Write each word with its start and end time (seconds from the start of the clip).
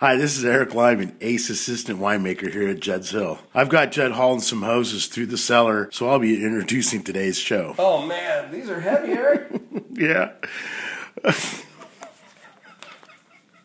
Hi, 0.00 0.14
this 0.14 0.38
is 0.38 0.44
Eric 0.44 0.76
Lyman, 0.76 1.16
Ace 1.20 1.50
Assistant 1.50 1.98
Winemaker 1.98 2.52
here 2.52 2.68
at 2.68 2.78
Judd's 2.78 3.10
Hill. 3.10 3.40
I've 3.52 3.68
got 3.68 3.90
Judd 3.90 4.12
hauling 4.12 4.38
some 4.38 4.62
hoses 4.62 5.08
through 5.08 5.26
the 5.26 5.36
cellar, 5.36 5.88
so 5.90 6.08
I'll 6.08 6.20
be 6.20 6.40
introducing 6.44 7.02
today's 7.02 7.36
show. 7.36 7.74
Oh 7.80 8.06
man, 8.06 8.52
these 8.52 8.70
are 8.70 8.78
heavy, 8.78 9.12
Eric. 9.12 9.50
Yeah. 9.90 10.30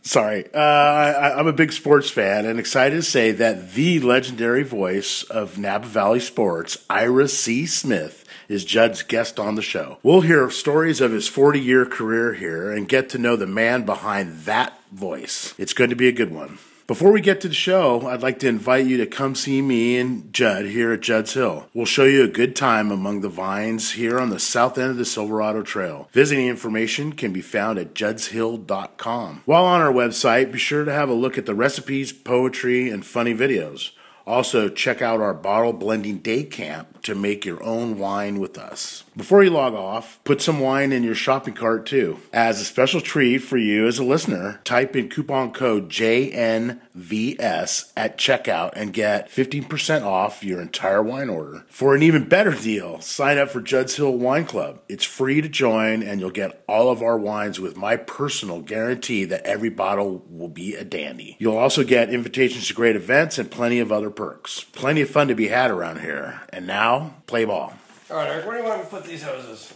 Sorry. 0.01 0.45
Uh, 0.51 0.57
I, 0.57 1.37
I'm 1.37 1.45
a 1.45 1.53
big 1.53 1.71
sports 1.71 2.09
fan 2.09 2.47
and 2.47 2.57
excited 2.59 2.95
to 2.95 3.03
say 3.03 3.31
that 3.33 3.73
the 3.73 3.99
legendary 3.99 4.63
voice 4.63 5.21
of 5.21 5.59
Napa 5.59 5.85
Valley 5.85 6.19
Sports, 6.19 6.83
Ira 6.89 7.27
C. 7.27 7.67
Smith, 7.67 8.25
is 8.49 8.65
Judd's 8.65 9.03
guest 9.03 9.39
on 9.39 9.53
the 9.53 9.61
show. 9.61 9.99
We'll 10.01 10.21
hear 10.21 10.49
stories 10.49 10.99
of 11.01 11.11
his 11.11 11.27
40 11.27 11.59
year 11.59 11.85
career 11.85 12.33
here 12.33 12.71
and 12.71 12.89
get 12.89 13.09
to 13.09 13.19
know 13.19 13.35
the 13.35 13.45
man 13.45 13.85
behind 13.85 14.39
that 14.45 14.79
voice. 14.93 15.53
It's 15.57 15.73
going 15.73 15.89
to 15.89 15.95
be 15.95 16.07
a 16.07 16.13
good 16.13 16.31
one. 16.31 16.59
Before 16.85 17.13
we 17.13 17.21
get 17.21 17.39
to 17.41 17.47
the 17.47 17.53
show, 17.53 18.07
I'd 18.07 18.21
like 18.21 18.39
to 18.39 18.47
invite 18.49 18.85
you 18.85 18.97
to 18.97 19.05
come 19.05 19.35
see 19.35 19.61
me 19.61 19.97
and 19.97 20.33
Judd 20.33 20.65
here 20.65 20.91
at 20.91 20.99
Judd's 20.99 21.33
Hill. 21.33 21.67
We'll 21.73 21.85
show 21.85 22.03
you 22.03 22.23
a 22.23 22.27
good 22.27 22.57
time 22.57 22.91
among 22.91 23.21
the 23.21 23.29
vines 23.29 23.93
here 23.93 24.19
on 24.19 24.29
the 24.29 24.39
south 24.39 24.77
end 24.77 24.91
of 24.91 24.97
the 24.97 25.05
Silverado 25.05 25.63
Trail. 25.63 26.09
Visiting 26.11 26.47
information 26.47 27.13
can 27.13 27.31
be 27.31 27.39
found 27.39 27.79
at 27.79 27.93
juddshill.com. 27.93 29.43
While 29.45 29.63
on 29.63 29.79
our 29.79 29.93
website, 29.93 30.51
be 30.51 30.59
sure 30.59 30.83
to 30.83 30.91
have 30.91 31.07
a 31.07 31.13
look 31.13 31.37
at 31.37 31.45
the 31.45 31.55
recipes, 31.55 32.11
poetry, 32.11 32.89
and 32.89 33.05
funny 33.05 33.33
videos. 33.33 33.91
Also, 34.27 34.67
check 34.67 35.01
out 35.01 35.21
our 35.21 35.33
bottle 35.33 35.73
blending 35.73 36.17
day 36.17 36.43
camp 36.43 36.92
to 37.03 37.15
make 37.15 37.45
your 37.45 37.63
own 37.63 37.97
wine 37.97 38.39
with 38.39 38.57
us. 38.57 39.03
Before 39.15 39.43
you 39.43 39.51
log 39.51 39.73
off, 39.73 40.19
put 40.23 40.41
some 40.41 40.59
wine 40.59 40.91
in 40.91 41.03
your 41.03 41.13
shopping 41.13 41.53
cart 41.53 41.85
too. 41.85 42.19
As 42.31 42.59
a 42.59 42.65
special 42.65 42.99
treat 42.99 43.39
for 43.39 43.57
you 43.57 43.85
as 43.85 43.99
a 43.99 44.03
listener, 44.03 44.59
type 44.63 44.95
in 44.95 45.09
coupon 45.09 45.51
code 45.51 45.89
JNVS 45.89 47.91
at 47.95 48.17
checkout 48.17 48.71
and 48.75 48.91
get 48.91 49.29
15% 49.29 50.03
off 50.03 50.43
your 50.43 50.59
entire 50.59 51.03
wine 51.03 51.29
order. 51.29 51.63
For 51.67 51.93
an 51.93 52.01
even 52.01 52.27
better 52.27 52.51
deal, 52.51 52.99
sign 53.01 53.37
up 53.37 53.49
for 53.49 53.61
Judd's 53.61 53.95
Hill 53.95 54.17
Wine 54.17 54.45
Club. 54.45 54.81
It's 54.89 55.05
free 55.05 55.41
to 55.41 55.49
join 55.49 56.01
and 56.01 56.19
you'll 56.19 56.31
get 56.31 56.63
all 56.67 56.89
of 56.89 57.03
our 57.03 57.17
wines 57.17 57.59
with 57.59 57.77
my 57.77 57.97
personal 57.97 58.61
guarantee 58.61 59.25
that 59.25 59.45
every 59.45 59.69
bottle 59.69 60.25
will 60.29 60.49
be 60.49 60.75
a 60.75 60.83
dandy. 60.83 61.37
You'll 61.39 61.57
also 61.57 61.83
get 61.83 62.09
invitations 62.09 62.67
to 62.67 62.73
great 62.73 62.95
events 62.95 63.37
and 63.37 63.51
plenty 63.51 63.79
of 63.79 63.91
other 63.91 64.09
perks. 64.09 64.63
Plenty 64.63 65.01
of 65.01 65.09
fun 65.09 65.27
to 65.27 65.35
be 65.35 65.49
had 65.49 65.69
around 65.69 66.01
here. 66.01 66.41
And 66.49 66.65
now, 66.65 66.92
play 67.27 67.45
ball. 67.45 67.73
All 68.09 68.17
right, 68.17 68.29
Eric, 68.29 68.45
where 68.45 68.57
do 68.57 68.63
you 68.63 68.69
want 68.69 68.79
me 68.79 68.85
to 68.85 68.89
put 68.89 69.03
these 69.05 69.23
hoses? 69.23 69.73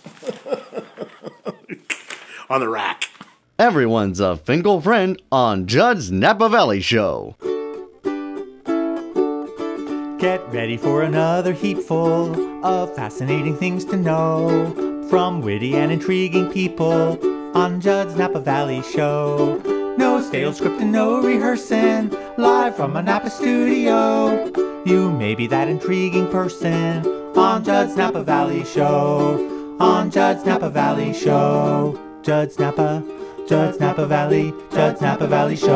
On 2.50 2.60
the 2.60 2.70
rack. 2.70 3.10
Everyone's 3.60 4.20
a 4.20 4.38
Finkel 4.38 4.82
friend 4.82 5.20
on 5.32 5.66
Judd's 5.66 6.12
Napa 6.12 6.48
Valley 6.48 6.80
Show. 6.80 7.36
Get 10.20 10.48
ready 10.54 10.78
for 10.78 11.02
another 11.02 11.54
heapful 11.54 12.64
of 12.64 12.96
fascinating 12.96 13.56
things 13.58 13.84
to 13.86 13.98
know 13.98 15.06
from 15.10 15.42
witty 15.42 15.76
and 15.76 15.92
intriguing 15.92 16.52
people 16.52 17.18
on 17.58 17.82
Judd's 17.82 18.16
Napa 18.16 18.40
Valley 18.40 18.84
Show. 18.84 19.60
No 19.98 20.22
stale 20.22 20.54
script 20.54 20.80
and 20.80 20.92
no 20.92 21.22
rehearsing, 21.24 22.16
live 22.38 22.76
from 22.76 22.96
a 22.96 23.02
Napa 23.02 23.32
studio. 23.32 24.67
You 24.88 25.12
may 25.12 25.36
be 25.36 25.48
that 25.48 25.68
intriguing 25.68 26.30
person 26.30 27.06
on 27.36 27.62
Judd's 27.66 27.98
Napa 27.98 28.24
Valley 28.24 28.64
Show. 28.64 29.76
On 29.82 30.10
Judd's 30.10 30.46
Napa 30.46 30.70
Valley 30.70 31.12
Show. 31.14 32.00
Judd's 32.24 32.58
Napa, 32.58 33.04
Judd's 33.50 33.82
Napa 33.82 34.06
Valley, 34.06 34.54
Judd's 34.72 35.02
Napa 35.02 35.28
Valley 35.28 35.58
Show. 35.58 35.76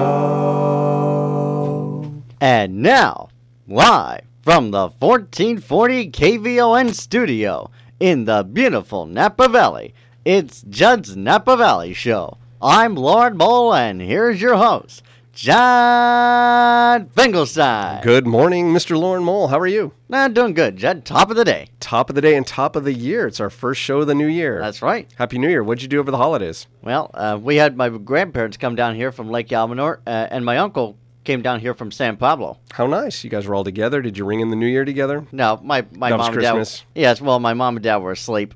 And 2.40 2.82
now, 2.82 3.28
live 3.68 4.22
from 4.44 4.72
the 4.72 4.88
1440 5.00 6.10
KVON 6.12 6.94
studio 6.94 7.70
in 8.00 8.24
the 8.24 8.44
beautiful 8.44 9.06
Napa 9.06 9.50
Valley, 9.50 9.94
it's 10.24 10.62
Judd's 10.70 11.18
Napa 11.18 11.58
Valley 11.58 11.94
Show. 11.94 12.38
I'm 12.62 12.96
Lauren 12.96 13.36
Mole, 13.36 13.74
and 13.74 14.00
here's 14.02 14.42
your 14.42 14.56
host, 14.56 15.04
Judd 15.34 17.10
Finkelstein. 17.16 18.04
Good 18.04 18.28
morning, 18.28 18.74
Mr. 18.74 18.98
Lauren 19.00 19.24
Mole. 19.24 19.48
How 19.48 19.58
are 19.60 19.68
you? 19.68 19.94
Nah, 20.10 20.28
doing 20.28 20.54
good, 20.54 20.76
Judd. 20.76 21.06
Top 21.06 21.32
of 21.32 21.38
the 21.38 21.46
day. 21.46 21.70
Top 21.80 22.10
of 22.10 22.16
the 22.16 22.22
day 22.22 22.36
and 22.36 22.46
top 22.46 22.76
of 22.76 22.84
the 22.84 22.94
year. 22.94 23.28
It's 23.28 23.40
our 23.40 23.50
first 23.50 23.80
show 23.80 24.02
of 24.02 24.08
the 24.08 24.16
new 24.16 24.28
year. 24.28 24.60
That's 24.60 24.82
right. 24.82 25.08
Happy 25.16 25.38
New 25.38 25.48
Year. 25.48 25.64
What'd 25.64 25.82
you 25.82 25.88
do 25.88 26.00
over 26.02 26.12
the 26.12 26.18
holidays? 26.18 26.68
Well, 26.82 27.12
uh, 27.14 27.40
we 27.42 27.56
had 27.56 27.78
my 27.78 27.88
grandparents 27.90 28.58
come 28.58 28.76
down 28.76 28.96
here 28.96 29.12
from 29.14 29.30
Lake 29.32 29.48
Almanor, 29.48 30.00
uh, 30.06 30.28
and 30.30 30.44
my 30.44 30.58
uncle 30.58 30.98
came 31.24 31.42
down 31.42 31.60
here 31.62 31.74
from 31.74 31.92
San 31.92 32.18
Pablo. 32.18 32.60
How 32.74 32.88
nice. 32.88 33.24
You 33.24 33.30
guys 33.30 33.48
were 33.48 33.56
all 33.56 33.64
together. 33.64 34.02
Did 34.02 34.18
you 34.18 34.26
ring 34.26 34.42
in 34.42 34.50
the 34.50 34.56
new 34.58 34.68
year 34.68 34.84
together? 34.84 35.26
No, 35.32 35.60
my, 35.64 35.86
my 35.96 36.10
That 36.10 36.18
mom 36.18 36.34
and 36.34 36.42
dad. 36.42 36.52
Christmas? 36.52 36.84
Yes, 36.94 37.22
well, 37.22 37.40
my 37.40 37.54
mom 37.54 37.78
and 37.78 37.84
dad 37.84 37.98
were 37.98 38.12
asleep. 38.12 38.54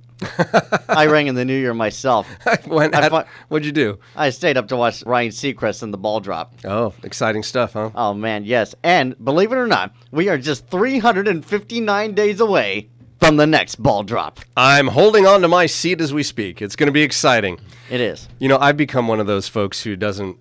I 0.89 1.07
rang 1.07 1.27
in 1.27 1.35
the 1.35 1.45
new 1.45 1.57
year 1.57 1.73
myself. 1.73 2.27
I 2.45 2.57
fi- 2.57 3.25
what'd 3.49 3.65
you 3.65 3.71
do? 3.71 3.99
I 4.15 4.29
stayed 4.29 4.57
up 4.57 4.67
to 4.69 4.77
watch 4.77 5.03
Ryan 5.05 5.31
Seacrest 5.31 5.83
and 5.83 5.93
the 5.93 5.97
ball 5.97 6.19
drop. 6.19 6.53
Oh, 6.65 6.93
exciting 7.03 7.43
stuff, 7.43 7.73
huh? 7.73 7.91
Oh 7.95 8.13
man, 8.13 8.45
yes. 8.45 8.75
And 8.83 9.15
believe 9.23 9.51
it 9.51 9.57
or 9.57 9.67
not, 9.67 9.93
we 10.11 10.29
are 10.29 10.37
just 10.37 10.67
359 10.69 12.13
days 12.15 12.39
away 12.39 12.89
from 13.19 13.37
the 13.37 13.47
next 13.47 13.75
ball 13.75 14.03
drop. 14.03 14.39
I'm 14.57 14.87
holding 14.87 15.25
on 15.25 15.41
to 15.41 15.47
my 15.47 15.65
seat 15.65 16.01
as 16.01 16.13
we 16.13 16.23
speak. 16.23 16.61
It's 16.61 16.75
going 16.75 16.87
to 16.87 16.93
be 16.93 17.01
exciting. 17.01 17.59
It 17.89 18.01
is. 18.01 18.27
You 18.39 18.49
know, 18.49 18.57
I've 18.57 18.77
become 18.77 19.07
one 19.07 19.19
of 19.19 19.27
those 19.27 19.47
folks 19.47 19.81
who 19.83 19.95
doesn't 19.95 20.37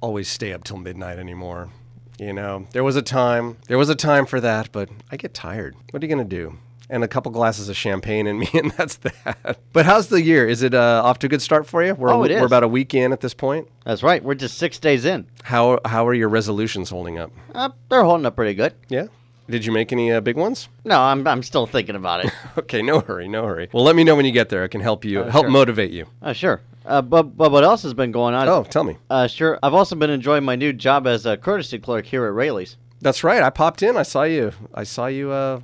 always 0.00 0.28
stay 0.28 0.52
up 0.52 0.64
till 0.64 0.76
midnight 0.76 1.18
anymore. 1.18 1.70
You 2.18 2.32
know, 2.32 2.66
there 2.72 2.82
was 2.84 2.96
a 2.96 3.02
time, 3.02 3.58
there 3.68 3.78
was 3.78 3.88
a 3.88 3.94
time 3.94 4.26
for 4.26 4.40
that, 4.40 4.72
but 4.72 4.88
I 5.10 5.16
get 5.16 5.34
tired. 5.34 5.76
What 5.90 6.02
are 6.02 6.06
you 6.06 6.12
going 6.14 6.28
to 6.28 6.36
do? 6.36 6.58
And 6.90 7.04
a 7.04 7.08
couple 7.08 7.30
glasses 7.32 7.68
of 7.68 7.76
champagne 7.76 8.26
in 8.26 8.38
me, 8.38 8.48
and 8.54 8.70
that's 8.72 8.96
that. 8.96 9.58
But 9.74 9.84
how's 9.84 10.08
the 10.08 10.22
year? 10.22 10.48
Is 10.48 10.62
it 10.62 10.72
uh, 10.72 11.02
off 11.04 11.18
to 11.18 11.26
a 11.26 11.28
good 11.28 11.42
start 11.42 11.66
for 11.66 11.84
you? 11.84 11.94
We're, 11.94 12.08
Oh, 12.10 12.22
it 12.24 12.30
We're 12.30 12.46
about 12.46 12.62
a 12.62 12.68
week 12.68 12.94
in 12.94 13.12
at 13.12 13.20
this 13.20 13.34
point. 13.34 13.68
That's 13.84 14.02
right. 14.02 14.24
We're 14.24 14.34
just 14.34 14.56
six 14.56 14.78
days 14.78 15.04
in. 15.04 15.26
How 15.42 15.80
how 15.84 16.06
are 16.06 16.14
your 16.14 16.30
resolutions 16.30 16.88
holding 16.88 17.18
up? 17.18 17.30
Uh, 17.54 17.68
they're 17.90 18.04
holding 18.04 18.24
up 18.24 18.36
pretty 18.36 18.54
good. 18.54 18.72
Yeah. 18.88 19.08
Did 19.50 19.64
you 19.64 19.72
make 19.72 19.92
any 19.92 20.12
uh, 20.12 20.20
big 20.20 20.36
ones? 20.36 20.68
No, 20.84 21.00
I'm, 21.00 21.26
I'm 21.26 21.42
still 21.42 21.66
thinking 21.66 21.94
about 21.96 22.24
it. 22.24 22.32
Okay, 22.58 22.82
no 22.82 23.00
hurry, 23.00 23.28
no 23.28 23.46
hurry. 23.46 23.68
Well, 23.72 23.84
let 23.84 23.96
me 23.96 24.04
know 24.04 24.14
when 24.16 24.24
you 24.26 24.32
get 24.32 24.48
there. 24.50 24.62
I 24.62 24.68
can 24.68 24.80
help 24.82 25.04
you, 25.06 25.22
help 25.22 25.44
sure. 25.44 25.50
motivate 25.50 25.90
you. 25.90 26.06
uh, 26.22 26.32
sure. 26.34 26.60
Uh, 26.84 27.00
but, 27.02 27.36
but 27.36 27.50
what 27.52 27.64
else 27.64 27.82
has 27.82 27.94
been 27.94 28.12
going 28.12 28.34
on? 28.34 28.48
Oh, 28.48 28.64
tell 28.64 28.84
me. 28.84 28.96
Uh, 29.08 29.26
sure. 29.26 29.58
I've 29.62 29.74
also 29.74 29.94
been 29.96 30.10
enjoying 30.10 30.44
my 30.44 30.56
new 30.56 30.72
job 30.72 31.06
as 31.06 31.24
a 31.26 31.36
courtesy 31.36 31.78
clerk 31.78 32.04
here 32.06 32.26
at 32.26 32.32
Raley's. 32.34 32.76
That's 33.00 33.22
right. 33.24 33.42
I 33.42 33.48
popped 33.50 33.82
in. 33.82 33.96
I 33.96 34.02
saw 34.02 34.24
you. 34.24 34.52
I 34.74 34.84
saw 34.84 35.06
you 35.06 35.30
uh, 35.30 35.60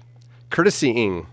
courtesying, 0.54 1.26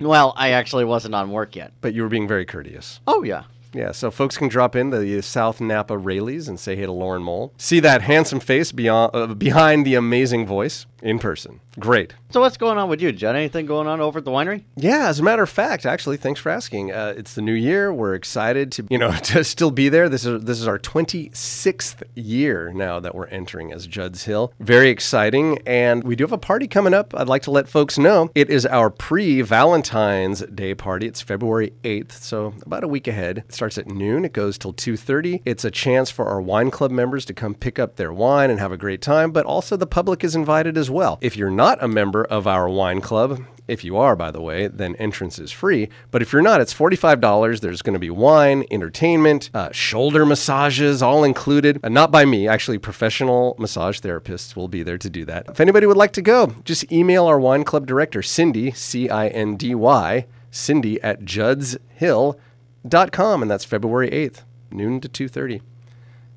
Well, 0.00 0.34
I 0.36 0.50
actually 0.50 0.84
wasn't 0.84 1.14
on 1.14 1.30
work 1.30 1.56
yet. 1.56 1.72
but 1.80 1.94
you 1.94 2.02
were 2.02 2.08
being 2.08 2.28
very 2.28 2.44
courteous. 2.44 3.00
Oh, 3.06 3.22
yeah. 3.22 3.44
Yeah, 3.72 3.92
so 3.92 4.10
folks 4.10 4.38
can 4.38 4.48
drop 4.48 4.74
in 4.74 4.88
the 4.90 5.20
South 5.22 5.60
Napa 5.60 5.94
Raleys 5.98 6.48
and 6.48 6.58
say 6.58 6.76
hey 6.76 6.86
to 6.86 6.92
Lauren 6.92 7.22
Mole. 7.22 7.52
See 7.58 7.78
that 7.80 8.00
handsome 8.02 8.40
face 8.40 8.72
beyond, 8.72 9.10
uh, 9.14 9.26
behind 9.34 9.84
the 9.84 9.94
amazing 9.96 10.46
voice 10.46 10.86
in 11.02 11.18
person. 11.18 11.60
Great. 11.78 12.14
So 12.28 12.40
what's 12.40 12.56
going 12.56 12.76
on 12.76 12.88
with 12.88 13.00
you, 13.00 13.12
Judd? 13.12 13.36
Anything 13.36 13.66
going 13.66 13.86
on 13.86 14.00
over 14.00 14.18
at 14.18 14.24
the 14.24 14.32
winery? 14.32 14.64
Yeah, 14.74 15.08
as 15.08 15.20
a 15.20 15.22
matter 15.22 15.44
of 15.44 15.48
fact, 15.48 15.86
actually, 15.86 16.16
thanks 16.16 16.40
for 16.40 16.50
asking. 16.50 16.90
Uh, 16.90 17.14
it's 17.16 17.34
the 17.34 17.40
new 17.40 17.52
year. 17.52 17.92
We're 17.92 18.14
excited 18.14 18.72
to, 18.72 18.86
you 18.90 18.98
know, 18.98 19.12
to 19.22 19.44
still 19.44 19.70
be 19.70 19.88
there. 19.88 20.08
This 20.08 20.26
is 20.26 20.42
this 20.42 20.60
is 20.60 20.66
our 20.66 20.78
26th 20.78 22.02
year 22.16 22.72
now 22.72 22.98
that 22.98 23.14
we're 23.14 23.28
entering 23.28 23.72
as 23.72 23.86
Judd's 23.86 24.24
Hill. 24.24 24.52
Very 24.58 24.88
exciting, 24.90 25.60
and 25.66 26.02
we 26.02 26.16
do 26.16 26.24
have 26.24 26.32
a 26.32 26.38
party 26.38 26.66
coming 26.66 26.94
up. 26.94 27.14
I'd 27.16 27.28
like 27.28 27.42
to 27.42 27.52
let 27.52 27.68
folks 27.68 27.96
know 27.96 28.28
it 28.34 28.50
is 28.50 28.66
our 28.66 28.90
pre-Valentine's 28.90 30.40
Day 30.46 30.74
party. 30.74 31.06
It's 31.06 31.20
February 31.20 31.74
8th, 31.84 32.12
so 32.12 32.54
about 32.62 32.82
a 32.82 32.88
week 32.88 33.06
ahead. 33.06 33.44
It 33.48 33.54
starts 33.54 33.78
at 33.78 33.86
noon. 33.86 34.24
It 34.24 34.32
goes 34.32 34.58
till 34.58 34.72
2:30. 34.72 35.42
It's 35.44 35.64
a 35.64 35.70
chance 35.70 36.10
for 36.10 36.26
our 36.26 36.40
wine 36.40 36.72
club 36.72 36.90
members 36.90 37.24
to 37.26 37.32
come 37.34 37.54
pick 37.54 37.78
up 37.78 37.96
their 37.96 38.12
wine 38.12 38.50
and 38.50 38.58
have 38.58 38.72
a 38.72 38.76
great 38.76 39.00
time, 39.00 39.30
but 39.30 39.46
also 39.46 39.76
the 39.76 39.86
public 39.86 40.24
is 40.24 40.34
invited 40.34 40.76
as 40.76 40.90
well. 40.90 41.18
If 41.20 41.36
you're 41.36 41.50
not 41.50 41.82
a 41.82 41.86
member 41.86 42.16
of 42.26 42.46
our 42.46 42.68
wine 42.68 43.00
club, 43.00 43.40
if 43.68 43.84
you 43.84 43.96
are, 43.96 44.14
by 44.14 44.30
the 44.30 44.40
way, 44.40 44.68
then 44.68 44.94
entrance 44.96 45.38
is 45.38 45.50
free. 45.50 45.88
But 46.10 46.22
if 46.22 46.32
you're 46.32 46.42
not, 46.42 46.60
it's 46.60 46.74
$45. 46.74 47.60
There's 47.60 47.82
going 47.82 47.94
to 47.94 47.98
be 47.98 48.10
wine, 48.10 48.64
entertainment, 48.70 49.50
uh, 49.52 49.72
shoulder 49.72 50.24
massages, 50.24 51.02
all 51.02 51.24
included. 51.24 51.80
Uh, 51.82 51.88
not 51.88 52.12
by 52.12 52.24
me, 52.24 52.46
actually, 52.46 52.78
professional 52.78 53.56
massage 53.58 54.00
therapists 54.00 54.54
will 54.54 54.68
be 54.68 54.82
there 54.82 54.98
to 54.98 55.10
do 55.10 55.24
that. 55.24 55.46
If 55.48 55.60
anybody 55.60 55.86
would 55.86 55.96
like 55.96 56.12
to 56.12 56.22
go, 56.22 56.54
just 56.64 56.90
email 56.92 57.26
our 57.26 57.40
wine 57.40 57.64
club 57.64 57.86
director, 57.86 58.22
Cindy, 58.22 58.70
C 58.72 59.10
I 59.10 59.28
N 59.28 59.56
D 59.56 59.74
Y, 59.74 60.26
Cindy 60.50 61.02
at 61.02 61.22
juddshill.com. 61.22 63.42
And 63.42 63.50
that's 63.50 63.64
February 63.64 64.10
8th, 64.10 64.42
noon 64.70 65.00
to 65.00 65.08
2.30. 65.08 65.60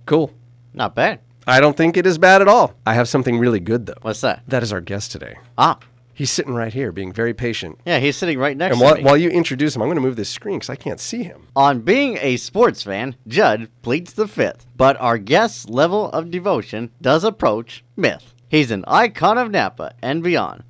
Cool. 0.05 0.33
Not 0.73 0.95
bad. 0.95 1.19
I 1.49 1.59
don't 1.59 1.75
think 1.75 1.97
it 1.97 2.05
is 2.05 2.17
bad 2.17 2.41
at 2.41 2.47
all. 2.47 2.73
I 2.85 2.93
have 2.93 3.07
something 3.09 3.37
really 3.39 3.59
good, 3.59 3.85
though. 3.85 3.95
What's 4.01 4.21
that? 4.21 4.43
That 4.47 4.63
is 4.63 4.71
our 4.71 4.81
guest 4.81 5.11
today. 5.11 5.37
Ah, 5.57 5.79
He's 6.13 6.29
sitting 6.29 6.53
right 6.53 6.73
here, 6.73 6.91
being 6.91 7.13
very 7.13 7.33
patient. 7.33 7.79
Yeah, 7.85 7.99
he's 7.99 8.17
sitting 8.17 8.37
right 8.37 8.57
next 8.57 8.73
And 8.73 8.79
to 8.81 8.85
while, 8.85 8.95
me. 8.95 9.03
while 9.03 9.15
you 9.15 9.29
introduce 9.29 9.73
him, 9.73 9.81
I'm 9.81 9.87
going 9.87 9.95
to 9.95 10.01
move 10.01 10.17
this 10.17 10.29
screen 10.29 10.57
because 10.57 10.69
I 10.69 10.75
can't 10.75 10.99
see 10.99 11.23
him. 11.23 11.47
On 11.55 11.79
being 11.79 12.17
a 12.19 12.35
sports 12.35 12.83
fan, 12.83 13.15
Judd 13.25 13.69
pleads 13.83 14.11
the 14.11 14.27
fifth, 14.27 14.65
but 14.75 14.99
our 14.99 15.17
guest's 15.17 15.69
level 15.69 16.09
of 16.11 16.29
devotion 16.29 16.91
does 17.01 17.23
approach 17.23 17.85
myth. 17.95 18.33
He's 18.49 18.69
an 18.69 18.83
icon 18.85 19.37
of 19.37 19.49
Napa 19.49 19.93
and 20.01 20.21
beyond, 20.21 20.63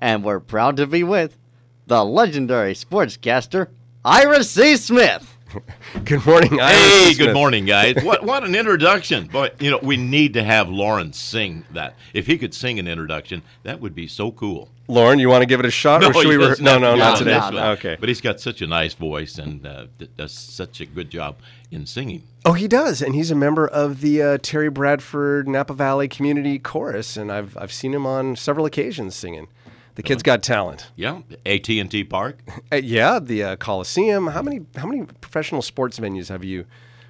and 0.00 0.24
we're 0.24 0.40
proud 0.40 0.76
to 0.78 0.88
be 0.88 1.04
with 1.04 1.38
the 1.86 2.04
legendary 2.04 2.74
sportscaster 2.74 3.68
Ira 4.04 4.42
C. 4.42 4.76
Smith. 4.76 5.35
Good 6.04 6.24
morning, 6.26 6.60
Ira 6.60 6.72
Hey, 6.72 7.12
C. 7.12 7.18
good 7.18 7.34
morning, 7.34 7.64
guys. 7.64 8.02
What 8.02 8.24
what 8.24 8.44
an 8.44 8.54
introduction! 8.54 9.28
But 9.32 9.60
you 9.60 9.70
know, 9.70 9.78
we 9.82 9.96
need 9.96 10.34
to 10.34 10.42
have 10.42 10.68
Lawrence 10.68 11.18
sing 11.18 11.64
that. 11.72 11.94
If 12.12 12.26
he 12.26 12.38
could 12.38 12.54
sing 12.54 12.78
an 12.78 12.86
introduction, 12.88 13.42
that 13.62 13.80
would 13.80 13.94
be 13.94 14.06
so 14.06 14.30
cool. 14.32 14.68
Lauren, 14.88 15.18
you 15.18 15.28
want 15.28 15.42
to 15.42 15.46
give 15.46 15.58
it 15.58 15.66
a 15.66 15.70
shot, 15.70 16.04
or 16.04 16.12
should 16.12 16.28
we? 16.28 16.36
Re- 16.36 16.48
doesn't 16.48 16.64
no, 16.64 16.78
no, 16.78 16.94
not 16.94 17.18
today. 17.18 17.38
Okay. 17.38 17.96
But 17.98 18.08
he's 18.08 18.20
got 18.20 18.40
such 18.40 18.62
a 18.62 18.66
nice 18.66 18.94
voice 18.94 19.38
and 19.38 19.66
uh, 19.66 19.86
does 20.16 20.32
such 20.32 20.80
a 20.80 20.86
good 20.86 21.10
job 21.10 21.36
in 21.70 21.86
singing. 21.86 22.22
Oh, 22.44 22.52
he 22.52 22.68
does, 22.68 23.02
and 23.02 23.14
he's 23.14 23.30
a 23.30 23.34
member 23.34 23.66
of 23.66 24.00
the 24.00 24.22
uh, 24.22 24.38
Terry 24.42 24.70
Bradford 24.70 25.48
Napa 25.48 25.74
Valley 25.74 26.08
Community 26.08 26.58
Chorus, 26.58 27.16
and 27.16 27.32
I've 27.32 27.56
I've 27.56 27.72
seen 27.72 27.94
him 27.94 28.06
on 28.06 28.36
several 28.36 28.66
occasions 28.66 29.14
singing. 29.14 29.48
The 29.96 30.02
kid's 30.02 30.22
got 30.22 30.42
talent. 30.42 30.90
Yeah, 30.94 31.20
AT 31.44 31.68
and 31.68 31.90
T 31.90 32.04
Park. 32.04 32.38
Uh, 32.72 32.76
yeah, 32.76 33.18
the 33.20 33.42
uh, 33.44 33.56
Coliseum. 33.56 34.26
How 34.26 34.42
many 34.42 34.60
how 34.76 34.86
many 34.86 35.04
professional 35.20 35.62
sports 35.62 35.98
venues 36.00 36.28
have 36.28 36.42
you 36.44 36.64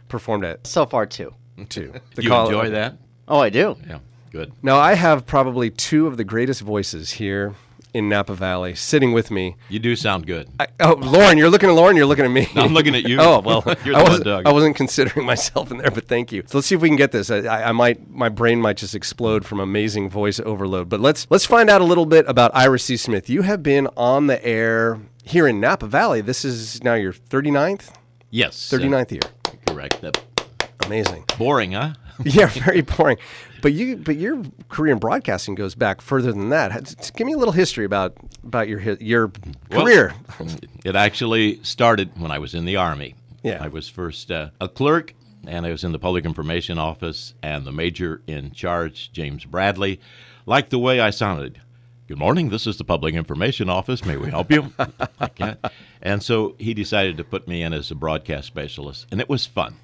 performed 0.08 0.44
at? 0.44 0.66
So 0.66 0.84
far, 0.86 1.06
two. 1.06 1.34
Two. 1.68 1.92
The 2.14 2.22
you 2.22 2.28
Col- 2.28 2.46
enjoy 2.46 2.70
that? 2.70 2.96
Oh, 3.28 3.38
I 3.38 3.48
do. 3.50 3.76
Yeah, 3.88 3.98
good. 4.30 4.52
Now 4.62 4.76
I 4.78 4.94
have 4.94 5.24
probably 5.26 5.70
two 5.70 6.06
of 6.06 6.16
the 6.16 6.24
greatest 6.24 6.60
voices 6.60 7.10
here 7.12 7.54
in 7.96 8.08
Napa 8.08 8.34
Valley 8.34 8.74
sitting 8.74 9.12
with 9.12 9.30
me. 9.30 9.56
You 9.68 9.78
do 9.78 9.96
sound 9.96 10.26
good. 10.26 10.48
I, 10.60 10.66
oh, 10.80 10.94
Lauren, 10.94 11.38
you're 11.38 11.48
looking 11.50 11.68
at 11.70 11.72
Lauren. 11.74 11.96
You're 11.96 12.06
looking 12.06 12.24
at 12.24 12.30
me. 12.30 12.46
I'm 12.54 12.74
looking 12.74 12.94
at 12.94 13.08
you. 13.08 13.16
oh 13.20 13.40
well, 13.40 13.62
You're 13.84 13.94
the 13.94 14.00
I 14.00 14.02
one 14.02 14.10
wasn't. 14.12 14.46
I 14.46 14.52
wasn't 14.52 14.76
considering 14.76 15.24
myself 15.32 15.70
in 15.70 15.78
there, 15.78 15.90
but 15.90 16.06
thank 16.06 16.30
you. 16.32 16.42
So 16.46 16.58
let's 16.58 16.66
see 16.68 16.74
if 16.74 16.80
we 16.80 16.88
can 16.88 16.96
get 16.96 17.12
this. 17.12 17.30
I, 17.30 17.38
I, 17.38 17.68
I 17.68 17.72
might, 17.72 18.10
my 18.10 18.28
brain 18.28 18.60
might 18.60 18.76
just 18.76 18.94
explode 18.94 19.44
from 19.46 19.58
amazing 19.60 20.10
voice 20.10 20.38
overload. 20.40 20.88
But 20.88 21.00
let's 21.00 21.26
let's 21.30 21.46
find 21.46 21.70
out 21.70 21.80
a 21.80 21.84
little 21.84 22.06
bit 22.06 22.24
about 22.28 22.50
Ira 22.54 22.78
C. 22.78 22.96
Smith. 22.96 23.28
You 23.30 23.42
have 23.42 23.62
been 23.62 23.88
on 23.96 24.26
the 24.26 24.44
air 24.44 25.00
here 25.24 25.46
in 25.48 25.58
Napa 25.60 25.86
Valley. 25.86 26.20
This 26.20 26.44
is 26.44 26.82
now 26.84 26.94
your 26.94 27.12
39th, 27.12 27.92
Yes, 28.30 28.72
uh, 28.72 28.76
39th 28.76 29.10
year. 29.12 29.20
correct. 29.66 30.00
That 30.02 30.22
Amazing. 30.84 31.24
boring, 31.38 31.72
huh? 31.72 31.94
yeah, 32.24 32.46
very 32.46 32.80
boring. 32.82 33.18
But 33.62 33.72
you, 33.72 33.96
but 33.96 34.16
your 34.16 34.42
career 34.68 34.92
in 34.92 34.98
broadcasting 34.98 35.54
goes 35.54 35.74
back 35.74 36.00
further 36.00 36.32
than 36.32 36.50
that. 36.50 37.12
Give 37.16 37.26
me 37.26 37.32
a 37.32 37.38
little 37.38 37.52
history 37.52 37.84
about 37.84 38.16
about 38.44 38.68
your 38.68 38.80
your 38.80 39.32
Well, 39.70 39.84
career. 39.84 40.14
It 40.84 40.96
actually 40.96 41.62
started 41.62 42.10
when 42.20 42.30
I 42.30 42.38
was 42.38 42.54
in 42.54 42.64
the 42.64 42.76
Army. 42.76 43.14
Yeah. 43.42 43.62
I 43.62 43.68
was 43.68 43.88
first 43.88 44.30
uh, 44.30 44.50
a 44.60 44.68
clerk, 44.68 45.14
and 45.46 45.66
I 45.66 45.70
was 45.70 45.84
in 45.84 45.92
the 45.92 45.98
Public 45.98 46.24
Information 46.24 46.78
Office, 46.78 47.34
and 47.42 47.64
the 47.64 47.72
major 47.72 48.22
in 48.26 48.52
charge, 48.52 49.12
James 49.12 49.44
Bradley, 49.44 50.00
liked 50.46 50.70
the 50.70 50.78
way 50.78 51.00
I 51.00 51.10
sounded. 51.10 51.60
Good 52.08 52.18
morning, 52.18 52.50
this 52.50 52.68
is 52.68 52.76
the 52.76 52.84
Public 52.84 53.14
Information 53.16 53.68
Office. 53.68 54.04
May 54.04 54.16
we 54.16 54.30
help 54.30 54.50
you? 54.52 54.72
And 56.02 56.22
so 56.22 56.54
he 56.58 56.72
decided 56.72 57.16
to 57.16 57.24
put 57.24 57.48
me 57.48 57.62
in 57.64 57.72
as 57.72 57.90
a 57.90 57.96
broadcast 57.96 58.46
specialist, 58.46 59.06
and 59.10 59.20
it 59.20 59.28
was 59.28 59.44
fun. 59.44 59.74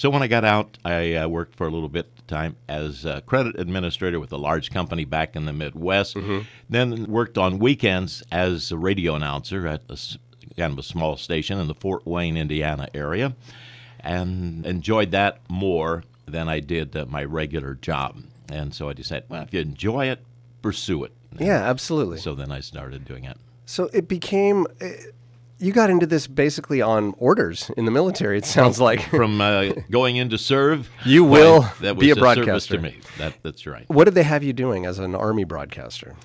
So 0.00 0.08
when 0.08 0.22
I 0.22 0.28
got 0.28 0.46
out, 0.46 0.78
I 0.82 1.16
uh, 1.16 1.28
worked 1.28 1.56
for 1.56 1.66
a 1.66 1.70
little 1.70 1.90
bit 1.90 2.06
of 2.16 2.26
time 2.26 2.56
as 2.70 3.04
a 3.04 3.20
credit 3.20 3.60
administrator 3.60 4.18
with 4.18 4.32
a 4.32 4.38
large 4.38 4.70
company 4.70 5.04
back 5.04 5.36
in 5.36 5.44
the 5.44 5.52
Midwest. 5.52 6.16
Then 6.70 7.04
worked 7.04 7.36
on 7.36 7.58
weekends 7.58 8.22
as 8.32 8.72
a 8.72 8.78
radio 8.78 9.14
announcer 9.14 9.66
at 9.66 9.82
a 9.90 9.98
kind 10.56 10.72
of 10.72 10.78
a 10.78 10.82
small 10.82 11.18
station 11.18 11.58
in 11.58 11.66
the 11.66 11.74
Fort 11.74 12.06
Wayne, 12.06 12.38
Indiana 12.38 12.88
area, 12.94 13.36
and 14.00 14.64
enjoyed 14.64 15.10
that 15.10 15.40
more 15.50 16.02
than 16.24 16.48
I 16.48 16.60
did 16.60 16.96
uh, 16.96 17.04
my 17.04 17.22
regular 17.22 17.74
job. 17.74 18.22
And 18.50 18.72
so 18.74 18.88
I 18.88 18.94
decided, 18.94 19.28
well, 19.28 19.42
if 19.42 19.52
you 19.52 19.60
enjoy 19.60 20.06
it, 20.06 20.24
pursue 20.62 21.04
it. 21.04 21.12
Yeah, 21.38 21.68
absolutely. 21.68 22.20
So 22.20 22.34
then 22.34 22.50
I 22.50 22.60
started 22.60 23.04
doing 23.04 23.24
it. 23.24 23.36
So 23.66 23.90
it 23.92 24.08
became. 24.08 24.66
You 25.60 25.72
got 25.72 25.90
into 25.90 26.06
this 26.06 26.26
basically 26.26 26.80
on 26.80 27.14
orders 27.18 27.70
in 27.76 27.84
the 27.84 27.90
military. 27.90 28.38
It 28.38 28.46
sounds 28.46 28.80
like. 28.80 29.02
From 29.10 29.40
uh, 29.40 29.72
going 29.90 30.16
in 30.16 30.30
to 30.30 30.38
serve, 30.38 30.88
You 31.04 31.24
will 31.24 31.68
that 31.80 31.96
was 31.96 32.00
be 32.00 32.10
a 32.10 32.14
service 32.14 32.34
broadcaster. 32.36 32.76
to 32.76 32.82
me. 32.82 32.98
That, 33.18 33.34
that's 33.42 33.66
right. 33.66 33.84
What 33.88 34.04
did 34.04 34.14
they 34.14 34.22
have 34.22 34.42
you 34.42 34.52
doing 34.52 34.86
as 34.86 34.98
an 34.98 35.14
army 35.14 35.44
broadcaster? 35.44 36.16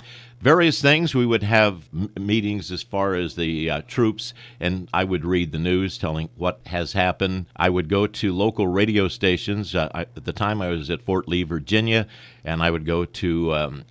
various 0.42 0.80
things. 0.80 1.16
We 1.16 1.26
would 1.26 1.42
have 1.42 1.90
m- 1.92 2.12
meetings 2.20 2.72
as 2.72 2.84
far 2.84 3.16
as 3.16 3.36
the 3.36 3.70
uh, 3.70 3.82
troops, 3.88 4.34
and 4.60 4.88
I 4.94 5.04
would 5.04 5.26
read 5.26 5.52
the 5.52 5.58
news 5.58 5.98
telling 5.98 6.30
what 6.36 6.60
has 6.68 6.94
happened. 6.94 7.48
I 7.56 7.70
would 7.70 7.90
go 7.90 8.06
to 8.06 8.32
local 8.32 8.68
radio 8.68 9.08
stations. 9.08 9.74
Uh, 9.74 9.90
I, 9.96 10.02
at 10.02 10.26
the 10.26 10.34
time, 10.34 10.62
I 10.62 10.70
was 10.70 10.92
at 10.92 11.02
Fort 11.02 11.28
Lee, 11.28 11.42
Virginia, 11.42 12.06
and 12.44 12.62
I 12.62 12.70
would 12.70 12.86
go 12.86 13.06
to. 13.06 13.54
Um, 13.56 13.86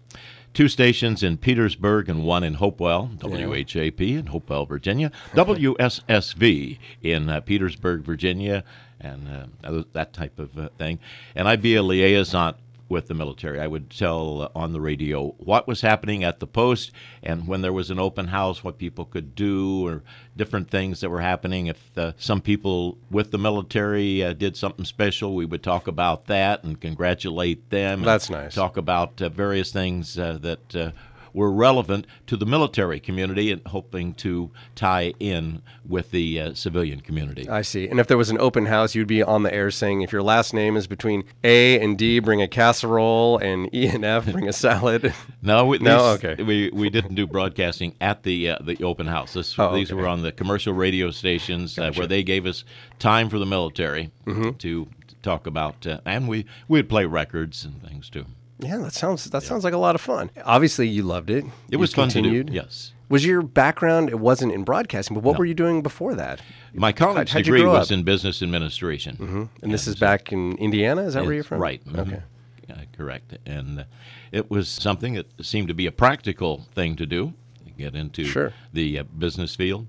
Two 0.54 0.68
stations 0.68 1.24
in 1.24 1.36
Petersburg 1.36 2.08
and 2.08 2.24
one 2.24 2.44
in 2.44 2.54
Hopewell, 2.54 3.10
WHAP 3.20 4.00
in 4.00 4.26
Hopewell, 4.26 4.66
Virginia, 4.66 5.10
WSSV 5.32 6.78
in 7.02 7.28
uh, 7.28 7.40
Petersburg, 7.40 8.02
Virginia, 8.02 8.62
and 9.00 9.50
uh, 9.64 9.82
that 9.92 10.12
type 10.12 10.38
of 10.38 10.56
uh, 10.56 10.68
thing. 10.78 11.00
And 11.34 11.48
I'd 11.48 11.60
be 11.60 11.74
a 11.74 11.82
liaison 11.82 12.54
with 12.88 13.08
the 13.08 13.14
military. 13.14 13.60
I 13.60 13.66
would 13.66 13.90
tell 13.90 14.42
uh, 14.42 14.48
on 14.54 14.72
the 14.72 14.80
radio 14.80 15.34
what 15.38 15.66
was 15.66 15.80
happening 15.80 16.24
at 16.24 16.40
the 16.40 16.46
post, 16.46 16.92
and 17.22 17.46
when 17.46 17.62
there 17.62 17.72
was 17.72 17.90
an 17.90 17.98
open 17.98 18.28
house, 18.28 18.62
what 18.62 18.78
people 18.78 19.04
could 19.04 19.34
do, 19.34 19.86
or 19.86 20.02
different 20.36 20.70
things 20.70 21.00
that 21.00 21.10
were 21.10 21.20
happening. 21.20 21.66
If 21.66 21.98
uh, 21.98 22.12
some 22.16 22.40
people 22.40 22.98
with 23.10 23.30
the 23.30 23.38
military 23.38 24.22
uh, 24.22 24.32
did 24.32 24.56
something 24.56 24.84
special, 24.84 25.34
we 25.34 25.46
would 25.46 25.62
talk 25.62 25.86
about 25.86 26.26
that 26.26 26.64
and 26.64 26.80
congratulate 26.80 27.70
them. 27.70 28.00
and 28.00 28.06
That's 28.06 28.30
nice. 28.30 28.54
Talk 28.54 28.76
about 28.76 29.20
uh, 29.20 29.28
various 29.28 29.72
things 29.72 30.18
uh, 30.18 30.38
that. 30.42 30.94
Uh, 31.34 31.38
were 31.44 31.50
relevant 31.52 32.06
to 32.28 32.36
the 32.36 32.46
military 32.46 33.00
community 33.00 33.50
and 33.50 33.60
hoping 33.66 34.14
to 34.14 34.50
tie 34.76 35.12
in 35.18 35.60
with 35.86 36.10
the 36.12 36.40
uh, 36.40 36.54
civilian 36.54 37.00
community. 37.00 37.48
I 37.48 37.62
see. 37.62 37.88
And 37.88 37.98
if 37.98 38.06
there 38.06 38.16
was 38.16 38.30
an 38.30 38.38
open 38.38 38.66
house, 38.66 38.94
you'd 38.94 39.08
be 39.08 39.22
on 39.22 39.42
the 39.42 39.52
air 39.52 39.70
saying, 39.72 40.02
if 40.02 40.12
your 40.12 40.22
last 40.22 40.54
name 40.54 40.76
is 40.76 40.86
between 40.86 41.24
A 41.42 41.80
and 41.80 41.98
D, 41.98 42.20
bring 42.20 42.40
a 42.40 42.46
casserole, 42.48 43.38
and 43.38 43.68
E 43.74 43.86
and 43.88 44.04
F, 44.04 44.30
bring 44.30 44.48
a 44.48 44.52
salad. 44.66 45.12
No, 45.42 45.66
we, 45.66 45.78
No? 45.78 46.14
these- 46.16 46.24
Okay. 46.24 46.42
We 46.42 46.70
we 46.72 46.88
didn't 46.90 47.14
do 47.14 47.26
broadcasting 47.26 47.94
at 48.00 48.22
the 48.22 48.50
uh, 48.50 48.58
the 48.62 48.82
open 48.84 49.06
house. 49.06 49.32
This, 49.32 49.58
Oh, 49.58 49.74
these 49.74 49.90
okay. 49.90 50.00
were 50.00 50.06
on 50.08 50.22
the 50.22 50.32
commercial 50.32 50.72
radio 50.72 51.10
stations 51.10 51.78
uh, 51.78 51.90
where 51.94 52.06
they 52.06 52.22
gave 52.22 52.46
us 52.46 52.64
time 52.98 53.28
for 53.28 53.38
the 53.38 53.46
military 53.46 54.10
Mm-hmm. 54.26 54.50
to 54.58 54.88
talk 55.22 55.46
about, 55.46 55.86
uh, 55.86 56.00
and 56.04 56.28
we 56.28 56.44
we'd 56.68 56.88
play 56.88 57.04
records 57.06 57.64
and 57.64 57.82
things 57.82 58.08
too. 58.08 58.26
Yeah, 58.58 58.76
that 58.78 58.92
sounds 58.92 59.24
that 59.26 59.42
sounds 59.42 59.64
like 59.64 59.74
a 59.74 59.78
lot 59.78 59.94
of 59.94 60.00
fun. 60.00 60.30
Obviously, 60.44 60.88
you 60.88 61.02
loved 61.02 61.30
it. 61.30 61.44
It 61.44 61.50
You 61.70 61.78
was 61.78 61.92
fun 61.94 62.08
continued. 62.10 62.46
to 62.48 62.52
do. 62.52 62.56
Yes. 62.56 62.92
Was 63.10 63.24
your 63.26 63.42
background? 63.42 64.08
It 64.08 64.18
wasn't 64.18 64.52
in 64.52 64.64
broadcasting, 64.64 65.14
but 65.14 65.22
what 65.22 65.34
No. 65.34 65.38
were 65.40 65.44
you 65.44 65.54
doing 65.54 65.82
before 65.82 66.14
that? 66.14 66.40
My 66.72 66.90
college 66.92 67.32
how'd 67.32 67.44
degree 67.44 67.64
was 67.64 67.90
up? 67.90 67.98
in 67.98 68.02
business 68.04 68.42
administration. 68.42 69.16
Mm-hmm. 69.16 69.42
And 69.62 69.72
this 69.72 69.86
is 69.86 69.94
back 69.96 70.32
in 70.32 70.56
Indiana. 70.56 71.02
Is 71.02 71.14
that 71.14 71.24
where 71.24 71.34
you're 71.34 71.44
from? 71.44 71.60
Right. 71.60 71.84
mhm. 71.84 71.98
Okay. 71.98 72.22
Yeah, 72.68 72.82
correct. 72.96 73.36
And 73.44 73.80
uh, 73.80 73.84
it 74.32 74.50
was 74.50 74.68
something 74.70 75.14
that 75.14 75.26
seemed 75.44 75.68
to 75.68 75.74
be 75.74 75.86
a 75.86 75.92
practical 75.92 76.66
thing 76.74 76.96
to 76.96 77.04
do, 77.06 77.34
get 77.76 77.94
into 77.94 78.24
Sure. 78.24 78.52
the 78.72 79.00
uh, 79.00 79.02
business 79.18 79.54
field. 79.54 79.88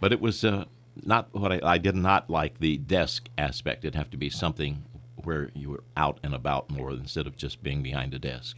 But 0.00 0.12
it 0.12 0.20
was 0.20 0.42
uh, 0.44 0.64
not 1.04 1.28
what 1.32 1.52
I, 1.52 1.60
I 1.62 1.78
did 1.78 1.94
not 1.94 2.28
like 2.28 2.58
the 2.58 2.76
desk 2.78 3.28
aspect. 3.38 3.84
It'd 3.84 3.94
have 3.94 4.10
to 4.10 4.16
be 4.16 4.30
something 4.30 4.82
where 5.28 5.50
you 5.54 5.68
were 5.68 5.84
out 5.94 6.18
and 6.22 6.34
about 6.34 6.70
more 6.70 6.90
instead 6.90 7.26
of 7.26 7.36
just 7.36 7.62
being 7.62 7.82
behind 7.82 8.14
a 8.14 8.18
desk. 8.18 8.56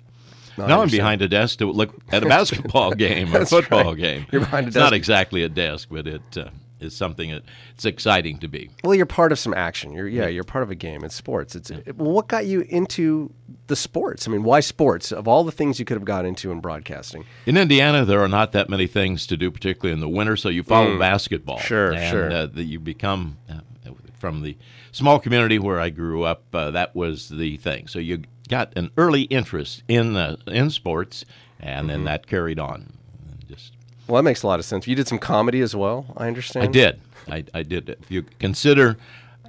No, 0.56 0.68
now 0.68 0.82
I'm 0.82 0.88
behind 0.88 1.20
a 1.20 1.26
desk 1.26 1.58
to 1.58 1.66
look 1.66 1.92
at 2.12 2.22
a 2.22 2.26
basketball 2.26 2.92
game 3.06 3.34
or 3.34 3.40
a 3.40 3.46
football 3.46 3.86
right. 3.86 3.98
game. 3.98 4.26
You're 4.30 4.42
behind 4.42 4.66
a 4.66 4.68
it's 4.68 4.76
not 4.76 4.92
exactly 4.92 5.42
a 5.42 5.48
desk, 5.48 5.88
but 5.90 6.06
it 6.06 6.22
uh, 6.36 6.50
is 6.78 6.94
something 6.96 7.32
that 7.32 7.42
it's 7.74 7.84
exciting 7.84 8.38
to 8.38 8.46
be. 8.46 8.70
Well, 8.84 8.94
you're 8.94 9.04
part 9.04 9.32
of 9.32 9.40
some 9.40 9.52
action. 9.52 9.92
You're 9.92 10.06
yeah, 10.06 10.28
you're 10.28 10.44
part 10.44 10.62
of 10.62 10.70
a 10.70 10.76
game. 10.76 11.02
It's 11.02 11.16
sports. 11.16 11.56
It's 11.56 11.72
well, 11.72 12.12
what 12.12 12.28
got 12.28 12.46
you 12.46 12.60
into 12.68 13.32
the 13.66 13.74
sports? 13.74 14.28
I 14.28 14.30
mean, 14.30 14.44
why 14.44 14.60
sports? 14.60 15.10
Of 15.10 15.26
all 15.26 15.42
the 15.42 15.52
things 15.52 15.80
you 15.80 15.84
could 15.84 15.96
have 15.96 16.04
got 16.04 16.24
into 16.24 16.52
in 16.52 16.60
broadcasting, 16.60 17.24
In 17.46 17.56
Indiana, 17.56 18.04
there 18.04 18.20
are 18.20 18.28
not 18.28 18.52
that 18.52 18.68
many 18.68 18.86
things 18.86 19.26
to 19.26 19.36
do, 19.36 19.50
particularly 19.50 19.92
in 19.92 20.00
the 20.00 20.08
winter. 20.08 20.36
So 20.36 20.48
you 20.48 20.62
follow 20.62 20.96
basketball. 20.98 21.58
Mm. 21.58 21.62
Sure, 21.62 21.92
and, 21.92 22.10
sure. 22.10 22.30
Uh, 22.30 22.46
that 22.46 22.64
you 22.64 22.78
become 22.78 23.38
uh, 23.50 23.60
from 24.20 24.42
the 24.42 24.56
small 24.92 25.18
community 25.18 25.58
where 25.58 25.80
I 25.80 25.90
grew 25.90 26.22
up. 26.22 26.42
Uh, 26.54 26.70
that 26.70 26.94
was 26.94 27.28
the 27.30 27.56
thing. 27.56 27.88
So 27.88 27.98
you 27.98 28.22
got 28.48 28.72
an 28.76 28.90
early 28.96 29.22
interest 29.22 29.82
in 29.88 30.14
uh, 30.16 30.36
in 30.46 30.70
sports, 30.70 31.24
and 31.58 31.80
Mm-hmm. 31.80 31.88
then 31.88 32.04
that 32.04 32.26
carried 32.26 32.58
on. 32.60 32.92
Just 33.48 33.72
well, 34.06 34.16
that 34.16 34.22
makes 34.22 34.42
a 34.42 34.46
lot 34.46 34.58
of 34.60 34.64
sense. 34.64 34.86
You 34.86 34.94
did 34.94 35.08
some 35.08 35.18
comedy 35.18 35.60
as 35.60 35.74
well. 35.74 36.06
I 36.16 36.26
understand. 36.28 36.68
I 36.68 36.70
did. 36.70 37.00
I, 37.28 37.44
I 37.54 37.62
did. 37.62 37.88
If 37.88 38.10
you 38.10 38.22
consider 38.38 38.96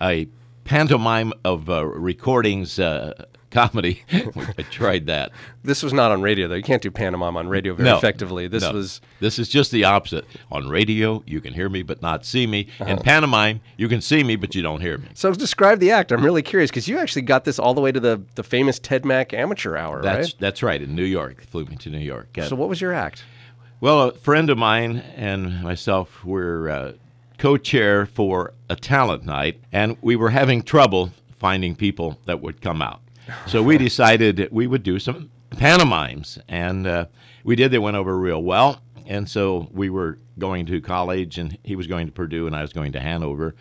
a 0.01 0.27
pantomime 0.63 1.33
of 1.43 1.69
uh, 1.69 1.85
recordings 1.85 2.79
uh, 2.79 3.25
comedy. 3.51 4.03
I 4.11 4.63
tried 4.71 5.05
that. 5.07 5.31
This 5.63 5.83
was 5.83 5.93
not 5.93 6.11
on 6.11 6.21
radio, 6.21 6.47
though. 6.47 6.55
You 6.55 6.63
can't 6.63 6.81
do 6.81 6.89
pantomime 6.89 7.37
on 7.37 7.47
radio 7.47 7.73
very 7.75 7.89
No. 7.89 7.97
effectively. 7.97 8.47
This 8.47 8.63
No. 8.63 8.71
was 8.73 9.01
This 9.19 9.37
is 9.37 9.47
just 9.49 9.71
the 9.71 9.83
opposite. 9.83 10.25
On 10.51 10.67
radio, 10.67 11.21
you 11.27 11.41
can 11.41 11.53
hear 11.53 11.69
me 11.69 11.83
but 11.83 12.01
not 12.01 12.25
see 12.25 12.47
me. 12.47 12.67
Uh-huh. 12.79 12.89
In 12.91 12.97
pantomime, 12.99 13.61
you 13.77 13.87
can 13.87 14.01
see 14.01 14.23
me 14.23 14.35
but 14.35 14.55
you 14.55 14.61
don't 14.61 14.81
hear 14.81 14.97
me. 14.97 15.09
so. 15.13 15.31
Describe 15.33 15.79
the 15.79 15.91
act. 15.91 16.11
I'm 16.11 16.23
really 16.23 16.41
curious 16.41 16.71
because 16.71 16.87
you 16.87 16.97
actually 16.97 17.23
got 17.23 17.45
this 17.45 17.59
all 17.59 17.73
the 17.73 17.81
way 17.81 17.91
to 17.91 17.99
the 17.99 18.21
the 18.35 18.43
famous 18.43 18.79
Ted 18.79 19.05
Mack 19.05 19.33
Amateur 19.33 19.75
Hour, 19.77 20.01
That's 20.01 20.29
right? 20.29 20.35
that's 20.39 20.63
right. 20.63 20.81
In 20.81 20.95
New 20.95 21.03
York, 21.03 21.43
flew 21.45 21.65
me 21.65 21.75
to 21.77 21.89
New 21.89 21.97
York. 21.99 22.29
So 22.47 22.55
what 22.55 22.69
was 22.69 22.79
your 22.81 22.93
act? 22.93 23.23
Well, 23.79 24.01
a 24.09 24.13
friend 24.13 24.49
of 24.49 24.57
mine 24.57 24.97
and 25.15 25.61
myself 25.63 26.23
were 26.23 26.69
uh, 26.69 26.91
co-chair 27.39 28.05
for 28.05 28.53
a 28.69 28.75
talent 28.75 29.25
night, 29.25 29.59
and 29.71 29.97
we 30.01 30.15
were 30.15 30.29
having 30.29 30.61
trouble 30.61 31.11
finding 31.39 31.75
people 31.75 32.19
that 32.25 32.39
would 32.41 32.61
come 32.61 32.81
out. 32.83 33.01
So 33.47 33.63
we 33.63 33.77
decided 33.77 34.37
that 34.37 34.53
we 34.53 34.67
would 34.67 34.83
do 34.83 34.99
some 34.99 35.31
pantomimes, 35.51 36.39
and 36.47 36.87
uh, 36.87 37.05
we 37.43 37.55
did. 37.55 37.71
They 37.71 37.79
went 37.79 37.97
over 37.97 38.17
real 38.17 38.41
well, 38.41 38.81
and 39.05 39.29
so 39.29 39.67
we 39.71 39.89
were 39.89 40.17
going 40.39 40.65
to 40.67 40.81
college, 40.81 41.37
and 41.37 41.57
he 41.63 41.75
was 41.75 41.87
going 41.87 42.07
to 42.07 42.11
Purdue, 42.11 42.47
and 42.47 42.55
I 42.55 42.61
was 42.61 42.73
going 42.73 42.93
to 42.93 42.99
Hanover, 42.99 43.55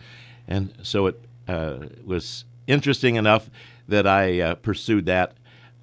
and 0.47 0.73
so 0.83 1.07
it 1.07 1.21
uh, 1.47 1.79
was 2.05 2.45
interesting 2.67 3.15
enough 3.15 3.49
that 3.87 4.07
I 4.07 4.39
uh, 4.39 4.55
pursued 4.55 5.05
that 5.07 5.33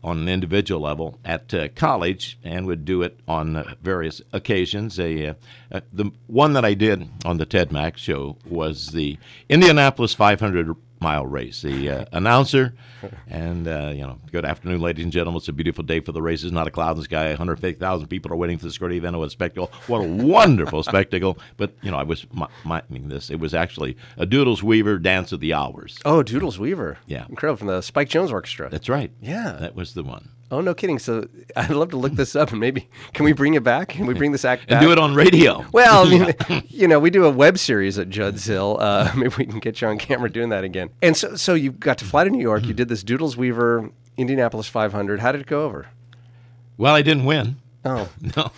on 0.02 0.18
an 0.18 0.28
individual 0.28 0.80
level 0.80 1.18
at 1.24 1.52
uh, 1.52 1.68
college 1.74 2.38
and 2.44 2.66
would 2.66 2.84
do 2.84 3.02
it 3.02 3.18
on 3.26 3.56
uh, 3.56 3.74
various 3.82 4.22
occasions. 4.32 4.98
A, 4.98 5.28
uh, 5.28 5.34
uh, 5.72 5.80
the 5.92 6.10
one 6.26 6.52
that 6.52 6.64
I 6.64 6.74
did 6.74 7.08
on 7.24 7.38
the 7.38 7.46
Ted 7.46 7.72
Mack 7.72 7.98
show 7.98 8.36
was 8.46 8.88
the 8.88 9.18
Indianapolis 9.48 10.14
500 10.14 10.74
mile 11.00 11.26
race. 11.26 11.62
The 11.62 11.90
uh, 11.90 12.04
announcer 12.12 12.74
and 13.28 13.66
uh, 13.68 13.92
you 13.94 14.02
know, 14.02 14.18
good 14.32 14.44
afternoon, 14.44 14.80
ladies 14.80 15.04
and 15.04 15.12
gentlemen. 15.12 15.38
It's 15.38 15.48
a 15.48 15.52
beautiful 15.52 15.84
day 15.84 16.00
for 16.00 16.12
the 16.12 16.22
races. 16.22 16.52
Not 16.52 16.66
a 16.66 16.70
cloud 16.70 16.92
in 16.92 16.96
the 16.98 17.04
sky. 17.04 17.28
150,000 17.28 18.08
people 18.08 18.32
are 18.32 18.36
waiting 18.36 18.58
for 18.58 18.64
this 18.64 18.78
great 18.78 18.92
event. 18.96 19.16
What 19.16 19.26
a 19.26 19.30
spectacle! 19.30 19.70
What 19.86 19.98
a 20.00 20.08
wonderful 20.08 20.82
spectacle! 20.82 21.38
But 21.56 21.72
you 21.82 21.90
know, 21.90 21.96
I 21.96 22.02
was 22.02 22.26
mi- 22.32 22.46
miming 22.64 23.08
this. 23.08 23.30
It 23.30 23.40
was 23.40 23.54
actually 23.54 23.96
a 24.16 24.26
Doodles 24.26 24.62
Weaver 24.62 24.98
dance 24.98 25.32
of 25.32 25.40
the 25.40 25.54
hours. 25.54 25.98
Oh, 26.04 26.22
Doodles 26.22 26.58
Weaver. 26.58 26.98
Yeah. 27.06 27.26
incredible 27.28 27.56
from 27.58 27.68
the 27.68 27.80
Spike 27.82 28.08
Jones 28.08 28.32
Orchestra. 28.32 28.68
That's 28.70 28.88
right. 28.88 29.10
Yeah. 29.20 29.56
that 29.60 29.74
was 29.74 29.94
the 29.94 30.02
one. 30.02 30.30
Oh, 30.50 30.60
no 30.60 30.74
kidding. 30.74 30.98
So 30.98 31.28
I'd 31.56 31.70
love 31.70 31.90
to 31.90 31.96
look 31.96 32.12
this 32.14 32.34
up 32.36 32.50
and 32.50 32.60
maybe 32.60 32.88
can 33.12 33.24
we 33.24 33.32
bring 33.32 33.54
it 33.54 33.62
back? 33.62 33.88
Can 33.90 34.06
we 34.06 34.14
bring 34.14 34.32
this 34.32 34.44
act 34.44 34.64
And 34.68 34.80
do 34.80 34.92
it 34.92 34.98
on 34.98 35.14
radio. 35.14 35.64
Well, 35.72 36.06
I 36.06 36.10
mean, 36.10 36.62
you 36.68 36.88
know, 36.88 36.98
we 36.98 37.10
do 37.10 37.24
a 37.24 37.30
web 37.30 37.58
series 37.58 37.98
at 37.98 38.08
Judd's 38.08 38.44
Hill. 38.44 38.78
Uh, 38.80 39.12
maybe 39.16 39.34
we 39.38 39.46
can 39.46 39.58
get 39.58 39.80
you 39.80 39.88
on 39.88 39.98
camera 39.98 40.30
doing 40.30 40.48
that 40.48 40.64
again. 40.64 40.90
And 41.02 41.16
so, 41.16 41.36
so 41.36 41.54
you 41.54 41.72
got 41.72 41.98
to 41.98 42.04
fly 42.04 42.24
to 42.24 42.30
New 42.30 42.40
York. 42.42 42.64
You 42.66 42.74
did 42.74 42.88
this 42.88 43.02
Doodles 43.02 43.36
Weaver 43.36 43.90
Indianapolis 44.16 44.68
500. 44.68 45.20
How 45.20 45.32
did 45.32 45.40
it 45.42 45.46
go 45.46 45.64
over? 45.64 45.86
Well, 46.76 46.94
I 46.94 47.02
didn't 47.02 47.24
win. 47.24 47.56
Oh, 47.84 48.08
No, 48.36 48.50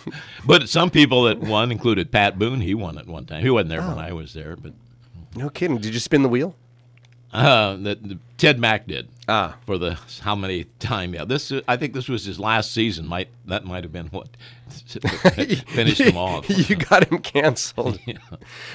but 0.45 0.67
some 0.67 0.89
people 0.89 1.23
that 1.23 1.39
won 1.39 1.71
included 1.71 2.11
Pat 2.11 2.37
Boone. 2.39 2.59
He 2.61 2.73
won 2.73 2.97
at 2.97 3.07
one 3.07 3.25
time. 3.25 3.43
He 3.43 3.49
wasn't 3.49 3.69
there 3.69 3.81
when 3.81 3.99
I 3.99 4.11
was 4.13 4.33
there, 4.33 4.55
but 4.55 4.73
no 5.35 5.49
kidding. 5.49 5.77
Did 5.77 5.93
you 5.93 5.99
spin 5.99 6.23
the 6.23 6.29
wheel? 6.29 6.55
Uh, 7.33 7.75
the, 7.75 8.17
Ted 8.37 8.59
Mack 8.59 8.87
did. 8.87 9.07
Ah. 9.27 9.55
for 9.65 9.77
the 9.77 9.97
how 10.21 10.35
many 10.35 10.65
time? 10.79 11.13
Yeah, 11.13 11.23
this 11.23 11.53
I 11.67 11.77
think 11.77 11.93
this 11.93 12.09
was 12.09 12.25
his 12.25 12.37
last 12.39 12.71
season. 12.73 13.07
Might 13.07 13.29
that 13.45 13.63
might 13.63 13.83
have 13.83 13.93
been 13.93 14.07
what 14.07 14.27
finished 14.87 16.01
him 16.01 16.17
off. 16.17 16.49
you 16.69 16.75
got 16.75 17.09
him 17.09 17.19
canceled. 17.19 17.99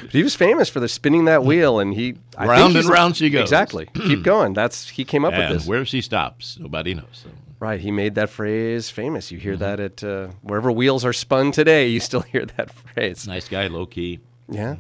But 0.02 0.10
he 0.12 0.22
was 0.22 0.34
famous 0.34 0.68
for 0.68 0.80
the 0.80 0.88
spinning 0.88 1.24
that 1.26 1.44
wheel, 1.44 1.78
and 1.80 1.92
he 1.92 2.16
I 2.38 2.46
Round 2.46 2.76
and 2.76 2.88
round 2.88 3.16
she 3.16 3.28
goes. 3.30 3.42
Exactly. 3.42 3.86
Keep 3.94 4.22
going. 4.22 4.54
That's 4.54 4.88
he 4.88 5.04
came 5.04 5.24
up 5.24 5.34
with 5.34 5.48
this. 5.50 5.66
where 5.66 5.84
she 5.84 6.00
stops, 6.00 6.58
nobody 6.58 6.94
knows. 6.94 7.06
So. 7.24 7.28
Right. 7.58 7.80
He 7.80 7.90
made 7.90 8.14
that 8.16 8.30
phrase 8.30 8.88
famous. 8.90 9.30
You 9.32 9.38
hear 9.38 9.54
Mm-hmm. 9.54 9.62
that 9.62 9.80
at 9.80 10.04
uh, 10.04 10.28
wherever 10.42 10.70
wheels 10.70 11.04
are 11.04 11.12
spun 11.14 11.52
today. 11.52 11.88
You 11.88 12.00
still 12.00 12.20
hear 12.20 12.46
that 12.56 12.70
phrase. 12.72 13.26
Nice 13.26 13.48
guy, 13.48 13.66
low 13.68 13.86
key. 13.86 14.20
Yeah. 14.48 14.76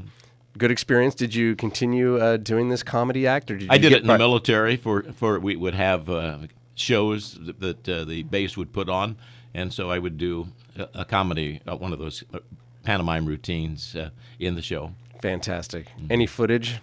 Good 0.56 0.70
experience. 0.70 1.14
Did 1.14 1.34
you 1.34 1.56
continue 1.56 2.18
uh, 2.18 2.36
doing 2.36 2.68
this 2.68 2.82
comedy 2.82 3.26
act, 3.26 3.50
or 3.50 3.56
did 3.56 3.64
you 3.64 3.68
I 3.70 3.78
did 3.78 3.92
it 3.92 4.02
in 4.02 4.06
the 4.06 4.18
military 4.18 4.76
for 4.76 5.02
for 5.14 5.38
we 5.38 5.56
would 5.56 5.74
have 5.74 6.08
uh, 6.08 6.38
shows 6.74 7.38
that, 7.42 7.60
that 7.60 7.88
uh, 7.88 8.04
the 8.04 8.22
base 8.22 8.56
would 8.56 8.72
put 8.72 8.88
on, 8.88 9.16
and 9.54 9.72
so 9.72 9.90
I 9.90 9.98
would 9.98 10.18
do 10.18 10.48
a, 10.78 10.88
a 11.00 11.04
comedy, 11.04 11.60
uh, 11.66 11.76
one 11.76 11.92
of 11.92 11.98
those 11.98 12.22
uh, 12.32 12.38
pantomime 12.84 13.26
routines 13.26 13.96
uh, 13.96 14.10
in 14.38 14.54
the 14.54 14.62
show. 14.62 14.92
Fantastic. 15.22 15.88
Mm-hmm. 15.88 16.06
Any 16.12 16.26
footage? 16.26 16.78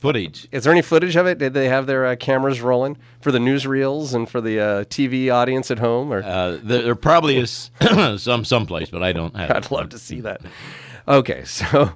Footage. 0.00 0.48
Is 0.50 0.64
there 0.64 0.72
any 0.72 0.82
footage 0.82 1.14
of 1.14 1.26
it? 1.26 1.38
Did 1.38 1.54
they 1.54 1.68
have 1.68 1.86
their 1.86 2.06
uh, 2.06 2.16
cameras 2.16 2.60
rolling 2.60 2.96
for 3.20 3.30
the 3.30 3.38
newsreels 3.38 4.14
and 4.14 4.28
for 4.28 4.40
the 4.40 4.58
uh, 4.58 4.84
TV 4.84 5.32
audience 5.32 5.70
at 5.70 5.78
home? 5.78 6.12
Or 6.12 6.22
Uh, 6.22 6.58
there, 6.62 6.82
there 6.82 6.94
probably 6.96 7.36
is 7.36 7.70
some 8.16 8.44
someplace, 8.44 8.90
but 8.90 9.02
I 9.02 9.12
don't 9.12 9.36
have. 9.36 9.50
I'd 9.56 9.70
love 9.70 9.90
to 9.90 9.98
see 9.98 10.20
that. 10.20 10.40
Okay, 11.06 11.44
so 11.44 11.92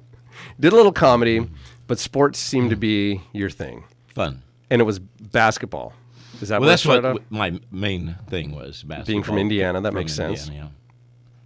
did 0.61 0.73
a 0.73 0.77
little 0.77 0.93
comedy, 0.93 1.49
but 1.87 1.99
sports 1.99 2.39
seemed 2.39 2.71
to 2.71 2.77
be 2.77 3.23
your 3.33 3.51
thing, 3.51 3.85
fun. 4.15 4.43
and 4.71 4.81
it 4.81 4.85
was 4.85 4.99
basketball. 4.99 5.93
Is 6.41 6.49
that 6.51 6.61
Well, 6.61 6.69
what 6.69 6.73
that's 6.73 6.85
what 6.87 7.23
my 7.31 7.59
main 7.71 8.17
thing 8.29 8.53
was. 8.55 8.83
Basketball. 8.83 9.05
Being 9.07 9.23
from 9.23 9.39
Indiana, 9.39 9.81
that 9.81 9.89
From 9.93 9.99
makes 9.99 10.15
sense. 10.15 10.47
Indiana, 10.49 10.71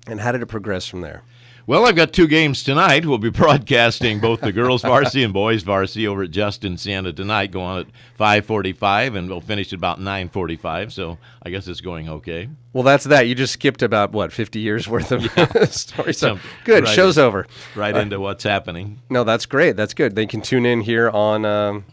And 0.06 0.20
how 0.20 0.32
did 0.32 0.42
it 0.42 0.46
progress 0.46 0.86
from 0.86 1.00
there? 1.00 1.22
Well, 1.66 1.86
I've 1.86 1.94
got 1.96 2.12
two 2.12 2.26
games 2.26 2.62
tonight. 2.64 3.04
We'll 3.06 3.18
be 3.18 3.30
broadcasting 3.44 4.18
both 4.18 4.40
the 4.40 4.52
girls' 4.52 4.82
varsity 4.82 5.22
and 5.22 5.32
boys' 5.32 5.62
varsity 5.62 6.06
over 6.08 6.22
at 6.24 6.30
Justin 6.30 6.76
Siena 6.76 7.12
tonight. 7.12 7.50
Go 7.52 7.60
on 7.62 7.80
at 7.80 7.86
5:45, 8.18 9.16
and 9.16 9.28
we'll 9.28 9.40
finish 9.40 9.68
at 9.72 9.78
about 9.78 10.00
9:45. 10.00 10.90
So 10.92 11.18
I 11.42 11.50
guess 11.50 11.68
it's 11.68 11.80
going 11.80 12.08
okay. 12.08 12.48
Well, 12.72 12.82
that's 12.82 13.04
that. 13.04 13.28
You 13.28 13.34
just 13.34 13.52
skipped 13.52 13.82
about 13.82 14.12
what 14.12 14.32
fifty 14.32 14.60
years 14.60 14.88
worth 14.88 15.12
of 15.12 15.22
story. 15.72 16.12
So 16.12 16.28
Some- 16.36 16.40
good. 16.64 16.84
right 16.84 16.94
Show's 16.94 17.18
in- 17.18 17.24
over. 17.24 17.46
Right 17.74 17.96
into 17.96 18.18
what's 18.20 18.44
happening 18.44 19.00
No, 19.10 19.24
that's 19.24 19.46
great. 19.46 19.76
That's 19.76 19.94
good. 19.94 20.16
They 20.16 20.26
can 20.26 20.40
tune 20.40 20.66
in 20.66 20.80
here 20.80 21.10
on 21.10 21.44
um, 21.44 21.84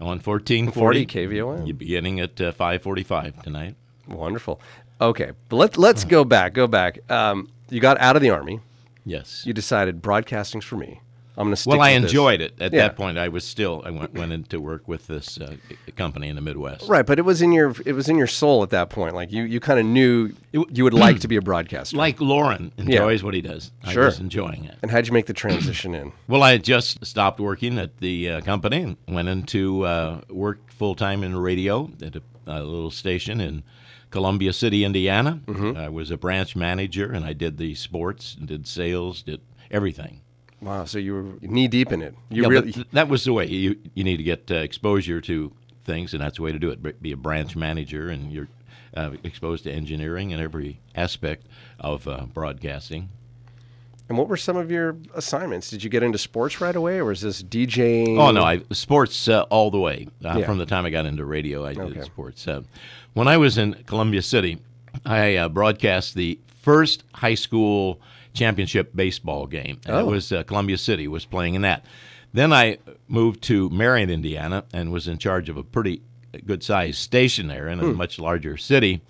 on 0.00 0.18
1440 0.20 0.72
40 0.72 1.06
KVON. 1.06 1.66
You're 1.66 1.74
beginning 1.76 2.20
at 2.20 2.40
uh, 2.40 2.52
5:45 2.52 3.42
tonight. 3.42 3.76
Wonderful. 4.08 4.60
Okay, 5.00 5.32
but 5.48 5.56
let 5.56 5.78
let's 5.78 6.04
go 6.04 6.24
back. 6.24 6.52
Go 6.52 6.66
back. 6.66 6.98
Um, 7.10 7.48
you 7.70 7.80
got 7.80 7.98
out 8.00 8.16
of 8.16 8.22
the 8.22 8.30
army. 8.30 8.60
Yes. 9.04 9.42
You 9.46 9.52
decided 9.52 10.02
broadcasting's 10.02 10.64
for 10.64 10.76
me. 10.76 11.00
I'm 11.34 11.44
going 11.46 11.54
to 11.54 11.60
stick. 11.60 11.70
well, 11.70 11.80
I 11.80 11.94
with 11.94 12.02
this. 12.02 12.10
enjoyed 12.10 12.40
it. 12.42 12.52
At 12.60 12.74
Yeah. 12.74 12.82
that 12.88 12.96
point, 12.96 13.16
I 13.16 13.28
was 13.28 13.42
still 13.42 13.82
I 13.86 13.90
went 13.90 14.12
went 14.12 14.32
into 14.32 14.60
work 14.60 14.86
with 14.86 15.06
this 15.06 15.40
uh, 15.40 15.56
company 15.96 16.28
in 16.28 16.36
the 16.36 16.42
Midwest. 16.42 16.86
Right, 16.90 17.06
but 17.06 17.18
it 17.18 17.22
was 17.22 17.40
in 17.40 17.52
your 17.52 17.74
it 17.86 17.94
was 17.94 18.10
in 18.10 18.18
your 18.18 18.26
soul 18.26 18.62
at 18.62 18.68
that 18.70 18.90
point. 18.90 19.14
Like 19.14 19.32
you 19.32 19.44
you 19.44 19.58
kind 19.58 19.80
of 19.80 19.86
knew 19.86 20.32
you 20.52 20.84
would 20.84 20.92
like 20.92 21.20
to 21.20 21.28
be 21.28 21.36
a 21.36 21.40
broadcaster. 21.40 21.96
Like 21.96 22.20
Lauren 22.20 22.70
enjoys 22.76 23.22
what 23.24 23.32
he 23.32 23.40
does. 23.40 23.72
Sure. 23.88 24.02
I 24.02 24.06
was 24.06 24.20
enjoying 24.20 24.66
it. 24.66 24.76
and 24.82 24.90
how'd 24.90 25.06
you 25.06 25.14
make 25.14 25.24
the 25.24 25.32
transition 25.32 25.94
in? 25.94 26.12
Well, 26.28 26.42
I 26.42 26.52
had 26.52 26.64
just 26.64 27.02
stopped 27.06 27.40
working 27.40 27.78
at 27.78 27.96
the 27.96 28.28
uh, 28.28 28.40
company 28.42 28.82
and 28.82 28.96
went 29.08 29.28
into 29.28 29.86
uh, 29.86 30.20
work 30.28 30.70
full 30.70 30.94
time 30.94 31.24
in 31.24 31.34
radio 31.34 31.90
at 32.02 32.14
a, 32.14 32.22
a 32.46 32.60
little 32.62 32.90
station 32.90 33.40
in 33.40 33.62
Columbia 34.12 34.52
City, 34.52 34.84
Indiana. 34.84 35.40
Mm-hmm. 35.46 35.76
I 35.76 35.88
was 35.88 36.12
a 36.12 36.16
branch 36.16 36.54
manager 36.54 37.10
and 37.10 37.24
I 37.24 37.32
did 37.32 37.58
the 37.58 37.74
sports, 37.74 38.36
and 38.38 38.46
did 38.46 38.68
sales, 38.68 39.22
did 39.22 39.40
everything. 39.70 40.20
Wow, 40.60 40.84
so 40.84 40.98
you 40.98 41.14
were 41.14 41.24
knee 41.40 41.66
deep 41.66 41.90
in 41.90 42.02
it. 42.02 42.14
You 42.30 42.42
Yeah, 42.42 42.48
really 42.48 42.72
th- 42.72 42.86
that 42.92 43.08
was 43.08 43.24
the 43.24 43.32
way 43.32 43.46
you 43.48 43.76
you 43.94 44.04
need 44.04 44.18
to 44.18 44.22
get 44.22 44.48
uh, 44.50 44.56
exposure 44.56 45.20
to 45.22 45.52
things, 45.84 46.14
and 46.14 46.22
that's 46.22 46.36
the 46.36 46.42
way 46.42 46.52
to 46.52 46.58
do 46.60 46.70
it. 46.70 46.80
Be- 46.80 46.92
Be 46.92 47.12
a 47.12 47.16
branch 47.16 47.56
manager, 47.56 48.10
and 48.10 48.32
you're 48.32 48.48
uh, 48.96 49.10
exposed 49.24 49.64
to 49.64 49.72
engineering 49.72 50.32
and 50.32 50.40
every 50.40 50.78
aspect 50.94 51.46
of 51.80 52.06
uh, 52.06 52.26
broadcasting. 52.32 53.08
And 54.08 54.18
what 54.18 54.28
were 54.28 54.36
some 54.36 54.56
of 54.56 54.70
your 54.70 54.96
assignments? 55.14 55.70
Did 55.70 55.82
you 55.82 55.88
get 55.88 56.02
into 56.02 56.18
sports 56.18 56.60
right 56.60 56.74
away, 56.76 56.98
or 56.98 57.06
was 57.06 57.20
this 57.22 57.42
DJing? 57.42 58.18
Oh 58.18 58.30
no, 58.30 58.42
I 58.42 58.62
sports 58.72 59.28
uh, 59.28 59.42
all 59.50 59.70
the 59.70 59.78
way. 59.80 60.08
Uh, 60.24 60.36
Yeah. 60.38 60.46
From 60.46 60.58
the 60.58 60.66
time 60.66 60.84
I 60.84 60.90
got 60.90 61.06
into 61.06 61.24
radio, 61.24 61.64
I 61.64 61.72
did 61.74 61.82
Okay. 61.84 62.02
sports. 62.02 62.46
Uh, 62.46 62.62
when 63.14 63.28
I 63.28 63.36
was 63.38 63.56
in 63.58 63.74
Columbia 63.86 64.20
City, 64.22 64.58
I 65.06 65.36
uh, 65.36 65.48
broadcast 65.48 66.14
the 66.14 66.38
first 66.62 67.04
high 67.14 67.34
school 67.34 68.00
championship 68.34 68.94
baseball 68.94 69.46
game. 69.46 69.78
And 69.86 69.96
Oh. 69.96 70.00
It 70.00 70.06
was 70.06 70.32
uh, 70.32 70.42
Columbia 70.42 70.78
City 70.78 71.08
was 71.08 71.24
playing 71.24 71.54
in 71.54 71.62
that. 71.62 71.84
Then 72.34 72.52
I 72.52 72.78
moved 73.08 73.42
to 73.44 73.68
Marion, 73.70 74.08
Indiana, 74.10 74.64
and 74.72 74.90
was 74.92 75.06
in 75.08 75.18
charge 75.18 75.48
of 75.48 75.56
a 75.56 75.62
pretty 75.62 76.00
good 76.38 76.62
sized 76.62 76.98
station 76.98 77.48
there 77.48 77.68
in 77.68 77.80
a 77.80 77.84
Hmm. 77.84 77.96
much 77.96 78.18
larger 78.18 78.56
city. 78.56 79.00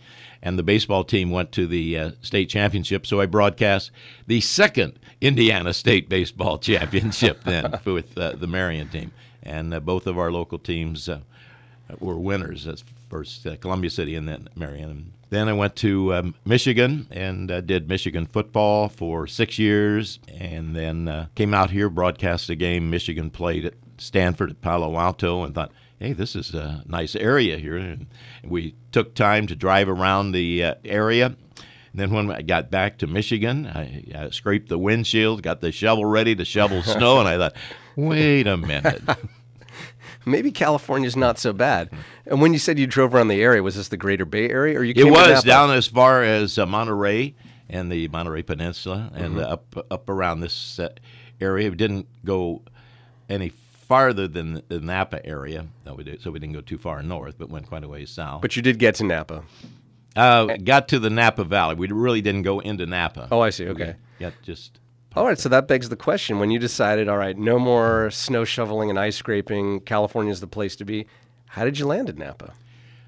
And 0.45 0.59
the 0.59 0.64
baseball 0.64 1.05
team 1.05 1.31
went 1.31 1.52
to 1.52 1.69
the 1.69 1.97
uh, 1.97 2.11
state 2.21 2.49
championship, 2.49 3.07
so 3.07 3.21
I 3.21 3.26
broadcast 3.26 3.93
the 4.26 4.41
second 4.41 4.99
Indiana 5.21 5.73
State 5.73 6.09
Baseball 6.09 6.59
Championship 6.71 7.45
then 7.45 7.79
with 7.85 8.19
uh, 8.19 8.33
the 8.33 8.49
Marion 8.49 8.88
team. 8.88 9.12
And 9.45 9.73
uh, 9.73 9.79
both 9.81 10.09
of 10.09 10.19
our 10.19 10.33
local 10.33 10.59
teams 10.59 11.09
uh, 11.09 11.21
were 12.00 12.19
winners. 12.19 12.64
That's 12.64 12.83
first 13.09 13.47
uh, 13.47 13.55
Columbia 13.57 13.91
City 13.91 14.17
and 14.17 14.26
then 14.29 14.49
Marion. 14.57 15.12
Then 15.31 15.49
I 15.49 15.52
went 15.52 15.76
to 15.76 16.12
um, 16.14 16.35
Michigan 16.45 17.07
and 17.11 17.50
uh, 17.50 17.61
did 17.61 17.88
Michigan 17.88 18.26
football 18.26 18.88
for 18.88 19.26
six 19.29 19.59
years, 19.59 20.19
and 20.29 20.75
then 20.76 21.07
uh, 21.09 21.26
came 21.37 21.55
out 21.55 21.71
here, 21.71 21.88
broadcast 21.88 22.50
a 22.50 22.55
game 22.57 22.91
Michigan 22.91 23.31
played 23.31 23.64
at 23.64 23.75
Stanford 23.97 24.50
at 24.50 24.61
Palo 24.61 24.99
Alto, 24.99 25.43
and 25.45 25.55
thought 25.55 25.71
hey, 26.02 26.12
this 26.12 26.35
is 26.35 26.52
a 26.52 26.82
nice 26.87 27.14
area 27.14 27.56
here. 27.59 27.76
And 27.76 28.09
we 28.42 28.75
took 28.90 29.14
time 29.14 29.47
to 29.47 29.54
drive 29.54 29.88
around 29.88 30.32
the 30.32 30.64
uh, 30.64 30.75
area. 30.85 31.26
And 31.26 32.00
then 32.00 32.11
when 32.11 32.30
I 32.30 32.42
got 32.42 32.71
back 32.71 32.99
to 32.99 33.06
Michigan, 33.06 33.66
I, 33.66 34.04
I 34.14 34.30
scraped 34.30 34.68
the 34.68 34.78
windshield, 34.78 35.42
got 35.42 35.61
the 35.61 35.71
shovel 35.71 36.04
ready 36.04 36.35
to 36.35 36.44
shovel 36.44 36.82
snow, 36.82 37.21
and 37.21 37.28
I 37.28 37.38
thought, 37.38 37.54
wait 37.94 38.47
a 38.49 38.56
minute. 38.56 39.02
Maybe 40.26 40.50
California's 40.50 41.16
not 41.16 41.38
so 41.38 41.52
bad. 41.52 41.90
And 42.26 42.40
when 42.40 42.52
you 42.52 42.59
said 42.59 42.78
you 42.78 42.87
drove 42.87 43.14
around 43.14 43.28
the 43.28 43.42
area, 43.42 43.62
was 43.62 43.76
this 43.76 43.88
the 43.88 43.97
Greater 43.97 44.25
Bay 44.25 44.49
Area, 44.49 44.78
or 44.78 44.85
you? 44.85 44.94
It 44.97 45.11
was 45.11 45.42
down 45.44 45.71
as 45.71 45.87
far 45.87 46.23
as 46.23 46.59
uh, 46.59 46.66
Monterey 46.66 47.35
and 47.68 47.90
the 47.90 48.09
Monterey 48.09 48.42
Peninsula, 48.42 49.11
and 49.14 49.35
Mm-hmm. 49.35 49.52
up 49.52 49.87
up 49.90 50.09
around 50.09 50.40
this 50.40 50.78
uh, 50.78 50.90
area. 51.40 51.71
We 51.71 51.76
didn't 51.76 52.06
go 52.25 52.62
any 53.28 53.52
farther 53.92 54.26
than 54.26 54.62
the 54.68 54.80
Napa 54.80 55.25
area, 55.26 55.66
no, 55.84 55.92
we 55.92 56.02
did, 56.02 56.22
so 56.22 56.30
we 56.30 56.38
didn't 56.38 56.54
go 56.54 56.62
too 56.62 56.78
far 56.78 57.02
north, 57.02 57.34
but 57.37 57.50
went 57.50 57.66
quite 57.66 57.84
a 57.84 57.88
ways 57.88 58.08
south. 58.08 58.40
But 58.40 58.56
you 58.56 58.62
did 58.62 58.78
get 58.78 58.94
to 58.96 59.04
Napa. 59.04 59.42
uh, 60.16 60.56
got 60.64 60.88
to 60.88 60.99
the 60.99 61.11
Napa 61.11 61.44
Valley. 61.44 61.75
We 61.75 61.88
really 61.88 62.22
didn't 62.22 62.40
go 62.42 62.61
into 62.61 62.87
Napa. 62.87 63.28
Oh, 63.30 63.40
I 63.40 63.50
see. 63.50 63.68
Okay. 63.68 63.96
We 64.18 64.25
got 64.25 64.32
just 64.42 64.80
All 65.14 65.26
right, 65.26 65.38
so 65.38 65.50
that 65.50 65.68
begs 65.68 65.90
the 65.90 65.96
question: 65.96 66.38
When 66.38 66.50
you 66.50 66.58
decided, 66.58 67.06
all 67.06 67.18
right, 67.18 67.37
no 67.37 67.58
more 67.58 68.11
snow 68.11 68.44
shoveling 68.44 68.88
and 68.88 68.99
ice 68.99 69.16
scraping, 69.16 69.80
California's 69.80 70.40
the 70.40 70.46
place 70.46 70.75
to 70.76 70.87
be. 70.87 71.06
How 71.49 71.66
did 71.66 71.78
you 71.78 71.87
land 71.87 72.08
in 72.08 72.16
Napa? 72.16 72.54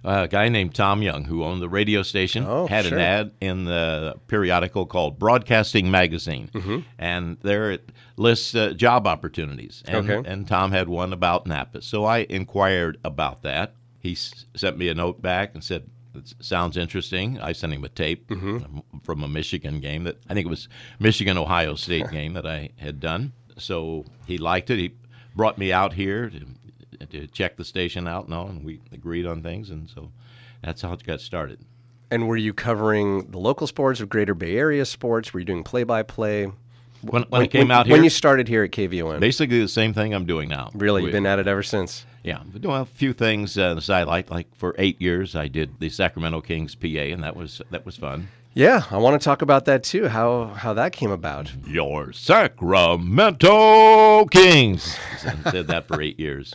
A 0.04 0.28
guy 0.28 0.48
named 0.48 0.74
Tom 0.74 1.02
Young, 1.02 1.24
who 1.24 1.42
owned 1.42 1.62
the 1.62 1.68
radio 1.68 2.02
station, 2.02 2.44
Oh, 2.46 2.66
had 2.66 2.84
sure. 2.84 2.98
an 2.98 3.04
ad 3.04 3.30
in 3.40 3.64
the 3.64 4.14
periodical 4.28 4.86
called 4.86 5.18
Broadcasting 5.18 5.90
Magazine, 5.90 6.50
Mm-hmm. 6.52 6.78
and 6.98 7.36
there 7.42 7.72
it 7.72 7.90
lists 8.16 8.54
uh, 8.54 8.72
job 8.74 9.06
opportunities. 9.06 9.82
And, 9.86 10.08
Okay. 10.10 10.28
and 10.30 10.46
Tom 10.46 10.70
had 10.72 10.88
one 10.88 11.12
about 11.12 11.46
Napa, 11.46 11.82
so 11.82 12.04
I 12.04 12.26
inquired 12.28 12.98
about 13.04 13.42
that. 13.42 13.74
He 13.98 14.12
s- 14.12 14.44
sent 14.54 14.76
me 14.78 14.88
a 14.88 14.94
note 14.94 15.20
back 15.22 15.54
and 15.54 15.64
said. 15.64 15.84
"It 16.16 16.32
sounds 16.38 16.76
interesting. 16.76 17.40
I 17.40 17.50
sent 17.52 17.72
him 17.72 17.82
a 17.82 17.88
tape 17.88 18.28
Mm-hmm. 18.28 18.98
from- 19.02 19.22
a 19.24 19.28
Michigan 19.28 19.80
game 19.80 20.04
that 20.04 20.18
I 20.28 20.34
think 20.34 20.46
it 20.46 20.50
was 20.50 20.68
Michigan 21.00 21.36
Ohio 21.36 21.74
State 21.74 22.08
game 22.18 22.34
that 22.34 22.46
I 22.46 22.68
had 22.76 23.00
done. 23.00 23.32
So 23.58 24.04
he 24.26 24.38
liked 24.38 24.70
it. 24.70 24.78
He 24.78 24.92
brought 25.34 25.58
me 25.58 25.72
out 25.72 25.94
here 25.94 26.30
to, 26.30 26.38
to 27.14 27.26
check 27.28 27.56
the 27.56 27.64
station 27.64 28.06
out 28.06 28.24
and 28.24 28.34
all, 28.34 28.48
and 28.48 28.64
we 28.64 28.80
agreed 28.92 29.26
on 29.26 29.42
things, 29.42 29.70
and 29.70 29.88
so 29.88 30.10
that's 30.62 30.82
how 30.82 30.92
it 30.92 31.04
got 31.04 31.20
started. 31.20 31.60
And 32.10 32.28
were 32.28 32.36
you 32.36 32.52
covering 32.52 33.30
the 33.30 33.38
local 33.38 33.66
sports 33.66 34.00
of 34.00 34.08
Greater 34.08 34.34
Bay 34.34 34.56
Area 34.56 34.84
sports? 34.84 35.32
Were 35.32 35.40
you 35.40 35.46
doing 35.46 35.64
play-by-play? 35.64 36.44
When, 37.02 37.22
when, 37.24 37.42
I 37.42 37.46
came 37.46 37.70
out 37.70 37.86
here, 37.86 37.94
when 37.94 38.04
you 38.04 38.10
started 38.10 38.48
here 38.48 38.64
at 38.64 38.70
KVON, 38.70 39.20
basically 39.20 39.60
the 39.60 39.68
same 39.68 39.92
thing 39.92 40.14
I'm 40.14 40.24
doing 40.24 40.48
now. 40.48 40.70
really, 40.74 41.02
you've 41.02 41.12
been 41.12 41.26
at 41.26 41.38
it 41.38 41.46
ever 41.46 41.62
since. 41.62 42.06
yeah, 42.22 42.40
but 42.50 42.62
doing 42.62 42.80
a 42.80 42.86
few 42.86 43.12
things 43.12 43.58
uh, 43.58 43.70
on 43.70 43.76
the 43.76 44.24
like 44.30 44.46
for 44.56 44.74
eight 44.78 45.00
years, 45.02 45.36
I 45.36 45.48
did 45.48 45.80
the 45.80 45.90
Sacramento 45.90 46.40
Kings 46.40 46.74
PA, 46.74 46.86
and 46.86 47.22
that 47.22 47.36
was 47.36 47.60
that 47.70 47.84
was 47.84 47.96
fun. 47.96 48.28
Yeah, 48.54 48.84
I 48.90 48.98
want 48.98 49.20
to 49.20 49.24
talk 49.24 49.42
about 49.42 49.64
that 49.66 49.82
too. 49.82 50.08
How 50.08 50.46
how 50.46 50.72
that 50.74 50.92
came 50.92 51.10
about. 51.10 51.52
Your 51.66 52.12
Sacramento 52.12 53.50
Kings 54.26 54.96
I 55.24 55.34
said 55.50 55.66
that 55.66 55.86
for 55.88 56.00
eight 56.00 56.18
years. 56.18 56.54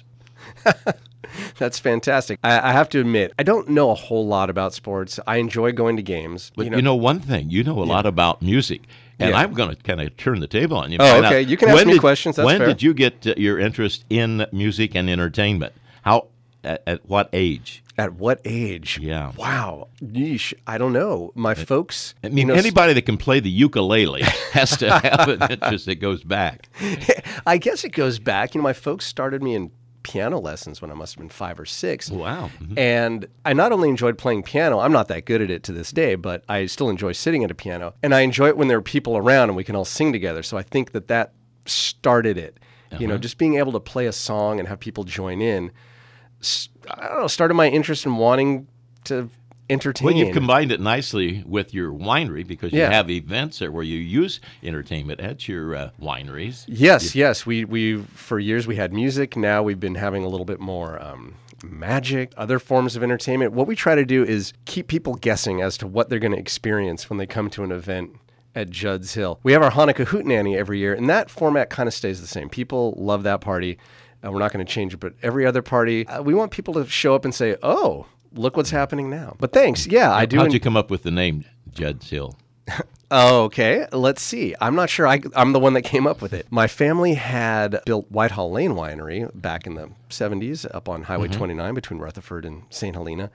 That's 1.57 1.77
fantastic. 1.79 2.39
I, 2.43 2.69
I 2.69 2.71
have 2.71 2.89
to 2.89 2.99
admit, 2.99 3.33
I 3.37 3.43
don't 3.43 3.69
know 3.69 3.91
a 3.91 3.95
whole 3.95 4.25
lot 4.25 4.49
about 4.49 4.73
sports. 4.73 5.19
I 5.27 5.37
enjoy 5.37 5.71
going 5.71 5.95
to 5.97 6.01
games. 6.03 6.51
But 6.55 6.65
you 6.67 6.81
know, 6.81 6.95
one 6.95 7.19
thing, 7.19 7.49
you 7.49 7.63
know 7.63 7.81
a 7.81 7.85
lot 7.85 8.05
about 8.05 8.41
music. 8.41 8.81
And 9.19 9.31
Yeah. 9.31 9.37
I'm 9.39 9.53
going 9.53 9.69
to 9.69 9.75
kind 9.83 10.01
of 10.01 10.15
turn 10.17 10.39
the 10.39 10.47
table 10.47 10.77
on 10.77 10.91
you. 10.91 10.97
Oh, 10.99 11.05
out, 11.05 11.25
okay. 11.25 11.41
You 11.41 11.57
can 11.57 11.69
ask 11.69 11.75
when 11.77 11.87
me 11.87 11.93
did- 11.93 11.99
questions. 11.99 12.37
That's 12.37 12.45
when 12.45 12.59
fair. 12.59 12.67
did 12.67 12.81
you 12.81 12.93
get 12.93 13.27
uh, 13.27 13.33
your 13.37 13.59
interest 13.59 14.05
in 14.09 14.45
music 14.51 14.95
and 14.95 15.09
entertainment? 15.09 15.73
How 16.03 16.27
at, 16.63 16.81
at 16.87 17.05
what 17.05 17.29
age? 17.33 17.83
At 17.97 18.13
what 18.13 18.39
age? 18.45 18.97
Yeah. 19.01 19.33
Wow. 19.37 19.89
Yeesh. 20.01 20.53
I 20.65 20.77
don't 20.77 20.93
know. 20.93 21.33
My 21.35 21.53
folks. 21.53 22.15
I 22.23 22.29
mean, 22.29 22.37
you 22.37 22.45
know, 22.45 22.53
anybody 22.53 22.93
that 22.93 23.01
can 23.01 23.17
play 23.17 23.41
the 23.41 23.49
ukulele 23.49 24.21
has 24.53 24.77
to 24.77 24.89
have 24.89 25.27
an 25.27 25.41
interest 25.51 25.85
that 25.87 25.95
goes 25.95 26.23
back. 26.23 26.69
I 27.45 27.57
guess 27.57 27.83
it 27.83 27.89
goes 27.89 28.19
back. 28.19 28.55
You 28.55 28.61
know, 28.61 28.63
my 28.63 28.71
folks 28.73 29.05
started 29.05 29.43
me 29.43 29.53
in 29.53 29.71
piano 30.03 30.39
lessons 30.39 30.81
when 30.81 30.91
I 30.91 30.93
must 30.93 31.15
have 31.15 31.19
been 31.19 31.29
five 31.29 31.59
or 31.59 31.65
six. 31.65 32.09
Wow. 32.09 32.49
Mhm. 32.61 32.77
And 32.77 33.27
I 33.45 33.53
not 33.53 33.71
only 33.71 33.89
enjoyed 33.89 34.17
playing 34.17 34.43
piano, 34.43 34.79
I'm 34.79 34.91
not 34.91 35.07
that 35.09 35.25
good 35.25 35.41
at 35.41 35.51
it 35.51 35.63
to 35.63 35.71
this 35.71 35.91
day, 35.91 36.15
but 36.15 36.43
I 36.49 36.65
still 36.67 36.89
enjoy 36.89 37.11
sitting 37.11 37.43
at 37.43 37.51
a 37.51 37.55
piano. 37.55 37.93
And 38.01 38.15
I 38.15 38.21
enjoy 38.21 38.47
it 38.47 38.57
when 38.57 38.67
there 38.67 38.77
are 38.77 38.81
people 38.81 39.17
around 39.17 39.49
and 39.49 39.55
we 39.55 39.63
can 39.63 39.75
all 39.75 39.85
sing 39.85 40.11
together. 40.11 40.43
So 40.43 40.57
I 40.57 40.63
think 40.63 40.91
that 40.93 41.07
that 41.07 41.33
started 41.65 42.37
it. 42.37 42.57
You 42.97 43.05
know, 43.07 43.19
just 43.19 43.37
being 43.37 43.55
able 43.57 43.71
to 43.73 43.79
play 43.79 44.07
a 44.07 44.11
song 44.11 44.57
and 44.57 44.67
have 44.67 44.79
people 44.79 45.03
join 45.03 45.43
in, 45.43 45.71
I 46.89 47.07
don't 47.07 47.19
know, 47.19 47.27
started 47.27 47.53
my 47.53 47.67
interest 47.69 48.03
in 48.03 48.15
wanting 48.17 48.67
to 49.03 49.29
Well, 49.69 50.15
you've 50.15 50.33
combined 50.33 50.71
it 50.71 50.79
nicely 50.79 51.43
with 51.45 51.73
your 51.73 51.91
winery 51.91 52.45
because 52.45 52.73
you 52.73 52.79
Yeah. 52.79 52.91
have 52.91 53.09
events 53.09 53.59
there 53.59 53.71
where 53.71 53.83
you 53.83 53.97
use 53.99 54.39
entertainment 54.63 55.19
at 55.19 55.47
your 55.47 55.75
uh, 55.75 55.89
wineries. 56.01 56.65
Yes, 56.67 57.15
yes. 57.15 57.45
We 57.45 57.65
we 57.65 58.01
for 58.13 58.39
years 58.39 58.65
we 58.67 58.75
had 58.75 58.91
music. 58.93 59.37
Now 59.37 59.61
we've 59.63 59.79
been 59.79 59.95
having 59.95 60.23
a 60.23 60.27
little 60.27 60.45
bit 60.45 60.59
more 60.59 61.01
um, 61.01 61.35
magic, 61.63 62.33
other 62.37 62.57
forms 62.59 62.95
of 62.95 63.03
entertainment. 63.03 63.53
What 63.53 63.67
we 63.67 63.75
try 63.75 63.95
to 63.95 64.05
do 64.05 64.23
is 64.23 64.53
keep 64.65 64.87
people 64.87 65.15
guessing 65.15 65.61
as 65.61 65.77
to 65.77 65.87
what 65.87 66.09
they're 66.09 66.19
going 66.19 66.31
to 66.33 66.39
experience 66.39 67.09
when 67.09 67.17
they 67.17 67.27
come 67.27 67.49
to 67.51 67.63
an 67.63 67.71
event 67.71 68.11
at 68.55 68.69
Judd's 68.69 69.13
Hill. 69.13 69.39
We 69.43 69.53
have 69.53 69.61
our 69.61 69.71
Hanukkah 69.71 70.07
Hootenanny 70.07 70.57
every 70.57 70.79
year, 70.79 70.93
and 70.93 71.07
that 71.09 71.29
format 71.29 71.69
kind 71.69 71.87
of 71.87 71.93
stays 71.93 72.19
the 72.19 72.27
same. 72.27 72.49
People 72.49 72.95
love 72.97 73.23
that 73.23 73.41
party. 73.41 73.77
Uh, 74.25 74.31
we're 74.31 74.39
not 74.39 74.51
going 74.51 74.65
to 74.65 74.69
change 74.71 74.93
it, 74.93 74.99
but 74.99 75.13
every 75.21 75.45
other 75.45 75.61
party, 75.61 76.05
uh, 76.07 76.21
we 76.21 76.33
want 76.33 76.51
people 76.51 76.73
to 76.73 76.85
show 76.87 77.13
up 77.15 77.23
and 77.25 77.33
say, 77.33 77.55
"Oh, 77.63 78.05
look 78.33 78.57
what's 78.57 78.71
happening 78.71 79.09
now." 79.09 79.35
But 79.39 79.53
thanks, 79.53 79.87
yeah, 79.87 80.13
I 80.13 80.25
do. 80.25 80.37
How'd 80.37 80.47
en- 80.47 80.53
you 80.53 80.59
come 80.59 80.77
up 80.77 80.89
with 80.89 81.03
the 81.03 81.11
name 81.11 81.45
Judd's 81.73 82.09
Hill? 82.09 82.35
Oh, 83.11 83.45
okay. 83.45 83.87
Let's 83.91 84.21
see. 84.21 84.53
I'm 84.61 84.75
not 84.75 84.89
sure. 84.89 85.07
I, 85.07 85.21
I'm 85.35 85.51
the 85.51 85.59
one 85.59 85.73
that 85.73 85.81
came 85.81 86.05
up 86.05 86.21
with 86.21 86.31
it. 86.31 86.45
My 86.51 86.67
family 86.67 87.15
had 87.15 87.81
built 87.85 88.05
Whitehall 88.11 88.51
Lane 88.51 88.73
Winery 88.73 89.29
back 89.33 89.65
in 89.65 89.73
the 89.73 89.89
70s 90.09 90.67
up 90.75 90.87
on 90.87 91.03
Highway 91.03 91.27
29 91.27 91.73
between 91.73 91.99
Rutherford 91.99 92.45
and 92.45 92.63
St. 92.69 92.95
Helena. 92.95 93.31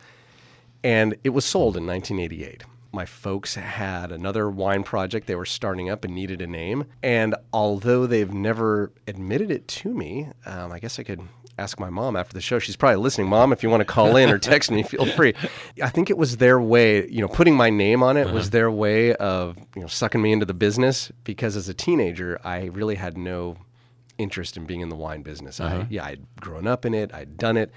And 0.84 1.16
it 1.24 1.30
was 1.30 1.44
sold 1.44 1.76
in 1.76 1.86
1988. 1.86 2.62
My 2.92 3.04
folks 3.04 3.56
had 3.56 4.12
another 4.12 4.48
wine 4.48 4.84
project 4.84 5.26
they 5.26 5.34
were 5.34 5.44
starting 5.44 5.90
up 5.90 6.04
and 6.04 6.14
needed 6.14 6.40
a 6.40 6.46
name. 6.46 6.84
And 7.02 7.34
although 7.52 8.06
they've 8.06 8.32
never 8.32 8.92
admitted 9.08 9.50
it 9.50 9.66
to 9.66 9.92
me, 9.92 10.28
um, 10.46 10.70
I 10.70 10.78
guess 10.78 11.00
I 11.00 11.02
could 11.02 11.22
ask 11.58 11.78
my 11.78 11.90
mom 11.90 12.16
after 12.16 12.34
the 12.34 12.40
show. 12.40 12.58
She's 12.58 12.76
probably 12.76 12.96
listening. 12.96 13.28
Mom, 13.28 13.52
if 13.52 13.62
you 13.62 13.70
want 13.70 13.80
to 13.80 13.84
call 13.84 14.16
in 14.16 14.30
or 14.30 14.38
text 14.38 14.70
me, 14.70 14.82
feel 14.82 15.06
free. 15.06 15.34
I 15.82 15.88
think 15.88 16.10
it 16.10 16.18
was 16.18 16.38
their 16.38 16.60
way, 16.60 17.08
you 17.08 17.20
know, 17.20 17.28
putting 17.28 17.56
my 17.56 17.70
name 17.70 18.02
on 18.02 18.16
it 18.16 18.26
was 18.32 18.46
uh-huh. 18.46 18.50
their 18.50 18.70
way 18.70 19.14
of, 19.16 19.56
you 19.74 19.82
know, 19.82 19.86
sucking 19.86 20.20
me 20.20 20.32
into 20.32 20.46
the 20.46 20.54
business 20.54 21.12
because 21.22 21.56
as 21.56 21.68
a 21.68 21.74
teenager, 21.74 22.40
I 22.44 22.66
really 22.66 22.96
had 22.96 23.16
no 23.16 23.56
interest 24.18 24.56
in 24.56 24.64
being 24.64 24.80
in 24.80 24.88
the 24.88 24.96
wine 24.96 25.22
business. 25.22 25.60
I, 25.60 25.66
uh-huh. 25.66 25.84
yeah, 25.90 26.04
I'd 26.04 26.26
grown 26.40 26.66
up 26.66 26.84
in 26.84 26.94
it, 26.94 27.12
I'd 27.14 27.36
done 27.36 27.56
it. 27.56 27.70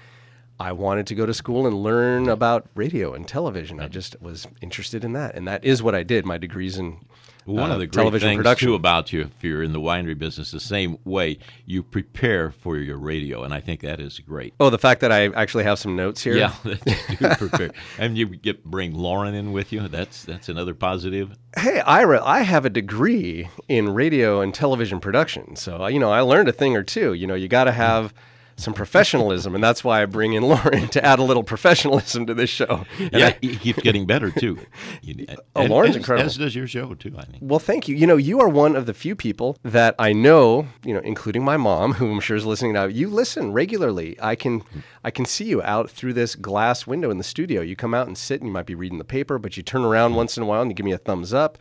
I 0.60 0.72
wanted 0.72 1.06
to 1.08 1.14
go 1.14 1.24
to 1.24 1.32
school 1.32 1.68
and 1.68 1.76
learn 1.84 2.28
about 2.28 2.68
radio 2.74 3.14
and 3.14 3.28
television. 3.28 3.78
I 3.78 3.86
just 3.86 4.20
was 4.20 4.48
interested 4.60 5.04
in 5.04 5.12
that, 5.12 5.36
and 5.36 5.46
that 5.46 5.64
is 5.64 5.84
what 5.84 5.94
I 5.94 6.02
did. 6.02 6.26
My 6.26 6.36
degrees 6.36 6.78
in 6.78 6.98
One 7.48 7.70
uh, 7.70 7.74
of 7.74 7.80
the 7.80 7.86
great 7.86 8.02
television 8.02 8.28
things 8.28 8.38
production. 8.38 8.68
too 8.68 8.74
about 8.74 9.12
you, 9.12 9.22
if 9.22 9.42
you're 9.42 9.62
in 9.62 9.72
the 9.72 9.80
winery 9.80 10.18
business, 10.18 10.50
the 10.50 10.60
same 10.60 10.98
way 11.04 11.38
you 11.64 11.82
prepare 11.82 12.50
for 12.50 12.76
your 12.76 12.98
radio, 12.98 13.42
and 13.42 13.54
I 13.54 13.60
think 13.60 13.80
that 13.80 14.00
is 14.00 14.18
great. 14.18 14.54
oh, 14.60 14.68
the 14.68 14.78
fact 14.78 15.00
that 15.00 15.10
I 15.10 15.28
actually 15.28 15.64
have 15.64 15.78
some 15.78 15.96
notes 15.96 16.22
here. 16.22 16.36
Yeah, 16.36 16.54
you 16.64 17.28
prepare, 17.38 17.70
and 17.98 18.18
you 18.18 18.26
get 18.26 18.64
bring 18.64 18.94
Lauren 18.94 19.34
in 19.34 19.52
with 19.52 19.72
you. 19.72 19.88
That's 19.88 20.24
that's 20.24 20.48
another 20.48 20.74
positive. 20.74 21.38
Hey, 21.56 21.80
Ira, 21.80 22.22
I 22.22 22.42
have 22.42 22.66
a 22.66 22.70
degree 22.70 23.48
in 23.68 23.88
radio 23.94 24.40
and 24.40 24.52
television 24.52 25.00
production, 25.00 25.56
so 25.56 25.86
you 25.86 25.98
know 25.98 26.10
I 26.10 26.20
learned 26.20 26.48
a 26.48 26.52
thing 26.52 26.76
or 26.76 26.82
two. 26.82 27.14
You 27.14 27.26
know, 27.26 27.34
you 27.34 27.48
got 27.48 27.64
to 27.64 27.72
have 27.72 28.12
some 28.58 28.74
professionalism, 28.74 29.54
and 29.54 29.62
that's 29.62 29.82
why 29.84 30.02
I 30.02 30.06
bring 30.06 30.32
in 30.34 30.42
Lauren 30.42 30.88
to 30.88 31.02
add 31.04 31.18
a 31.20 31.22
little 31.22 31.44
professionalism 31.44 32.26
to 32.26 32.34
this 32.34 32.50
show. 32.50 32.84
And 32.98 33.12
yeah, 33.12 33.26
I- 33.28 33.38
he 33.40 33.56
keeps 33.56 33.80
getting 33.82 34.04
better 34.04 34.30
too. 34.30 34.58
You- 35.00 35.26
Oh, 35.56 35.62
and- 35.62 35.70
Lauren's 35.70 35.90
as, 35.90 35.96
incredible. 35.96 36.26
As 36.26 36.36
does 36.36 36.54
your 36.54 36.66
show 36.66 36.92
too. 36.94 37.14
I 37.16 37.22
think. 37.24 37.38
Well, 37.40 37.60
thank 37.60 37.88
you. 37.88 37.96
You 37.96 38.06
know, 38.06 38.16
you 38.16 38.40
are 38.40 38.48
one 38.48 38.76
of 38.76 38.86
the 38.86 38.94
few 38.94 39.14
people 39.16 39.56
that 39.62 39.94
I 39.98 40.12
know, 40.12 40.66
you 40.84 40.92
know, 40.92 41.00
including 41.00 41.44
my 41.44 41.56
mom, 41.56 41.94
who 41.94 42.10
I'm 42.10 42.20
sure 42.20 42.36
is 42.36 42.44
listening 42.44 42.72
now. 42.72 42.84
You 42.84 43.08
listen 43.08 43.52
regularly. 43.52 44.16
I 44.20 44.34
can 44.34 44.62
I 45.04 45.10
can 45.12 45.24
see 45.24 45.44
you 45.44 45.62
out 45.62 45.88
through 45.90 46.12
this 46.14 46.34
glass 46.34 46.86
window 46.86 47.10
in 47.10 47.18
the 47.18 47.24
studio. 47.24 47.60
You 47.62 47.76
come 47.76 47.94
out 47.94 48.06
and 48.08 48.18
sit 48.18 48.40
and 48.40 48.48
you 48.48 48.52
might 48.52 48.66
be 48.66 48.74
reading 48.74 48.98
the 48.98 49.04
paper, 49.04 49.38
but 49.38 49.56
you 49.56 49.62
turn 49.62 49.84
around 49.84 50.14
once 50.14 50.36
in 50.36 50.42
a 50.42 50.46
while 50.46 50.62
and 50.62 50.70
you 50.70 50.74
give 50.74 50.84
me 50.86 50.92
a 50.92 50.98
thumbs 50.98 51.32
up. 51.32 51.58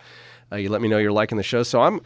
Uh, 0.52 0.56
you 0.56 0.70
let 0.70 0.82
me 0.82 0.88
know 0.88 0.98
you're 0.98 1.12
liking 1.12 1.38
the 1.38 1.44
show. 1.44 1.62
So 1.62 1.82
I'm 1.82 2.02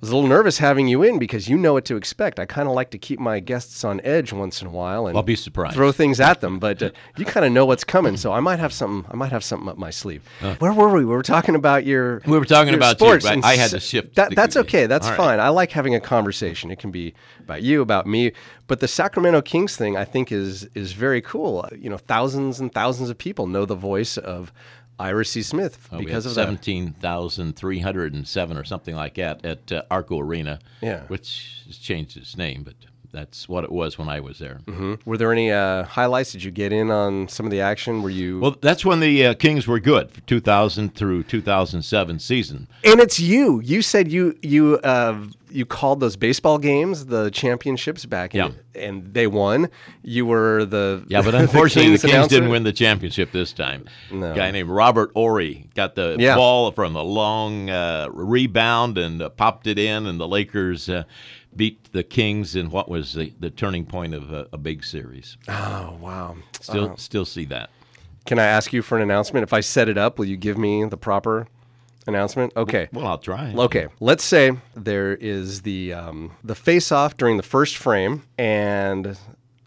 was 0.00 0.10
a 0.10 0.14
little 0.14 0.28
nervous 0.28 0.58
having 0.58 0.86
you 0.88 1.02
in 1.02 1.18
because 1.18 1.48
you 1.48 1.56
know 1.56 1.72
what 1.72 1.84
to 1.86 1.96
expect. 1.96 2.38
I 2.38 2.44
kind 2.44 2.68
of 2.68 2.74
like 2.74 2.90
to 2.90 2.98
keep 2.98 3.18
my 3.18 3.40
guests 3.40 3.82
on 3.82 4.00
edge 4.04 4.32
once 4.32 4.60
in 4.60 4.68
a 4.68 4.70
while 4.70 5.06
and 5.06 5.16
I'll 5.16 5.22
be 5.22 5.36
surprised. 5.36 5.74
throw 5.74 5.90
things 5.90 6.20
at 6.20 6.40
them, 6.42 6.58
but 6.58 6.82
uh, 6.82 6.90
you 7.16 7.24
kind 7.24 7.46
of 7.46 7.52
know 7.52 7.64
what's 7.64 7.82
coming. 7.84 8.16
So 8.18 8.32
I 8.32 8.40
might 8.40 8.58
have 8.58 8.72
something. 8.72 9.10
I 9.10 9.16
might 9.16 9.32
have 9.32 9.42
something 9.42 9.68
up 9.68 9.78
my 9.78 9.90
sleeve. 9.90 10.22
Where 10.58 10.72
were 10.72 10.90
we? 10.92 11.00
We 11.00 11.06
were 11.06 11.22
talking 11.22 11.54
about 11.54 11.86
your. 11.86 12.20
We 12.26 12.38
were 12.38 12.44
talking 12.44 12.74
about 12.74 13.00
you, 13.00 13.06
sports. 13.06 13.24
but 13.24 13.44
I 13.44 13.56
had 13.56 13.70
to 13.70 13.80
shift 13.80 14.16
That, 14.16 14.30
the- 14.30 14.34
that's 14.36 14.56
okay. 14.58 14.86
That's 14.86 15.08
right. 15.08 15.16
fine. 15.16 15.40
I 15.40 15.48
like 15.48 15.72
having 15.72 15.94
a 15.94 16.00
conversation. 16.00 16.70
It 16.70 16.78
can 16.78 16.90
be 16.90 17.14
about 17.40 17.62
you, 17.62 17.80
about 17.80 18.06
me, 18.06 18.32
but 18.66 18.80
the 18.80 18.88
Sacramento 18.88 19.40
Kings 19.42 19.76
thing 19.76 19.96
I 19.96 20.04
think 20.04 20.30
is 20.30 20.68
is 20.74 20.92
very 20.92 21.22
cool. 21.22 21.62
Uh, 21.64 21.76
You 21.76 21.88
know, 21.90 21.98
thousands 21.98 22.60
and 22.60 22.72
thousands 22.72 23.08
of 23.08 23.16
people 23.16 23.46
know 23.46 23.64
the 23.64 23.74
voice 23.76 24.18
of 24.18 24.52
Ira 24.98 25.24
C. 25.24 25.42
Smith 25.42 25.88
Oh, 25.92 25.98
because 25.98 26.24
of 26.26 26.34
that. 26.34 26.42
seventeen 26.42 26.92
thousand 26.92 27.54
three 27.56 27.80
hundred 27.80 28.14
and 28.14 28.26
seven 28.26 28.56
or 28.56 28.64
something 28.64 28.94
like 28.96 29.14
that 29.14 29.44
at 29.44 29.70
uh, 29.72 29.82
Arco 29.90 30.18
Arena. 30.20 30.58
Yeah. 30.80 31.02
which 31.08 31.62
has 31.66 31.76
changed 31.78 32.16
its 32.16 32.36
name, 32.36 32.62
but 32.62 32.74
that's 33.16 33.48
what 33.48 33.64
it 33.64 33.72
was 33.72 33.98
when 33.98 34.08
I 34.08 34.20
was 34.20 34.38
there. 34.38 34.60
Were 35.04 35.16
there 35.16 35.32
any 35.32 35.50
uh, 35.50 35.84
highlights? 35.84 36.32
Did 36.32 36.44
you 36.44 36.50
get 36.50 36.72
in 36.72 36.90
on 36.90 37.28
some 37.28 37.46
of 37.46 37.50
the 37.50 37.60
action? 37.60 38.02
Were 38.02 38.10
you? 38.10 38.40
Well, 38.40 38.56
that's 38.60 38.84
when 38.84 39.00
the 39.00 39.26
uh, 39.26 39.34
Kings 39.34 39.66
were 39.66 39.80
good 39.80 40.10
2000 40.26 40.94
through 40.94 41.22
2007 41.24 42.18
season. 42.18 42.68
and 42.84 43.00
it's 43.00 43.18
you. 43.18 43.60
You 43.64 43.80
said 43.82 44.12
you 44.12 44.36
you 44.42 44.76
uh, 44.84 45.18
you 45.50 45.64
called 45.64 46.00
those 46.00 46.16
baseball 46.16 46.58
games 46.58 47.06
the 47.06 47.30
championships 47.30 48.04
back, 48.04 48.34
in, 48.34 48.54
and 48.74 49.14
they 49.14 49.26
won. 49.26 49.68
You 50.02 50.26
were 50.26 50.64
the 50.66 51.02
Yeah, 51.08 51.22
but 51.22 51.34
unfortunately, 51.46 51.92
the 51.96 51.98
Kings, 51.98 52.12
announcer? 52.12 52.34
didn't 52.36 52.50
win 52.50 52.64
the 52.64 52.72
championship 52.72 53.32
this 53.32 53.52
time. 53.52 53.86
No. 54.10 54.32
A 54.32 54.36
guy 54.36 54.50
named 54.50 54.68
Robert 54.68 55.12
Horry 55.14 55.68
got 55.74 55.94
the 55.94 56.16
Yeah. 56.18 56.34
ball 56.36 56.72
from 56.72 56.94
a 56.96 57.02
long 57.02 57.70
uh, 57.70 58.08
rebound 58.12 58.98
and 58.98 59.22
uh, 59.22 59.30
popped 59.30 59.66
it 59.66 59.78
in, 59.78 60.06
and 60.06 60.20
the 60.20 60.28
Lakers 60.28 60.88
uh, 60.90 61.04
beat 61.56 61.92
the 61.92 62.02
Kings 62.02 62.54
in 62.56 62.70
what 62.70 62.88
was 62.88 63.14
the, 63.14 63.32
the 63.40 63.50
turning 63.50 63.86
point 63.86 64.14
of 64.14 64.32
a, 64.32 64.48
a 64.52 64.58
big 64.58 64.84
series. 64.84 65.36
Oh 65.48 65.96
wow! 66.00 66.36
Still, 66.60 66.96
still 66.96 67.24
see 67.24 67.44
that. 67.46 67.70
Can 68.24 68.38
I 68.38 68.44
ask 68.44 68.72
you 68.72 68.82
for 68.82 68.96
an 68.96 69.02
announcement? 69.02 69.44
If 69.44 69.52
I 69.52 69.60
set 69.60 69.88
it 69.88 69.96
up, 69.96 70.18
will 70.18 70.24
you 70.26 70.36
give 70.36 70.58
me 70.58 70.84
the 70.84 70.96
proper 70.96 71.46
announcement? 72.06 72.52
Okay. 72.56 72.88
Well, 72.92 73.06
I'll 73.06 73.18
try. 73.18 73.52
Okay, 73.56 73.86
let's 74.00 74.24
say 74.24 74.52
there 74.74 75.14
is 75.14 75.62
the 75.62 75.92
um, 75.92 76.32
the 76.42 76.54
face 76.54 76.90
off 76.92 77.16
during 77.16 77.36
the 77.36 77.42
first 77.42 77.76
frame, 77.76 78.24
and 78.36 79.16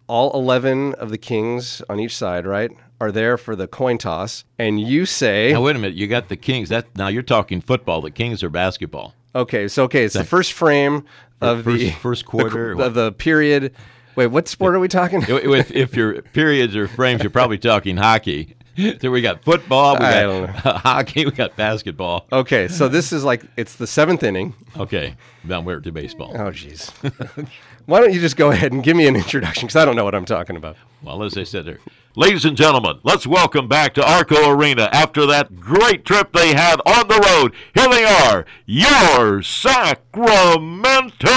all 0.08 0.32
eleven 0.34 0.94
of 0.96 1.10
the 1.10 1.18
kings 1.18 1.82
on 1.90 2.00
each 2.00 2.16
side, 2.16 2.46
right, 2.46 2.72
are 3.00 3.12
there 3.12 3.38
for 3.38 3.56
the 3.56 3.68
coin 3.68 3.98
toss, 3.98 4.44
and 4.58 4.80
you 4.80 5.06
say, 5.06 5.54
Now 5.54 5.64
wait 5.64 5.76
a 5.76 5.80
minute. 5.80 5.96
You 5.96 6.08
got 6.08 6.28
the 6.30 6.38
Kings. 6.38 6.70
That 6.70 6.86
now 6.96 7.08
you're 7.08 7.24
talking 7.24 7.62
football. 7.62 8.02
The 8.02 8.12
Kings 8.12 8.44
are 8.44 8.50
basketball. 8.50 9.14
okay, 9.34 9.68
so 9.68 9.84
okay, 9.84 10.04
it's 10.04 10.16
the 10.16 10.24
first 10.24 10.54
frame 10.54 11.06
of 11.42 11.64
First- 11.64 11.80
the 11.80 11.90
first 11.92 12.24
the- 12.26 12.30
quarter, 12.30 12.72
of 12.82 12.94
the 12.94 13.12
period. 13.14 13.74
Wait, 14.16 14.28
what 14.28 14.48
sport 14.48 14.76
are 14.76 14.80
we 14.80 14.88
talking? 14.90 15.24
if, 15.28 15.72
if 15.72 15.96
your 15.96 16.22
periods 16.22 16.76
or 16.76 16.88
frames, 16.88 17.22
you're 17.24 17.30
probably 17.30 17.58
talking 17.58 17.98
hockey. 17.98 18.56
So 19.02 19.12
we 19.12 19.20
got 19.22 19.44
football, 19.44 19.98
we 20.00 20.06
I 20.06 20.24
got 20.24 20.50
hockey, 20.86 21.26
we 21.26 21.32
got 21.32 21.58
basketball. 21.58 22.26
Okay, 22.32 22.70
so 22.70 22.88
this 22.88 23.12
is 23.12 23.26
like 23.26 23.44
it's 23.58 23.76
the 23.76 23.86
seventh 23.86 24.24
inning. 24.24 24.56
Okay, 24.78 25.16
now 25.44 25.60
we're 25.60 25.82
to 25.82 25.92
baseball. 25.92 26.32
Oh, 26.34 26.50
jeez. 26.52 26.90
Why 27.88 28.00
don't 28.00 28.14
you 28.14 28.22
just 28.22 28.38
go 28.38 28.52
ahead 28.52 28.72
and 28.72 28.82
give 28.82 28.96
me 28.96 29.06
an 29.06 29.18
introduction? 29.18 29.68
Because 29.68 29.76
I 29.82 29.84
don't 29.84 29.98
know 29.98 30.06
what 30.06 30.16
I'm 30.16 30.24
talking 30.24 30.56
about. 30.56 30.78
Well, 31.02 31.24
as 31.24 31.38
I 31.38 31.44
said 31.44 31.66
there, 31.66 31.80
ladies 32.16 32.46
and 32.46 32.56
gentlemen, 32.58 33.00
let's 33.04 33.26
welcome 33.28 33.68
back 33.68 33.94
to 33.96 34.06
Arco 34.06 34.50
Arena 34.50 34.90
after 34.92 35.26
that 35.26 35.60
great 35.60 36.06
trip 36.06 36.32
they 36.34 36.54
had 36.54 36.80
on 36.86 37.08
the 37.08 37.20
road. 37.26 37.54
Here 37.74 37.90
they 37.90 38.04
are, 38.06 38.46
your 38.66 39.42
Sacramento 39.44 41.30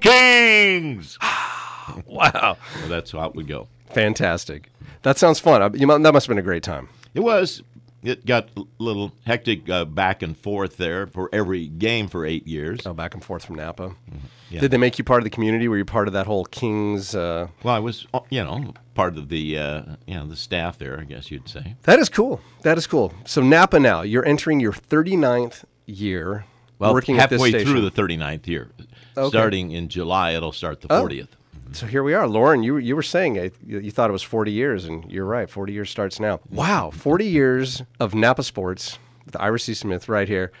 Kings. 0.00 1.18
Wow. 2.04 2.56
Well, 2.80 2.88
that's 2.88 3.12
how 3.12 3.24
it 3.26 3.34
would 3.36 3.46
go. 3.46 3.68
Fantastic. 3.90 4.70
That 5.02 5.16
sounds 5.18 5.38
fun. 5.40 5.62
I- 5.62 5.70
You, 5.74 5.86
that 5.86 6.12
must 6.12 6.26
have 6.26 6.28
been 6.28 6.38
a 6.38 6.42
great 6.42 6.62
time. 6.62 6.88
It 7.14 7.20
was. 7.20 7.62
It 8.06 8.24
got 8.24 8.50
a 8.56 8.62
little 8.78 9.10
hectic 9.26 9.68
uh, 9.68 9.84
back 9.84 10.22
and 10.22 10.36
forth 10.36 10.76
there 10.76 11.08
for 11.08 11.28
every 11.32 11.66
game 11.66 12.06
for 12.06 12.24
eight 12.24 12.46
years. 12.46 12.80
Oh, 12.86 12.92
back 12.94 13.14
and 13.14 13.24
forth 13.24 13.44
from 13.44 13.56
Napa. 13.56 13.96
yeah. 14.48 14.60
Did 14.60 14.70
they 14.70 14.76
make 14.76 14.96
you 14.96 15.02
part 15.02 15.18
of 15.18 15.24
the 15.24 15.30
community? 15.30 15.66
Were 15.66 15.76
you 15.76 15.84
part 15.84 16.06
of 16.06 16.12
that 16.14 16.24
whole 16.26 16.44
Kings? 16.44 17.16
Uh... 17.16 17.48
Well, 17.64 17.74
I 17.74 17.80
was, 17.80 18.06
uh, 18.14 18.20
you 18.30 18.44
know, 18.44 18.74
part 18.94 19.16
of 19.16 19.28
the, 19.28 19.58
uh, 19.58 19.82
you 20.06 20.14
know, 20.14 20.24
the 20.24 20.36
staff 20.36 20.78
there. 20.78 21.00
I 21.00 21.04
guess 21.04 21.32
you'd 21.32 21.48
say. 21.48 21.74
That 21.82 21.98
is 21.98 22.08
cool. 22.08 22.40
That 22.62 22.78
is 22.78 22.86
cool. 22.86 23.12
So 23.24 23.42
Napa 23.42 23.80
now, 23.80 24.02
you're 24.02 24.24
entering 24.24 24.60
your 24.60 24.72
39th 24.72 25.64
year 25.86 26.44
Well, 26.78 26.94
working 26.94 27.18
at 27.18 27.28
this 27.28 27.42
halfway 27.42 27.64
through 27.64 27.80
the 27.80 27.90
39th 27.90 28.46
year, 28.46 28.70
Okay. 29.16 29.28
starting 29.30 29.72
in 29.72 29.88
July, 29.88 30.32
it'll 30.32 30.52
start 30.52 30.80
the 30.80 30.92
Oh. 30.92 31.02
40th. 31.02 31.28
So 31.72 31.86
here 31.86 32.02
we 32.02 32.14
are, 32.14 32.26
Lauren. 32.26 32.62
You 32.62 32.78
you 32.78 32.96
were 32.96 33.02
saying 33.02 33.38
uh, 33.38 33.48
you, 33.64 33.80
you 33.80 33.90
thought 33.90 34.08
it 34.08 34.12
was 34.12 34.22
40 34.22 34.52
years, 34.52 34.84
and 34.84 35.10
you're 35.10 35.24
right. 35.24 35.48
40 35.48 35.72
years 35.72 35.90
starts 35.90 36.20
now. 36.20 36.40
Wow, 36.50 36.90
40 36.90 37.26
years 37.26 37.82
of 38.00 38.14
Napa 38.14 38.42
sports 38.42 38.98
with 39.24 39.36
Ira 39.38 39.58
C. 39.58 39.74
Smith 39.74 40.08
right 40.08 40.28
here. 40.28 40.52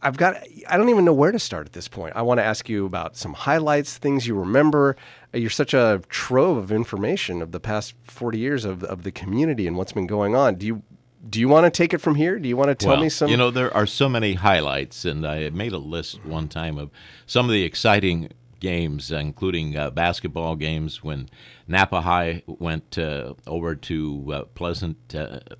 I've 0.00 0.16
got. 0.16 0.36
I 0.68 0.76
don't 0.76 0.88
even 0.90 1.04
know 1.04 1.12
where 1.12 1.32
to 1.32 1.38
start 1.38 1.66
at 1.66 1.72
this 1.72 1.88
point. 1.88 2.14
I 2.14 2.22
want 2.22 2.38
to 2.38 2.44
ask 2.44 2.68
you 2.68 2.86
about 2.86 3.16
some 3.16 3.32
highlights, 3.32 3.98
things 3.98 4.26
you 4.26 4.34
remember. 4.34 4.96
You're 5.32 5.50
such 5.50 5.74
a 5.74 6.02
trove 6.08 6.56
of 6.56 6.70
information 6.70 7.42
of 7.42 7.52
the 7.52 7.60
past 7.60 7.94
40 8.04 8.38
years 8.38 8.64
of 8.64 8.84
of 8.84 9.02
the 9.02 9.12
community 9.12 9.66
and 9.66 9.76
what's 9.76 9.92
been 9.92 10.06
going 10.06 10.34
on. 10.34 10.56
Do 10.56 10.66
you 10.66 10.82
do 11.28 11.38
you 11.38 11.48
want 11.48 11.64
to 11.64 11.70
take 11.70 11.94
it 11.94 11.98
from 11.98 12.16
here? 12.16 12.38
Do 12.38 12.48
you 12.48 12.56
want 12.56 12.68
to 12.68 12.74
tell 12.74 12.94
well, 12.94 13.02
me 13.02 13.08
some? 13.08 13.30
You 13.30 13.36
know, 13.36 13.50
there 13.50 13.74
are 13.74 13.86
so 13.86 14.08
many 14.08 14.34
highlights, 14.34 15.04
and 15.04 15.26
I 15.26 15.50
made 15.50 15.72
a 15.72 15.78
list 15.78 16.24
one 16.24 16.48
time 16.48 16.78
of 16.78 16.90
some 17.26 17.46
of 17.46 17.52
the 17.52 17.62
exciting 17.62 18.30
games, 18.62 19.12
uh, 19.12 19.16
including 19.16 19.76
uh, 19.76 19.90
basketball 19.90 20.54
games 20.56 21.02
when 21.02 21.28
Napa 21.66 22.00
High 22.00 22.44
went 22.46 22.96
uh, 22.96 23.34
over 23.46 23.74
to 23.74 24.32
uh, 24.32 24.44
Pleasant 24.54 24.96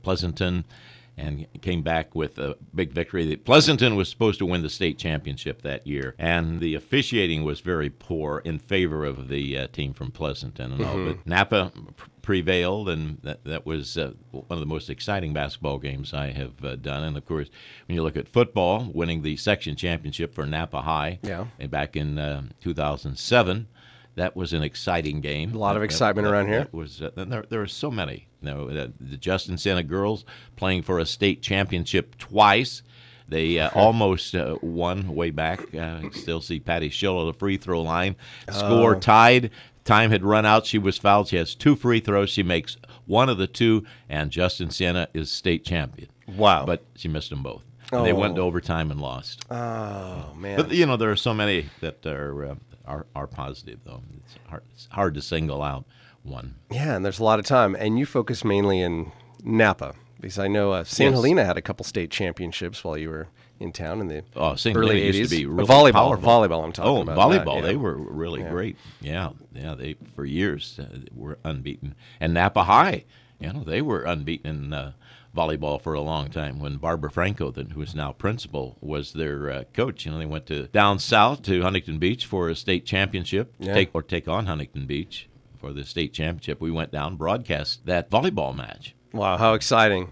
Pleasanton 0.02 0.64
and 1.16 1.46
came 1.61 1.83
back 1.83 2.14
with 2.14 2.38
a 2.38 2.57
big 2.75 2.92
victory. 2.92 3.37
Pleasanton 3.37 3.96
was 3.96 4.09
supposed 4.09 4.38
to 4.38 4.46
win 4.46 4.62
the 4.62 4.70
state 4.70 4.98
championship 4.98 5.62
that 5.62 5.87
year, 5.87 6.14
and 6.18 6.61
the 6.61 6.75
officiating 6.75 7.44
was 7.44 7.61
very 7.61 7.90
poor 7.90 8.38
in 8.44 8.59
favor 8.59 9.05
of 9.05 9.29
the 9.29 9.59
uh, 9.59 9.66
team 9.68 9.92
from 9.92 10.11
Pleasanton 10.11 10.72
and 10.72 10.85
all. 10.85 11.05
But 11.05 11.27
Napa 11.27 11.70
pr- 11.96 12.09
prevailed, 12.22 12.88
and 12.88 13.18
that, 13.22 13.44
that 13.44 13.66
was 13.66 13.98
uh, 13.98 14.12
one 14.31 14.44
of 14.48 14.61
the 14.61 14.66
most 14.66 14.88
exciting 14.88 15.33
basketball 15.33 15.79
games 15.79 16.14
I 16.14 16.31
have 16.31 16.64
uh, 16.64 16.77
done. 16.77 17.05
And 17.05 17.16
of 17.16 17.27
course, 17.27 17.48
when 17.87 17.94
you 17.96 18.03
look 18.03 18.16
at 18.16 18.29
football, 18.29 18.90
winning 18.94 19.22
the 19.22 19.37
section 19.37 19.77
championship 19.77 20.35
for 20.35 20.46
Napa 20.46 20.81
High 20.83 21.18
Yeah. 21.22 21.46
uh, 21.62 21.66
back 21.66 21.96
in 21.96 22.18
uh, 22.18 22.42
2007. 22.61 23.66
That 24.16 24.37
was 24.37 24.53
an 24.53 24.62
exciting 24.62 25.20
game. 25.20 25.55
A 25.55 25.59
lot 25.59 25.77
of 25.77 25.83
excitement 25.83 26.27
that- 26.27 26.33
around 26.33 26.48
here. 26.48 26.61
that 26.61 26.75
was 26.75 27.01
uh, 27.03 27.11
there, 27.16 27.44
there 27.48 27.62
are 27.62 27.66
so 27.66 27.90
many. 27.90 28.29
You 28.42 28.51
know, 28.51 28.68
uh, 28.68 28.88
the 29.01 29.16
Justin 29.16 29.57
Siena 29.57 29.83
girls 29.83 30.25
playing 30.57 30.83
for 30.83 30.98
a 30.98 31.07
state 31.07 31.42
championship 31.42 32.18
twice. 32.18 32.83
They 33.29 33.59
uh, 33.59 33.70
almost 33.75 34.35
uh, 34.35 34.57
won 34.61 35.14
way 35.14 35.31
back. 35.31 35.75
Uh, 35.75 36.11
still 36.12 36.40
see 36.40 36.61
Patty 36.61 36.90
Schill 36.90 37.20
at 37.27 37.33
the 37.33 37.38
free 37.38 37.57
throw 37.57 37.81
line. 37.83 38.16
Oh. 38.51 38.59
Score 38.59 38.96
tied. 38.96 39.51
Time 39.85 40.11
had 40.11 40.22
run 40.25 40.44
out. 40.46 40.66
She 40.66 40.79
was 40.79 40.98
fouled. 40.98 41.29
She 41.29 41.37
has 41.37 41.55
two 41.55 41.75
free 41.75 42.01
throws. 42.01 42.31
She 42.31 42.42
makes 42.42 42.77
one 43.07 43.29
of 43.29 43.38
the 43.38 43.46
two, 43.48 43.85
and 44.09 44.31
Justin 44.31 44.70
Siena 44.70 45.09
is 45.14 45.31
state 45.31 45.64
champion. 45.64 46.09
Wow. 46.37 46.66
But 46.66 46.85
she 46.96 47.09
missed 47.09 47.31
them 47.31 47.42
both. 47.42 47.62
And 47.90 48.07
They 48.07 48.12
went 48.12 48.37
to 48.37 48.42
Oh. 48.42 48.46
overtime 48.46 48.90
and 48.90 49.01
lost. 49.01 49.44
oh 49.51 50.33
man. 50.37 50.57
But 50.57 50.70
you 50.72 50.87
know, 50.87 50.96
there 50.96 51.11
are 51.11 51.16
so 51.16 51.33
many 51.35 51.66
that 51.81 52.05
are 52.07 52.44
uh, 52.51 52.55
are, 52.92 53.07
are 53.14 53.26
positive, 53.26 53.81
though. 53.85 54.02
It's 54.18 54.37
hard, 54.48 54.62
it's 54.72 54.88
hard 54.90 55.14
to 55.14 55.22
single 55.22 55.62
out 55.62 55.85
one. 56.22 56.55
Yeah, 56.70 56.94
and 56.94 57.05
there's 57.05 57.18
a 57.18 57.24
lot 57.24 57.38
of 57.38 57.46
time. 57.46 57.74
And 57.74 57.98
you 57.98 58.07
focus 58.07 58.44
mainly 58.44 58.81
in 58.81 59.12
Napa 59.42 59.94
because 60.20 60.38
I 60.38 60.48
know 60.48 60.72
uh, 60.72 60.85
San 60.85 61.07
Yes. 61.09 61.14
Helena 61.14 61.44
had 61.44 61.57
a 61.57 61.62
couple 61.62 61.85
state 61.85 62.11
championships 62.11 62.85
while 62.85 62.96
you 62.96 63.09
were 63.11 63.28
in 63.59 63.72
town 63.72 64.00
in 64.00 64.09
the 64.09 64.22
Oh, 64.37 64.55
St. 64.57 64.76
early 64.76 64.96
Helena 65.00 65.12
80s. 65.12 65.14
used 65.18 65.31
to 65.33 65.37
be 65.38 65.46
really 65.46 65.68
volleyball, 65.68 65.92
powerful. 65.92 66.28
volleyball. 66.28 66.64
I'm 66.64 66.72
talking 66.72 66.90
Oh, 66.90 67.02
about. 67.02 67.16
volleyball! 67.18 67.44
that, 67.44 67.55
yeah. 67.57 67.61
They 67.72 67.76
were 67.76 67.96
really 67.96 68.40
Yeah. 68.42 68.50
great. 68.50 68.76
Yeah, 69.00 69.31
yeah. 69.55 69.74
They 69.74 69.96
for 70.14 70.24
years 70.24 70.78
uh, 70.81 70.98
were 71.14 71.38
unbeaten, 71.44 71.94
and 72.20 72.35
Napa 72.35 72.64
High, 72.64 73.05
you 73.40 73.52
know, 73.52 73.64
they 73.64 73.83
were 73.83 74.02
unbeaten 74.02 74.50
in 74.66 74.72
uh, 74.72 74.92
volleyball 75.37 75.81
for 75.81 75.95
a 75.95 76.01
long 76.01 76.29
time. 76.31 76.59
When 76.59 76.77
Barbara 76.77 77.11
Franco, 77.11 77.51
then 77.51 77.71
who 77.71 77.83
is 77.83 77.95
now 77.95 78.12
principal, 78.12 78.77
was 78.81 79.12
their 79.12 79.51
uh, 79.51 79.64
coach, 79.73 80.05
you 80.05 80.12
know, 80.12 80.18
they 80.18 80.27
went 80.27 80.47
to 80.47 80.68
down 80.68 80.99
south 80.99 81.42
to 81.42 81.62
Huntington 81.62 81.99
Beach 81.99 82.27
for 82.27 82.49
a 82.49 82.55
state 82.57 82.85
championship, 82.85 83.55
Yeah. 83.59 83.75
take 83.75 83.90
or 83.95 84.03
take 84.03 84.29
on 84.29 84.47
Huntington 84.47 84.87
Beach 84.87 85.29
for 85.59 85.73
the 85.73 85.85
state 85.85 86.12
championship. 86.12 86.61
We 86.61 86.71
went 86.71 86.90
down, 86.92 87.16
broadcast 87.16 87.87
that 87.87 88.11
volleyball 88.11 88.55
match. 88.55 88.95
Wow, 89.12 89.37
how 89.37 89.55
exciting! 89.55 90.09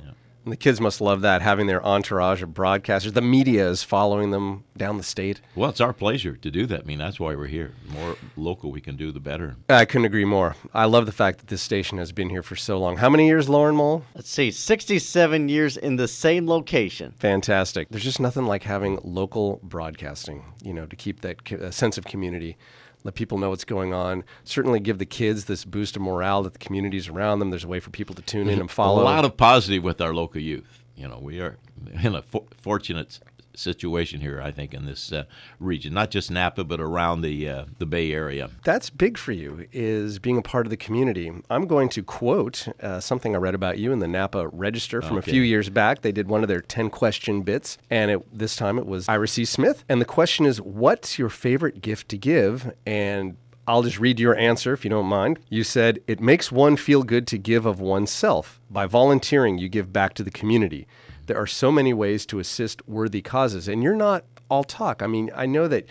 And 0.51 0.55
the 0.59 0.65
kids 0.65 0.81
must 0.81 1.01
love 1.01 1.21
that, 1.21 1.43
having 1.43 1.69
their 1.69 1.81
entourage 1.87 2.43
of 2.43 2.49
broadcasters. 2.49 3.15
The 3.15 3.21
media 3.21 3.69
is 3.69 3.85
following 3.85 4.33
them 4.33 4.65
down 4.77 4.97
the 4.97 5.05
state. 5.05 5.41
Well, 5.55 5.71
it's 5.71 5.81
our 5.81 5.93
pleasure 5.93 6.35
to 6.35 6.51
do 6.51 6.67
that. 6.67 6.81
I 6.81 6.83
mean, 6.83 6.99
that's 6.99 7.21
why 7.21 7.37
we're 7.37 7.47
here. 7.47 7.73
The 7.87 7.93
more 7.93 8.17
local 8.37 8.73
we 8.73 8.81
can 8.81 8.97
do, 8.97 9.13
the 9.13 9.21
better. 9.21 9.55
I 9.69 9.85
couldn't 9.85 10.07
agree 10.07 10.25
more. 10.25 10.57
I 10.75 10.87
love 10.87 11.07
the 11.07 11.13
fact 11.13 11.39
that 11.39 11.47
this 11.47 11.63
station 11.63 11.99
has 11.99 12.11
been 12.11 12.31
here 12.31 12.43
for 12.43 12.57
so 12.57 12.81
long. 12.81 12.97
How 12.97 13.09
many 13.09 13.29
years, 13.29 13.49
Lauren 13.49 13.77
Mole? 13.77 14.03
Let's 14.17 14.29
see, 14.29 14.51
67 14.51 15.49
years 15.49 15.77
in 15.77 15.95
the 15.95 16.09
same 16.09 16.49
location. 16.49 17.15
Fantastic. 17.21 17.89
There's 17.89 18.03
just 18.03 18.19
nothing 18.19 18.47
like 18.47 18.65
having 18.65 18.99
local 19.05 19.61
broadcasting, 19.63 20.47
you 20.65 20.75
know, 20.75 20.87
to 20.87 20.97
keep 20.97 21.21
that 21.21 21.45
co- 21.45 21.59
uh, 21.59 21.71
sense 21.71 21.97
of 21.97 22.07
community. 22.07 22.57
Let 23.03 23.15
people 23.15 23.39
know 23.39 23.51
what's 23.51 23.65
going 23.65 23.95
on. 23.95 24.25
Certainly 24.45 24.81
give 24.81 24.99
the 24.99 25.07
kids 25.07 25.47
this 25.47 25.65
boost 25.65 25.97
of 25.97 26.03
morale 26.03 26.43
that 26.43 26.53
the 26.53 26.59
communities 26.59 27.09
around 27.09 27.39
them. 27.39 27.51
There's 27.51 27.65
a 27.65 27.69
way 27.69 27.81
for 27.81 27.91
people 27.91 28.15
to 28.15 28.23
tune 28.23 28.49
in 28.49 28.61
and 28.61 28.71
follow. 28.71 29.03
A 29.03 29.05
lot 29.05 29.25
of 29.25 29.37
positive 29.37 29.83
with 29.83 30.01
our 30.01 30.13
local 30.13 30.41
youth. 30.41 30.85
You 30.97 31.09
know, 31.09 31.19
we 31.19 31.41
are 31.41 31.57
in 32.03 32.15
a 32.15 32.21
for- 32.23 32.45
fortunate 32.61 33.21
situation 33.55 34.21
here, 34.21 34.41
I 34.43 34.51
think, 34.51 34.73
in 34.75 34.87
this 34.87 35.13
uh, 35.13 35.25
region, 35.59 35.93
not 35.95 36.11
just 36.11 36.31
Napa, 36.31 36.65
but 36.65 36.81
around 36.81 37.23
the 37.23 37.49
uh, 37.49 37.65
the 37.79 37.87
Bay 37.87 38.13
Area. 38.13 38.51
That's 38.65 38.91
big 38.91 39.19
for 39.19 39.33
you, 39.33 39.67
is 39.73 40.19
being 40.19 40.39
a 40.39 40.43
part 40.43 40.67
of 40.67 40.71
the 40.71 40.77
community. 40.77 41.31
I'm 41.51 41.67
going 41.67 41.89
to 41.91 42.03
quote 42.03 42.69
uh, 42.83 43.01
something 43.01 43.35
I 43.35 43.39
read 43.39 43.55
about 43.55 43.79
you 43.79 43.93
in 43.93 43.99
the 43.99 44.09
Napa 44.09 44.49
Register 44.49 45.03
from 45.03 45.19
Okay. 45.19 45.31
a 45.31 45.33
few 45.33 45.43
years 45.43 45.69
back. 45.71 46.03
They 46.03 46.13
did 46.13 46.29
one 46.29 46.43
of 46.43 46.49
their 46.49 46.61
10 46.61 46.91
question 46.91 47.43
bits, 47.43 47.79
and 47.91 48.11
it, 48.11 48.39
this 48.39 48.57
time 48.57 48.79
it 48.79 48.87
was 48.87 49.09
Ira 49.09 49.29
C. 49.29 49.45
Smith. 49.45 49.85
And 49.89 50.01
the 50.01 50.05
question 50.07 50.47
is, 50.47 50.61
What's 50.61 51.19
your 51.19 51.29
favorite 51.29 51.83
gift 51.83 52.09
to 52.11 52.19
give? 52.19 52.73
And 52.87 53.37
I'll 53.67 53.83
just 53.83 54.01
read 54.01 54.19
your 54.19 54.37
answer 54.37 54.73
if 54.73 54.85
you 54.85 54.91
don't 54.91 55.07
mind. 55.07 55.39
You 55.49 55.63
said, 55.65 56.01
It 56.07 56.21
makes 56.21 56.51
one 56.51 56.77
feel 56.77 57.03
good 57.03 57.27
to 57.29 57.39
give 57.39 57.67
of 57.67 57.81
oneself. 57.81 58.61
By 58.71 58.87
volunteering, 58.87 59.59
you 59.59 59.69
give 59.69 59.93
back 59.93 60.15
to 60.15 60.23
the 60.23 60.31
community. 60.31 60.87
There 61.31 61.39
are 61.41 61.47
so 61.47 61.71
many 61.71 61.95
ways 61.95 62.27
to 62.27 62.41
assist 62.41 62.83
worthy 62.89 63.23
causes. 63.23 63.69
And 63.69 63.85
you're 63.85 63.95
not 63.95 64.25
all 64.51 64.65
talk. 64.65 65.01
I 65.01 65.07
mean, 65.07 65.31
I 65.33 65.47
know 65.47 65.69
that 65.69 65.87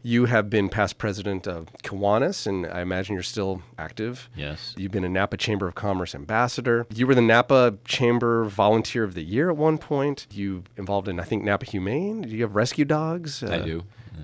you 0.00 0.24
have 0.24 0.48
been 0.48 0.70
past 0.70 0.96
president 0.96 1.46
of 1.46 1.66
Kiwanis, 1.82 2.46
and 2.46 2.64
I 2.66 2.80
imagine 2.80 3.12
you're 3.12 3.22
still 3.22 3.60
active. 3.76 4.30
Yes. 4.34 4.74
You've 4.78 4.92
been 4.92 5.04
a 5.04 5.08
Napa 5.10 5.36
Chamber 5.36 5.68
of 5.68 5.74
Commerce 5.74 6.14
ambassador. 6.14 6.86
You 6.94 7.06
were 7.06 7.14
the 7.14 7.20
Napa 7.20 7.76
Chamber 7.84 8.44
Volunteer 8.44 9.04
of 9.04 9.12
the 9.12 9.22
Year 9.22 9.50
at 9.50 9.58
one 9.58 9.76
point. 9.76 10.26
You 10.30 10.64
involved 10.78 11.06
in, 11.06 11.20
I 11.20 11.24
think, 11.24 11.44
Napa 11.44 11.66
Humane. 11.66 12.22
Do 12.22 12.30
you 12.30 12.44
have 12.44 12.56
rescue 12.56 12.86
dogs? 12.86 13.42
I 13.42 13.58
Uh, 13.58 13.62
do. 13.62 13.82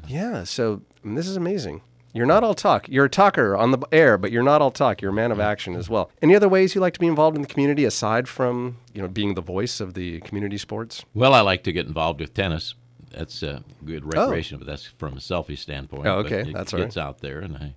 Yeah. 0.09 0.44
So 0.44 0.81
I 1.03 1.07
mean, 1.09 1.14
this 1.14 1.29
is 1.29 1.37
amazing. 1.37 1.83
You're 2.14 2.27
not 2.27 2.44
all 2.44 2.55
talk. 2.55 2.88
You're 2.88 3.07
a 3.07 3.11
talker 3.11 3.57
on 3.57 3.72
the 3.72 3.79
air, 3.90 4.16
but 4.16 4.31
you're 4.31 4.44
not 4.44 4.62
all 4.62 4.70
talk. 4.70 5.03
You're 5.03 5.11
a 5.11 5.14
man 5.14 5.33
of 5.33 5.40
action 5.40 5.74
as 5.74 5.90
well. 5.90 6.11
Any 6.22 6.37
other 6.37 6.48
ways 6.48 6.74
you 6.74 6.81
like 6.81 6.94
to 6.94 7.00
be 7.00 7.09
involved 7.09 7.35
in 7.37 7.42
the 7.42 7.48
community 7.48 7.85
aside 7.85 8.29
from, 8.29 8.77
you 8.94 9.03
know, 9.03 9.09
being 9.09 9.35
the 9.35 9.40
voice 9.42 9.81
of 9.81 9.94
the 9.94 10.20
community 10.20 10.57
sports? 10.57 11.05
Well, 11.12 11.35
I 11.35 11.40
like 11.40 11.64
to 11.64 11.72
get 11.72 11.87
involved 11.87 12.20
with 12.20 12.33
tennis. 12.33 12.77
That's 13.11 13.42
a 13.42 13.64
good 13.85 14.05
recreation, 14.14 14.59
but 14.59 14.66
that's 14.66 14.85
from 14.87 15.16
a 15.16 15.20
selfish 15.20 15.61
standpoint. 15.61 16.07
Oh, 16.07 16.22
But 16.22 16.33
okay. 16.33 16.48
it 16.50 16.53
That's 16.53 16.72
right. 16.72 16.81
gets 16.81 16.96
out 16.96 17.18
there, 17.20 17.40
and 17.40 17.57
I 17.57 17.74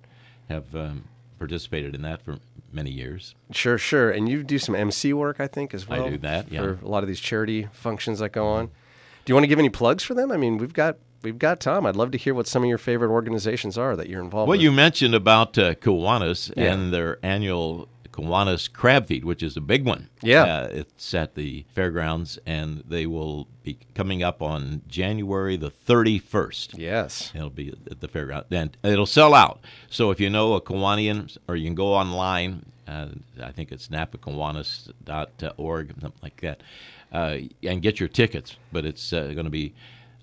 have 0.50 0.76
um, 0.76 1.06
participated 1.40 1.96
in 1.96 2.04
that 2.04 2.22
for 2.22 2.38
many 2.72 2.92
years. 2.92 3.34
Sure, 3.52 3.78
sure. 3.80 4.12
And 4.12 4.30
you 4.30 4.44
do 4.44 4.60
some 4.60 4.76
MC 4.76 5.14
work, 5.14 5.40
I 5.40 5.48
think, 5.48 5.74
as 5.74 5.88
well. 5.88 6.06
I 6.06 6.10
do 6.12 6.18
that, 6.20 6.52
yeah. 6.52 6.62
For 6.62 6.80
a 6.84 6.88
lot 6.88 7.04
of 7.04 7.08
these 7.08 7.20
charity 7.20 7.68
functions 7.72 8.20
that 8.20 8.30
go 8.34 8.46
on. 8.48 8.68
Do 8.68 9.32
you 9.32 9.36
want 9.36 9.44
to 9.44 9.48
give 9.48 9.60
any 9.60 9.70
plugs 9.70 10.04
for 10.04 10.14
them? 10.14 10.32
I 10.32 10.38
mean, 10.38 10.58
we've 10.58 10.74
got 10.74 10.98
we've 11.24 11.40
got 11.40 11.60
time. 11.60 11.86
I'd 11.86 11.96
love 11.96 12.12
to 12.12 12.18
hear 12.18 12.34
what 12.34 12.48
some 12.48 12.64
of 12.64 12.70
your 12.70 12.78
favorite 12.78 13.12
organizations 13.12 13.78
are 13.78 13.96
that 13.96 14.10
you're 14.10 14.22
involved 14.24 14.48
with. 14.48 14.58
Well, 14.58 14.60
with. 14.60 14.64
you 14.64 14.72
mentioned 14.72 15.16
about 15.16 15.58
uh, 15.58 15.76
Kiwanis 15.76 16.54
Yeah. 16.56 16.74
and 16.74 16.94
their 16.94 17.18
annual 17.24 17.88
Kiwanis 18.12 18.72
Crab 18.72 19.08
Feed, 19.08 19.24
which 19.26 19.44
is 19.44 19.56
a 19.56 19.62
big 19.62 19.86
one. 19.86 20.10
Yeah. 20.24 20.44
Uh, 20.44 20.68
it's 20.72 21.14
at 21.14 21.36
the 21.36 21.66
fairgrounds, 21.76 22.40
and 22.48 22.84
they 22.88 23.06
will 23.06 23.48
be 23.64 23.78
coming 23.94 24.24
up 24.24 24.42
on 24.42 24.82
January 24.88 25.56
the 25.56 25.70
31st. 25.70 26.78
Yes. 26.80 27.32
It'll 27.36 27.52
be 27.52 27.74
at 27.92 28.02
the 28.02 28.08
fairground, 28.08 28.46
and 28.50 28.76
it'll 28.84 29.06
sell 29.06 29.36
out. 29.36 29.60
So 29.90 30.10
if 30.10 30.20
you 30.20 30.30
know 30.32 30.54
a 30.56 30.62
Kiwanian, 30.62 31.38
or 31.48 31.56
you 31.56 31.66
can 31.68 31.76
go 31.76 31.94
online, 31.94 32.66
uh, 32.88 33.10
I 33.44 33.52
think 33.52 33.72
it's 33.72 33.90
napakiwanis.org, 33.90 35.94
something 36.02 36.20
like 36.24 36.42
that, 36.42 36.64
uh, 37.12 37.38
and 37.64 37.82
get 37.82 38.00
your 38.00 38.10
tickets. 38.10 38.58
But 38.72 38.86
it's 38.86 39.14
uh, 39.14 39.28
going 39.34 39.46
to 39.46 39.50
be 39.52 39.74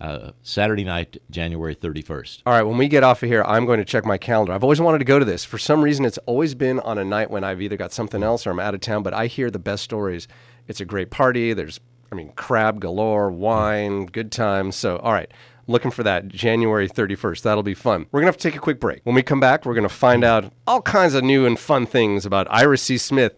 uh, 0.04 0.32
Saturday 0.42 0.84
night, 0.84 1.16
January 1.30 1.74
31st. 1.74 2.42
All 2.44 2.52
right, 2.52 2.62
when 2.62 2.76
we 2.76 2.88
get 2.88 3.02
off 3.02 3.22
of 3.22 3.28
here, 3.28 3.42
I'm 3.46 3.64
going 3.64 3.78
to 3.78 3.84
check 3.86 4.04
my 4.04 4.18
calendar. 4.18 4.52
I've 4.52 4.62
always 4.62 4.80
wanted 4.80 4.98
to 4.98 5.04
go 5.06 5.18
to 5.18 5.24
this. 5.24 5.44
For 5.44 5.56
some 5.56 5.82
reason, 5.82 6.04
it's 6.04 6.18
always 6.26 6.54
been 6.54 6.78
on 6.80 6.98
a 6.98 7.04
night 7.04 7.30
when 7.30 7.42
I've 7.42 7.62
either 7.62 7.78
got 7.78 7.92
something 7.92 8.22
else 8.22 8.46
or 8.46 8.50
I'm 8.50 8.60
out 8.60 8.74
of 8.74 8.80
town, 8.80 9.02
but 9.02 9.14
I 9.14 9.28
hear 9.28 9.50
the 9.50 9.58
best 9.58 9.82
stories. 9.82 10.28
It's 10.68 10.80
a 10.80 10.84
great 10.84 11.10
party. 11.10 11.54
There's, 11.54 11.80
I 12.12 12.16
mean, 12.16 12.32
crab 12.36 12.80
galore, 12.80 13.30
wine, 13.30 14.04
good 14.04 14.30
times. 14.30 14.76
So, 14.76 14.98
all 14.98 15.12
right, 15.12 15.30
looking 15.66 15.90
for 15.90 16.02
that 16.02 16.28
January 16.28 16.88
31st. 16.88 17.40
That'll 17.40 17.62
be 17.62 17.72
fun. 17.72 18.06
We're 18.12 18.20
going 18.20 18.26
to 18.30 18.34
have 18.34 18.36
to 18.36 18.50
take 18.50 18.56
a 18.56 18.62
quick 18.62 18.80
break. 18.80 19.00
When 19.04 19.14
we 19.14 19.22
come 19.22 19.40
back, 19.40 19.64
we're 19.64 19.74
going 19.74 19.88
to 19.88 19.94
find 19.94 20.22
out 20.22 20.52
all 20.66 20.82
kinds 20.82 21.14
of 21.14 21.24
new 21.24 21.46
and 21.46 21.58
fun 21.58 21.86
things 21.86 22.26
about 22.26 22.46
Ira 22.50 22.76
C. 22.76 22.98
Smith, 22.98 23.34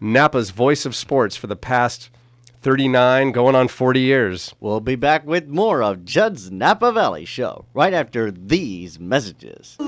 Napa's 0.00 0.50
voice 0.50 0.84
of 0.84 0.96
sports 0.96 1.36
for 1.36 1.46
the 1.46 1.56
past 1.56 2.10
39, 2.68 3.32
going 3.32 3.54
on 3.54 3.66
40 3.66 3.98
years. 3.98 4.54
We'll 4.60 4.80
be 4.80 4.94
back 4.94 5.26
with 5.26 5.48
more 5.48 5.82
of 5.82 6.04
Judd's 6.04 6.50
Napa 6.50 6.92
Valley 6.92 7.24
Show 7.24 7.64
right 7.72 7.94
after 7.94 8.30
these 8.30 9.00
messages. 9.00 9.78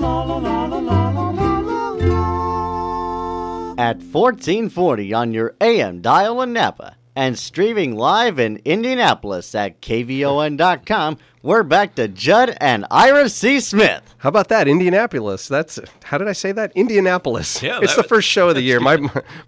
At 3.77 3.97
1440 4.01 5.13
on 5.13 5.31
your 5.31 5.55
AM 5.61 6.01
dial 6.01 6.41
in 6.41 6.53
Napa 6.53 6.95
and 7.15 7.37
streaming 7.37 7.95
live 7.95 8.39
in 8.39 8.61
Indianapolis 8.63 9.53
at 9.55 9.81
KVON.com, 9.81 11.17
we're 11.43 11.63
back 11.63 11.95
to 11.95 12.07
Judd 12.07 12.55
and 12.61 12.85
Ira 12.91 13.27
C. 13.29 13.59
Smith. 13.59 14.15
How 14.19 14.29
about 14.29 14.49
that, 14.49 14.67
Indianapolis? 14.67 15.47
That's 15.47 15.79
how 16.03 16.17
did 16.17 16.27
I 16.27 16.33
say 16.33 16.51
that? 16.51 16.71
Indianapolis. 16.75 17.61
Yeah, 17.61 17.79
it's 17.81 17.95
that 17.95 18.03
the 18.03 18.07
first 18.07 18.27
show 18.27 18.49
of 18.49 18.55
the 18.55 18.61
year. 18.61 18.79
My 18.79 18.97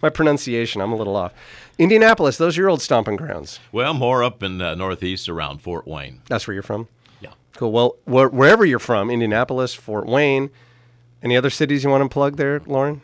my 0.02 0.10
pronunciation, 0.10 0.82
I'm 0.82 0.92
a 0.92 0.96
little 0.96 1.16
off. 1.16 1.34
Indianapolis, 1.78 2.38
those 2.38 2.58
are 2.58 2.62
your 2.62 2.70
old 2.70 2.82
stomping 2.82 3.16
grounds. 3.16 3.60
Well, 3.72 3.94
more 3.94 4.24
up 4.24 4.44
in 4.44 4.58
the 4.58 4.76
northeast 4.76 5.30
around 5.30 5.62
Fort 5.62 5.88
Wayne. 5.88 6.22
That's 6.28 6.48
where 6.48 6.54
you're 6.54 6.64
from. 6.64 6.88
Yeah. 7.22 7.32
Cool. 7.56 7.72
Well, 7.72 7.96
where, 8.06 8.30
wherever 8.30 8.66
you're 8.66 8.80
from, 8.80 9.10
Indianapolis, 9.10 9.74
Fort 9.74 10.06
Wayne, 10.06 10.52
any 11.24 11.36
other 11.38 11.50
cities 11.50 11.84
you 11.84 11.90
want 11.90 12.04
to 12.04 12.10
plug 12.10 12.38
there, 12.38 12.62
Lauren? 12.66 13.02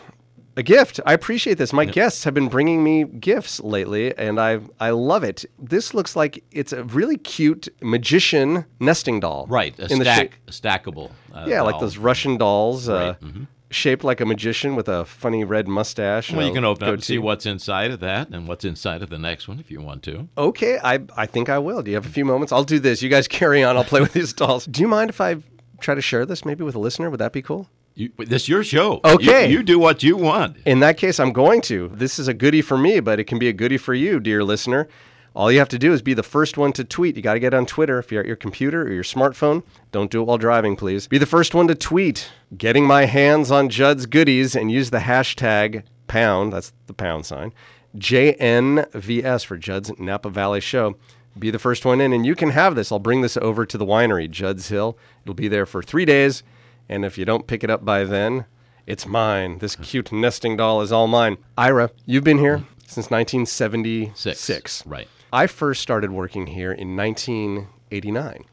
a 0.57 0.63
gift. 0.63 0.99
I 1.05 1.13
appreciate 1.13 1.57
this. 1.59 1.71
My 1.73 1.85
guests 1.85 2.23
have 2.23 2.33
been 2.33 2.49
bringing 2.49 2.83
me 2.83 3.03
gifts 3.05 3.59
lately, 3.61 4.17
and 4.17 4.39
I 4.41 4.59
I 4.79 4.89
love 4.89 5.23
it. 5.23 5.45
This 5.57 5.93
looks 5.93 6.15
like 6.15 6.43
it's 6.51 6.73
a 6.73 6.83
really 6.83 7.17
cute 7.17 7.69
magician 7.81 8.65
nesting 8.79 9.19
doll. 9.21 9.45
Right, 9.47 9.77
a 9.79 9.83
in 9.91 9.99
the 9.99 10.05
stack, 10.05 10.17
shape- 10.17 10.33
a 10.47 10.51
stackable. 10.51 11.11
Uh, 11.33 11.45
yeah, 11.47 11.61
like 11.61 11.79
those 11.79 11.97
Russian 11.97 12.37
dolls, 12.37 12.89
uh, 12.89 13.15
Right, 13.21 13.29
mhm. 13.31 13.47
Shaped 13.71 14.03
like 14.03 14.21
a 14.21 14.25
magician 14.25 14.75
with 14.75 14.87
a 14.87 15.05
funny 15.05 15.43
red 15.43 15.67
mustache. 15.67 16.31
Well, 16.31 16.45
you 16.45 16.53
can 16.53 16.65
open 16.65 16.87
up 16.87 16.93
and 16.93 17.03
see 17.03 17.17
what's 17.17 17.45
inside 17.45 17.91
of 17.91 17.99
that 18.01 18.29
and 18.29 18.47
what's 18.47 18.65
inside 18.65 19.01
of 19.01 19.09
the 19.09 19.17
next 19.17 19.47
one 19.47 19.59
if 19.59 19.71
you 19.71 19.81
want 19.81 20.03
to. 20.03 20.27
Okay, 20.37 20.79
I 20.83 20.99
I 21.15 21.25
think 21.25 21.49
I 21.49 21.57
will. 21.59 21.81
Do 21.81 21.91
you 21.91 21.95
have 21.95 22.05
a 22.05 22.09
few 22.09 22.25
moments? 22.25 22.51
I'll 22.51 22.63
do 22.63 22.79
this. 22.79 23.01
You 23.01 23.09
guys 23.09 23.27
carry 23.39 23.63
on. 23.63 23.77
I'll 23.77 23.83
play 23.83 24.01
with 24.01 24.13
these 24.13 24.33
dolls. 24.33 24.65
Do 24.65 24.81
you 24.81 24.87
mind 24.87 25.09
if 25.09 25.21
I 25.21 25.37
try 25.79 25.95
to 25.95 26.01
share 26.01 26.25
this 26.25 26.45
maybe 26.45 26.63
with 26.63 26.75
a 26.75 26.79
listener? 26.79 27.09
Would 27.09 27.19
that 27.19 27.33
be 27.33 27.41
cool? 27.41 27.67
You, 27.95 28.09
this 28.17 28.43
is 28.43 28.49
your 28.49 28.63
show. 28.63 29.01
Okay. 29.03 29.49
You, 29.49 29.57
you 29.57 29.63
do 29.63 29.77
what 29.77 30.01
you 30.01 30.15
want. 30.15 30.57
In 30.65 30.79
that 30.79 30.97
case, 30.97 31.19
I'm 31.19 31.33
going 31.33 31.61
to. 31.63 31.89
This 31.93 32.19
is 32.19 32.27
a 32.27 32.33
goodie 32.33 32.61
for 32.61 32.77
me, 32.77 33.01
but 33.01 33.19
it 33.19 33.25
can 33.25 33.37
be 33.37 33.49
a 33.49 33.53
goodie 33.53 33.77
for 33.77 33.93
you, 33.93 34.19
dear 34.19 34.43
listener. 34.43 34.87
All 35.33 35.51
you 35.51 35.59
have 35.59 35.69
to 35.69 35.79
do 35.79 35.93
is 35.93 36.01
be 36.01 36.13
the 36.13 36.23
first 36.23 36.57
one 36.57 36.73
to 36.73 36.83
tweet. 36.83 37.15
You 37.15 37.21
got 37.21 37.35
to 37.35 37.39
get 37.39 37.53
on 37.53 37.65
Twitter 37.65 37.97
if 37.99 38.11
you're 38.11 38.21
at 38.21 38.27
your 38.27 38.35
computer 38.35 38.83
or 38.83 38.91
your 38.91 39.03
smartphone. 39.03 39.63
Don't 39.91 40.11
do 40.11 40.21
it 40.21 40.25
while 40.25 40.37
driving, 40.37 40.75
please. 40.75 41.07
Be 41.07 41.17
the 41.17 41.25
first 41.25 41.55
one 41.55 41.67
to 41.69 41.75
tweet, 41.75 42.29
getting 42.57 42.85
my 42.85 43.05
hands 43.05 43.49
on 43.49 43.69
Judd's 43.69 44.05
goodies, 44.05 44.55
and 44.55 44.71
use 44.71 44.89
the 44.89 44.99
hashtag 44.99 45.83
pound, 46.07 46.51
that's 46.51 46.73
the 46.87 46.93
pound 46.93 47.25
sign, 47.25 47.53
JNVS 47.97 49.45
for 49.45 49.57
Judd's 49.57 49.97
Napa 49.97 50.29
Valley 50.29 50.59
Show. 50.59 50.97
be 51.39 51.49
the 51.49 51.59
first 51.59 51.85
one 51.85 52.01
in, 52.01 52.11
and 52.11 52.25
you 52.25 52.35
can 52.35 52.49
have 52.49 52.75
this. 52.75 52.91
I'll 52.91 52.99
bring 52.99 53.21
this 53.21 53.37
over 53.37 53.65
to 53.65 53.77
the 53.77 53.85
winery, 53.85 54.29
Judd's 54.29 54.67
Hill. 54.67 54.97
It'll 55.23 55.33
be 55.33 55.47
there 55.47 55.65
for 55.65 55.81
three 55.81 56.03
days, 56.03 56.43
and 56.89 57.05
if 57.05 57.17
you 57.17 57.23
don't 57.23 57.47
pick 57.47 57.63
it 57.63 57.69
up 57.69 57.85
by 57.85 58.03
then, 58.03 58.45
it's 58.85 59.07
mine. 59.07 59.59
This 59.59 59.77
cute 59.77 60.11
nesting 60.11 60.57
doll 60.57 60.81
is 60.81 60.91
all 60.91 61.07
mine. 61.07 61.37
Ira, 61.57 61.91
you've 62.05 62.25
been 62.25 62.39
here 62.39 62.57
mm-hmm. 62.57 62.79
since 62.85 63.09
1976. 63.09 64.37
Six. 64.37 64.85
Right. 64.85 65.07
I 65.33 65.47
first 65.47 65.81
started 65.81 66.11
working 66.11 66.47
here 66.47 66.71
in 66.71 66.95
1989. 66.95 68.45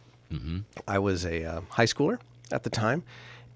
I 0.87 0.99
was 0.99 1.25
a 1.25 1.45
uh, 1.45 1.61
high 1.71 1.87
schooler 1.87 2.19
at 2.53 2.63
the 2.63 2.71
time, 2.71 3.03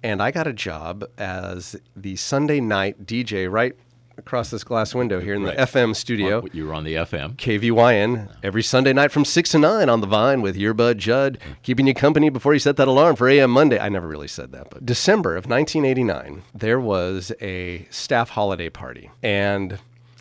and 0.02 0.22
I 0.22 0.30
got 0.30 0.46
a 0.46 0.52
job 0.52 1.04
as 1.18 1.76
the 1.94 2.16
Sunday 2.16 2.60
night 2.60 3.04
DJ 3.06 3.50
right 3.50 3.76
across 4.18 4.50
this 4.50 4.64
glass 4.64 4.94
window 4.94 5.20
here 5.20 5.34
in 5.34 5.42
Right. 5.42 5.56
the 5.56 5.62
FM 5.62 5.94
studio. 5.94 6.44
You 6.52 6.66
were 6.66 6.74
on 6.74 6.84
the 6.84 6.94
FM. 6.94 7.36
KVYN 7.36 8.28
every 8.42 8.62
Sunday 8.62 8.92
night 8.92 9.10
from 9.12 9.24
6 9.24 9.50
to 9.50 9.58
9 9.58 9.88
on 9.88 10.00
the 10.00 10.06
Vine 10.06 10.40
with 10.42 10.56
Earbud 10.56 10.96
Judd, 10.98 11.38
keeping 11.62 11.86
you 11.86 11.94
company 11.94 12.28
before 12.30 12.52
you 12.54 12.58
set 12.58 12.76
that 12.76 12.88
alarm 12.88 13.16
for 13.16 13.28
AM 13.28 13.50
Monday. 13.50 13.78
I 13.78 13.88
never 13.88 14.06
really 14.08 14.28
said 14.28 14.52
that, 14.52 14.68
but 14.70 14.84
December 14.86 15.36
of 15.36 15.46
1989, 15.46 16.42
there 16.54 16.80
was 16.80 17.32
a 17.40 17.86
staff 17.90 18.30
holiday 18.30 18.68
party, 18.68 19.10
and 19.22 19.78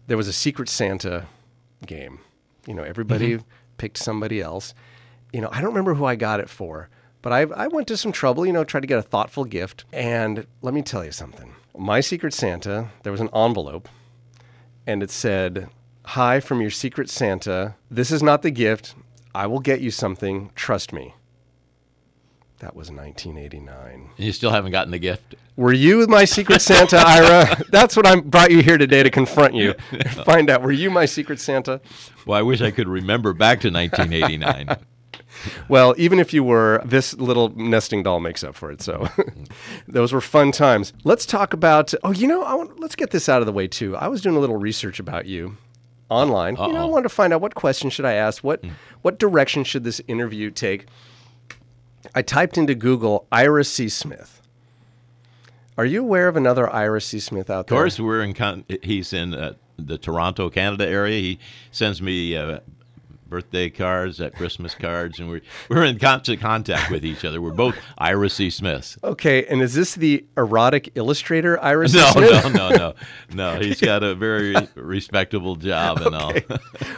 there 0.08 0.18
was 0.18 0.28
a 0.28 0.34
Secret 0.34 0.68
Santa 0.70 1.26
game. 1.86 2.20
You 2.68 2.74
know, 2.74 2.84
everybody 2.84 3.36
mm-hmm. 3.36 3.46
picked 3.78 3.98
somebody 3.98 4.42
else. 4.42 4.74
You 5.34 5.42
know, 5.42 5.50
I 5.52 5.62
don't 5.62 5.70
remember 5.70 5.94
who 5.94 6.06
I 6.06 6.16
got 6.16 6.40
it 6.40 6.50
for, 6.50 6.90
but 7.22 7.32
I, 7.32 7.42
I 7.42 7.68
went 7.68 7.88
to 7.88 7.98
some 7.98 8.12
trouble, 8.12 8.46
you 8.46 8.54
know, 8.54 8.64
tried 8.64 8.82
to 8.82 8.88
get 8.88 9.00
a 9.00 9.04
thoughtful 9.04 9.46
gift. 9.46 9.86
And 9.94 10.46
let 10.62 10.74
me 10.74 10.82
tell 10.82 11.06
you 11.06 11.12
something. 11.12 11.54
My 11.78 12.02
Secret 12.02 12.34
Santa, 12.34 12.90
there 13.04 13.12
was 13.12 13.22
an 13.22 13.30
envelope 13.34 13.88
and 14.86 15.02
it 15.02 15.12
said, 15.12 15.70
Hi 16.06 16.40
from 16.40 16.62
your 16.62 16.72
Secret 16.72 17.10
Santa. 17.10 17.76
This 17.90 18.12
is 18.12 18.24
not 18.24 18.42
the 18.42 18.52
gift. 18.52 18.96
I 19.34 19.48
will 19.48 19.60
get 19.60 19.82
you 19.82 19.92
something. 19.92 20.52
Trust 20.56 20.92
me. 20.92 21.14
That 22.62 22.76
was 22.76 22.92
1989. 22.92 24.12
And 24.16 24.26
you 24.26 24.32
still 24.32 24.52
haven't 24.52 24.72
gotten 24.72 24.92
the 24.92 25.00
gift. 25.00 25.34
Were 25.56 25.74
you 25.74 26.06
my 26.06 26.26
Secret 26.26 26.62
Santa, 26.62 26.98
Ira? 27.06 27.64
That's 27.70 27.98
what 27.98 28.06
I 28.06 28.20
brought 28.20 28.52
you 28.52 28.62
here 28.62 28.78
today 28.78 29.02
to 29.02 29.10
confront 29.10 29.56
you. 29.56 29.74
Find 30.26 30.48
out, 30.48 30.62
were 30.62 30.72
you 30.72 30.92
my 30.92 31.06
Secret 31.06 31.40
Santa? 31.40 31.82
Well, 32.28 32.38
I 32.38 32.44
wish 32.44 32.62
I 32.62 32.70
could 32.70 32.88
remember 32.88 33.34
back 33.34 33.62
to 33.62 33.72
1989. 33.72 34.78
Well, 35.68 35.96
even 35.98 36.20
if 36.20 36.34
you 36.34 36.44
were, 36.44 36.82
this 36.86 37.16
little 37.16 37.50
nesting 37.58 38.04
doll 38.04 38.20
makes 38.20 38.44
up 38.44 38.54
for 38.54 38.70
it. 38.70 38.82
So 38.82 39.08
those 39.88 40.14
were 40.14 40.22
fun 40.22 40.52
times. 40.52 40.94
Let's 41.04 41.26
talk 41.26 41.54
about, 41.54 41.94
oh, 42.04 42.12
you 42.12 42.28
know, 42.28 42.44
I 42.44 42.54
want, 42.54 42.80
let's 42.80 42.96
get 42.96 43.10
this 43.10 43.28
out 43.28 43.42
of 43.42 43.48
the 43.48 43.52
way 43.52 43.68
too. 43.68 43.96
I 43.96 44.08
was 44.08 44.22
doing 44.22 44.36
a 44.36 44.40
little 44.40 44.58
research 44.58 45.00
about 45.00 45.26
you 45.26 45.58
online. 46.10 46.58
You 46.58 46.74
know, 46.74 46.84
I 46.84 46.86
wanted 46.86 47.04
to 47.04 47.10
find 47.10 47.34
out 47.34 47.42
what 47.42 47.56
questions 47.56 47.94
should 47.94 48.06
I 48.06 48.14
ask? 48.14 48.44
What, 48.44 48.64
hmm. 48.64 48.72
what 49.02 49.18
direction 49.18 49.64
should 49.64 49.84
this 49.84 50.00
interview 50.08 50.52
take? 50.52 50.86
I 52.14 52.22
typed 52.22 52.58
into 52.58 52.76
Google 52.76 53.28
Ira 53.32 53.64
C. 53.64 53.90
Smith. 53.90 54.42
Are 55.78 55.86
you 55.86 56.02
aware 56.02 56.28
of 56.28 56.36
another 56.36 56.70
Ira 56.72 57.02
C. 57.02 57.20
Smith 57.20 57.50
out 57.50 57.68
there? 57.68 57.78
Of 57.78 57.82
course, 57.82 58.00
we're 58.00 58.22
in. 58.22 58.34
Con- 58.34 58.66
he's 58.84 59.14
in 59.14 59.34
uh, 59.34 59.54
the 59.80 59.98
Toronto, 59.98 60.50
Canada 60.50 60.88
area. 60.88 61.22
He 61.22 61.40
sends 61.72 62.02
me 62.02 62.36
uh, 62.36 62.60
birthday 63.32 63.70
cards, 63.70 64.22
at 64.22 64.36
Christmas 64.36 64.76
cards, 64.76 65.18
and 65.20 65.28
we're 65.30 65.42
we're 65.70 65.84
in 65.86 65.98
constant 65.98 66.40
contact 66.40 66.92
with 66.92 67.04
each 67.04 67.26
other. 67.26 67.42
We're 67.42 67.54
both 67.54 67.76
Ira 67.98 68.30
C. 68.30 68.52
Smiths. 68.52 68.98
Okay, 69.04 69.46
and 69.48 69.62
is 69.64 69.74
this 69.74 69.96
the 69.96 70.24
erotic 70.38 70.92
illustrator 70.94 71.60
Ira 71.64 71.90
C. 71.90 71.98
No, 71.98 72.10
Smith? 72.12 72.54
no, 72.54 72.70
no, 72.70 72.76
no, 72.76 72.94
no. 73.34 73.60
He's 73.60 73.82
got 73.82 74.04
a 74.04 74.14
very 74.14 74.54
respectable 74.76 75.56
job 75.56 76.02
and 76.02 76.14
all. 76.16 76.34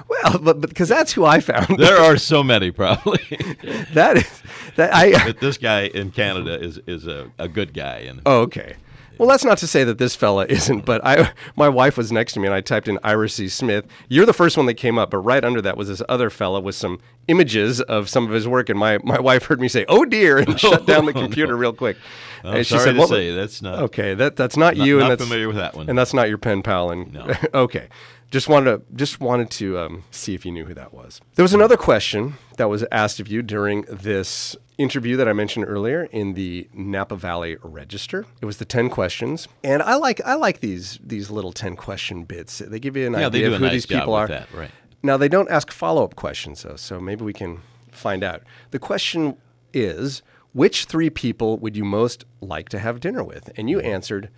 Well, 0.10 0.40
but 0.40 0.60
because 0.60 0.90
that's 0.90 1.14
who 1.14 1.24
I 1.24 1.40
found. 1.40 1.78
There 1.78 1.98
are 1.98 2.18
so 2.18 2.44
many, 2.44 2.72
probably. 2.72 3.20
that 3.94 4.18
is 4.18 4.42
that 4.76 4.94
I. 4.94 5.12
but 5.26 5.40
this 5.40 5.58
guy 5.58 5.84
in 5.86 6.12
Canada 6.12 6.60
is 6.62 6.80
is 6.88 7.08
a, 7.08 7.32
a 7.38 7.48
good 7.48 7.74
guy, 7.74 8.00
and 8.00 8.22
Oh, 8.26 8.42
okay. 8.42 8.76
Well, 9.18 9.30
that's 9.30 9.44
not 9.46 9.58
to 9.60 9.68
say 9.68 9.84
that 9.84 9.98
this 9.98 10.16
fella 10.16 10.46
isn't, 10.50 10.86
but 10.86 11.06
I, 11.06 11.32
my 11.56 11.70
wife 11.70 11.98
was 11.98 12.12
next 12.12 12.34
to 12.34 12.40
me 12.40 12.48
and 12.48 12.54
I 12.56 12.62
typed 12.62 12.88
in 12.88 13.00
Ira 13.04 13.30
C. 13.30 13.48
Smith. 13.48 13.86
You're 14.10 14.26
the 14.26 14.34
first 14.34 14.58
one 14.58 14.66
that 14.66 14.74
came 14.76 14.98
up, 14.98 15.12
but 15.12 15.20
right 15.20 15.44
under 15.44 15.62
that 15.62 15.78
was 15.78 15.88
this 15.88 16.02
other 16.10 16.30
fella 16.30 16.60
with 16.62 16.76
some 16.76 17.00
images 17.28 17.80
of 17.82 18.10
some 18.10 18.26
of 18.26 18.32
his 18.32 18.48
work, 18.48 18.70
and 18.70 18.78
my, 18.78 18.98
my 19.04 19.20
wife 19.20 19.46
heard 19.46 19.62
me 19.62 19.68
say, 19.70 19.86
"Oh 19.88 20.04
dear," 20.04 20.40
and 20.40 20.60
shut 20.60 20.86
down 20.86 21.06
the 21.06 21.14
computer 21.14 21.56
real 21.56 21.72
quick. 21.74 21.96
I'm 22.44 22.58
and 22.58 22.68
sorry 22.68 22.92
to 22.94 23.00
"What 23.00 23.08
say 23.10 23.34
that's 23.34 23.62
not. 23.62 23.80
Okay, 23.84 24.14
that 24.16 24.36
that's 24.36 24.58
not, 24.58 24.76
Not- 24.76 24.86
you, 24.86 24.98
not 24.98 25.04
and 25.04 25.12
that's 25.12 25.24
familiar 25.24 25.48
with 25.48 25.56
that 25.58 25.76
one. 25.76 25.90
and 25.90 25.98
that's 25.98 26.14
not 26.14 26.28
your 26.28 26.38
pen 26.38 26.62
pal. 26.62 26.92
And 26.92 27.14
No. 27.14 27.34
okay, 27.54 27.88
just 28.34 28.50
wanted 28.50 28.72
to 28.90 28.96
just 28.96 29.22
wanted 29.22 29.50
to 29.52 29.78
um, 29.80 30.04
see 30.12 30.34
if 30.34 30.46
you 30.46 30.52
knew 30.52 30.66
who 30.66 30.74
that 30.74 30.94
was. 30.94 31.22
There 31.36 31.44
was 31.44 31.54
another 31.54 31.78
question 31.78 32.34
that 32.58 32.68
was 32.68 32.84
asked 32.92 33.20
of 33.22 33.28
you 33.30 33.42
during 33.42 33.84
this 33.84 34.56
interview 34.78 35.16
that 35.18 35.28
I 35.30 35.34
mentioned 35.34 35.66
earlier 35.68 36.06
in 36.12 36.34
the 36.34 36.68
Napa 36.74 37.16
Valley 37.16 37.58
Register. 37.62 38.26
It 38.42 38.46
was 38.46 38.58
the 38.58 38.66
ten 38.66 38.90
questions, 38.90 39.48
and 39.64 39.82
I 39.84 39.96
like 39.96 40.20
I 40.26 40.34
like 40.34 40.60
these 40.60 41.00
these 41.02 41.30
little 41.32 41.54
ten 41.54 41.76
question 41.76 42.24
bits. 42.26 42.58
They 42.58 42.80
give 42.80 42.98
you 42.98 43.08
an 43.08 43.14
Yeah, 43.14 43.28
idea 43.28 43.48
of 43.48 43.54
who 43.54 43.66
nice 43.66 43.72
these 43.74 43.86
people 43.86 44.14
are. 44.16 44.28
that, 44.28 44.52
right. 44.54 44.72
Now 45.04 45.16
they 45.18 45.30
don't 45.30 45.50
ask 45.50 45.72
follow 45.72 46.04
up 46.04 46.16
questions 46.16 46.64
though, 46.64 46.76
so 46.76 47.00
maybe 47.00 47.24
we 47.24 47.34
can 47.34 47.62
find 47.92 48.24
out. 48.24 48.42
The 48.72 48.80
question 48.80 49.38
is. 49.74 50.22
Which 50.56 50.86
three 50.86 51.10
people 51.10 51.58
would 51.58 51.76
you 51.76 51.84
most 51.84 52.26
like 52.40 52.70
to 52.70 52.78
have 52.78 53.00
dinner 53.00 53.24
with? 53.24 53.50
And 53.58 53.72
you 53.72 53.80
answered 53.80 54.30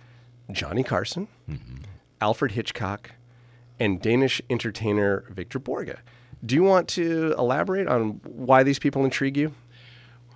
Johnny 0.50 0.82
Carson, 0.82 1.28
Alfred 2.22 2.52
Hitchcock, 2.52 3.10
and 3.78 4.00
Danish 4.00 4.40
entertainer 4.50 5.24
Victor 5.30 5.58
Borge. 5.58 5.96
Do 6.44 6.54
you 6.54 6.62
want 6.62 6.88
to 6.88 7.34
elaborate 7.38 7.88
on 7.88 8.20
why 8.24 8.62
these 8.62 8.78
people 8.78 9.04
intrigue 9.04 9.36
you? 9.36 9.52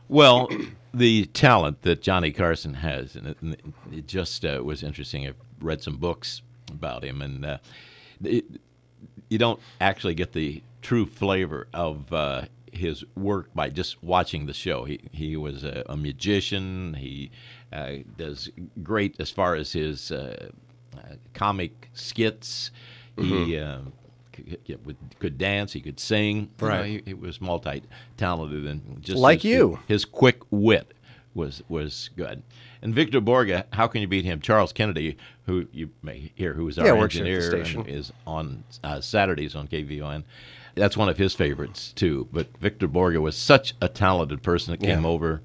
Well, 0.09 0.49
the 0.95 1.27
talent 1.27 1.83
that 1.83 2.03
Johnny 2.03 2.33
Carson 2.33 2.75
has, 2.75 3.17
and 3.17 3.29
it, 3.29 3.61
it 3.93 4.07
just 4.07 4.45
uh, 4.45 4.61
was 4.65 4.83
interesting. 4.83 5.27
I've 5.27 5.37
read 5.61 5.83
some 5.83 5.97
books 5.97 6.43
about 6.71 7.05
him, 7.05 7.23
and 7.23 7.45
uh, 7.45 7.59
it, 8.25 8.45
you 9.29 9.39
don't 9.39 9.61
actually 9.81 10.15
get 10.15 10.33
the 10.33 10.63
true 10.83 11.07
flavor 11.07 11.69
of 11.73 12.13
uh, 12.13 12.43
his 12.73 13.05
work 13.17 13.53
by 13.55 13.69
just 13.69 14.03
watching 14.03 14.47
the 14.47 14.55
show. 14.55 14.85
He 14.85 15.01
he 15.13 15.37
was 15.37 15.65
a, 15.65 15.85
a 15.89 15.97
magician. 15.97 16.95
He 16.95 17.31
uh, 17.73 17.97
does 18.17 18.51
great 18.83 19.17
as 19.21 19.31
far 19.31 19.55
as 19.55 19.73
his 19.73 20.11
uh, 20.11 20.51
uh, 20.97 21.15
comic 21.35 21.89
skits. 21.93 22.71
He 23.17 23.59
uh, 23.59 23.81
c- 24.37 24.57
c- 24.67 24.77
could 25.19 25.37
dance. 25.39 25.73
He 25.73 25.81
could 25.81 26.01
sing. 26.01 26.37
You 26.37 26.49
know, 26.61 26.69
Right. 26.69 26.87
he, 26.87 27.03
he 27.07 27.15
was 27.15 27.41
multi-talented 27.41 28.67
and 28.67 29.03
just 29.03 29.19
Like 29.19 29.43
his- 29.43 29.53
you. 29.53 29.79
His 29.89 30.05
quick 30.05 30.41
wit 30.51 30.95
was 31.35 31.63
was 31.69 32.11
good. 32.17 32.43
And 32.83 32.95
Victor 32.95 33.21
Borge, 33.21 33.63
how 33.73 33.87
can 33.87 34.01
you 34.01 34.09
beat 34.09 34.25
him? 34.25 34.41
Charles 34.41 34.73
Kennedy, 34.73 35.17
who 35.47 35.67
you 35.73 35.91
may 36.03 36.33
hear, 36.35 36.55
who 36.55 36.67
is 36.69 36.79
our 36.79 36.87
Yeah, 36.87 36.93
works 36.95 37.15
here 37.15 37.25
at 37.25 37.27
the 37.27 37.59
engineer, 37.59 37.65
station. 37.65 37.87
is 37.87 38.13
on 38.27 38.65
uh, 38.83 39.01
Saturdays 39.03 39.55
on 39.55 39.69
KVON. 39.69 40.25
That's 40.77 40.97
one 40.97 41.09
of 41.11 41.19
his 41.19 41.35
favorites 41.35 41.93
too. 41.93 42.27
But 42.33 42.47
Victor 42.59 42.89
Borge 42.89 43.21
was 43.21 43.37
such 43.37 43.75
a 43.83 43.89
talented 43.89 44.43
person 44.43 44.71
that 44.73 44.81
came 44.81 45.03
Yeah. 45.03 45.09
over, 45.09 45.43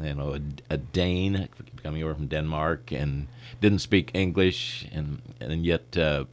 you 0.00 0.14
know, 0.14 0.34
a, 0.34 0.40
a 0.74 0.76
Dane 0.76 1.48
coming 1.82 2.02
over 2.04 2.14
from 2.14 2.28
Denmark 2.28 2.92
and 2.92 3.26
didn't 3.60 3.80
speak 3.80 4.10
English, 4.14 4.86
and 4.92 5.20
and 5.40 5.66
yet 5.66 5.96
uh, 5.96 6.24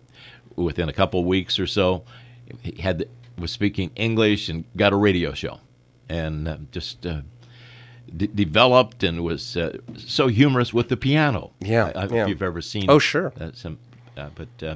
within 0.55 0.89
a 0.89 0.93
couple 0.93 1.19
of 1.19 1.25
weeks 1.25 1.59
or 1.59 1.67
so, 1.67 2.03
he 2.61 2.81
had 2.81 3.07
was 3.37 3.51
speaking 3.51 3.91
English 3.95 4.49
and 4.49 4.63
got 4.77 4.93
a 4.93 4.95
radio 4.95 5.33
show, 5.33 5.59
and 6.09 6.47
uh, 6.47 6.57
just. 6.71 7.05
Uh, 7.05 7.21
de- 8.15 8.27
developed 8.27 9.03
and 9.03 9.23
was 9.23 9.57
uh, 9.57 9.77
so 9.97 10.27
humorous 10.27 10.73
with 10.73 10.89
the 10.89 10.97
piano. 10.97 11.51
Yeah, 11.59 11.91
I, 11.95 12.01
I, 12.01 12.05
yeah. 12.07 12.23
if 12.23 12.29
you've 12.29 12.41
ever 12.43 12.61
seen. 12.61 12.85
Oh, 12.89 12.99
sure. 12.99 13.33
uh, 13.39 13.51
some, 13.53 13.79
uh, 14.15 14.29
but 14.35 14.63
uh, 14.65 14.75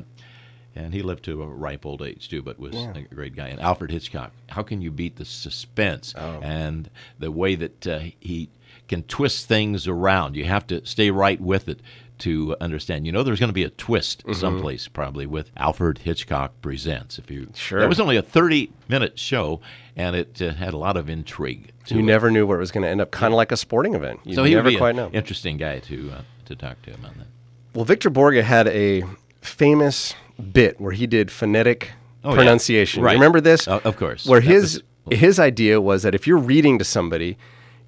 and 0.76 0.94
he 0.94 1.02
lived 1.02 1.24
to 1.26 1.42
a 1.44 1.48
ripe 1.48 1.86
old 1.86 2.02
age 2.02 2.30
too, 2.30 2.42
but 2.42 2.60
was 2.60 2.76
a 2.76 3.02
great 3.14 3.36
guy. 3.36 3.48
And 3.50 3.60
Alfred 3.60 3.92
Hitchcock, 3.92 4.32
how 4.50 4.64
can 4.64 4.82
you 4.82 4.92
beat 4.92 5.16
the 5.18 5.26
suspense 5.26 6.14
Oh. 6.18 6.40
and 6.42 6.90
the 7.20 7.32
way 7.32 7.56
that 7.56 7.88
uh, 7.88 8.00
he 8.20 8.50
can 8.88 9.04
twist 9.04 9.48
things 9.48 9.88
around? 9.88 10.36
You 10.36 10.46
have 10.46 10.66
to 10.68 10.86
stay 10.86 11.12
right 11.12 11.40
with 11.40 11.68
it 11.70 11.82
to 12.20 12.56
understand. 12.62 13.06
You 13.06 13.12
know, 13.12 13.24
there's 13.24 13.40
going 13.40 13.50
to 13.50 13.54
be 13.54 13.64
a 13.64 13.70
twist 13.70 14.24
Mm-hmm. 14.24 14.34
someplace 14.34 14.88
probably 14.88 15.26
with 15.26 15.52
Alfred 15.58 16.00
Hitchcock 16.00 16.54
presents. 16.62 17.18
If 17.20 17.30
you 17.32 17.48
Sure. 17.56 17.80
that 17.80 17.90
was 17.90 18.00
only 18.00 18.18
a 18.18 18.22
30 18.22 18.72
minute 18.88 19.18
show, 19.20 19.62
and 19.96 20.16
it 20.16 20.42
uh, 20.42 20.54
had 20.54 20.74
a 20.74 20.78
lot 20.78 20.98
of 20.98 21.10
intrigue. 21.10 21.72
To 21.88 21.96
You 21.96 22.00
it. 22.02 22.04
never 22.04 22.30
knew 22.32 22.46
where 22.46 22.58
it 22.58 22.62
was 22.62 22.72
going 22.72 22.84
to 22.84 22.90
end 22.90 23.02
up, 23.02 23.12
kind 23.12 23.34
of 23.34 23.38
like 23.38 23.52
a 23.52 23.58
sporting 23.58 23.96
event. 23.96 24.20
You 24.24 24.36
so 24.36 24.44
he 24.44 24.54
never 24.54 24.72
quite 24.78 24.92
an 24.92 24.96
know. 24.98 25.10
interesting 25.14 25.58
guy 25.58 25.80
to 25.80 26.12
uh, 26.18 26.22
to 26.46 26.56
talk 26.56 26.82
to 26.84 26.92
him 26.92 27.04
on 27.06 27.14
that. 27.18 27.28
Well, 27.74 27.86
Victor 27.86 28.10
Borge 28.10 28.42
had 28.44 28.68
a 28.68 29.04
famous 29.42 30.14
bit 30.54 30.80
where 30.80 30.92
he 30.94 31.08
did 31.08 31.32
phonetic 31.32 31.92
Oh, 32.24 32.32
yeah. 32.32 32.36
pronunciation. 32.36 33.02
Right. 33.02 33.14
Remember 33.14 33.40
this? 33.40 33.68
Uh, 33.68 33.80
of 33.86 33.96
course. 33.96 34.26
Where 34.26 34.42
That 34.42 34.48
his 34.52 34.84
was- 35.06 35.18
his 35.20 35.40
idea 35.40 35.80
was 35.82 36.04
that 36.04 36.14
if 36.14 36.28
you're 36.28 36.38
reading 36.38 36.78
to 36.80 36.84
somebody, 36.84 37.38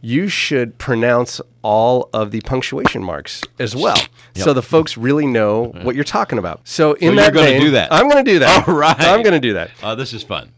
you 0.02 0.28
should 0.28 0.78
pronounce 0.78 1.40
all 1.62 2.10
of 2.14 2.32
the 2.32 2.42
punctuation 2.42 3.04
marks 3.04 3.44
as 3.60 3.76
well, 3.76 3.98
so 4.36 4.52
the 4.54 4.62
folks 4.64 4.98
really 4.98 5.28
know 5.28 5.66
what 5.84 5.96
you're 5.96 6.04
talking 6.04 6.40
about. 6.40 6.62
So 6.64 6.94
in 6.94 7.14
you're 7.14 7.16
that 7.24 7.34
gonna 7.34 7.46
vein, 7.46 7.62
do 7.62 7.72
that? 7.72 7.94
I'm 7.94 8.10
going 8.10 8.26
to 8.26 8.32
do 8.32 8.40
that. 8.40 8.68
All 8.68 8.74
right. 8.74 9.00
I'm 9.00 9.22
going 9.22 9.34
to 9.34 9.40
do 9.40 9.54
that. 9.54 9.70
Uh, 9.84 9.94
this 9.96 10.12
is 10.14 10.24
fun. 10.24 10.52